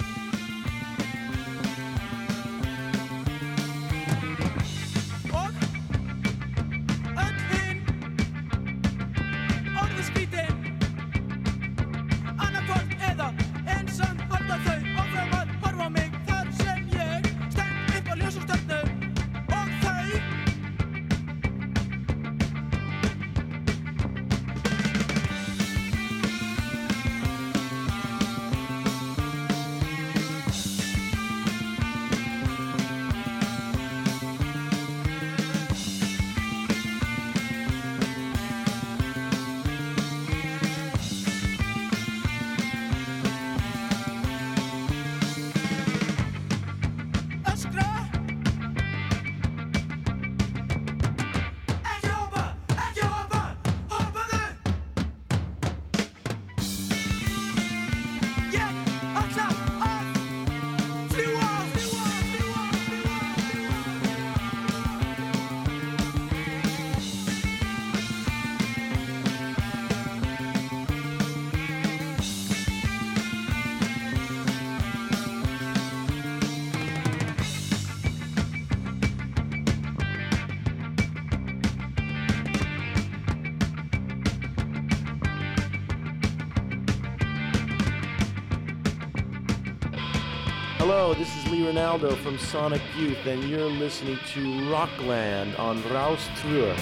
Hello, 90.81 91.13
this 91.13 91.37
is 91.37 91.47
Lee 91.51 91.61
Ronaldo 91.61 92.17
from 92.17 92.39
Sonic 92.39 92.81
Youth, 92.97 93.27
and 93.27 93.45
you're 93.45 93.69
listening 93.69 94.19
to 94.33 94.71
Rockland 94.71 95.55
on 95.57 95.83
Rouse 95.91 96.27
Tour. 96.41 96.75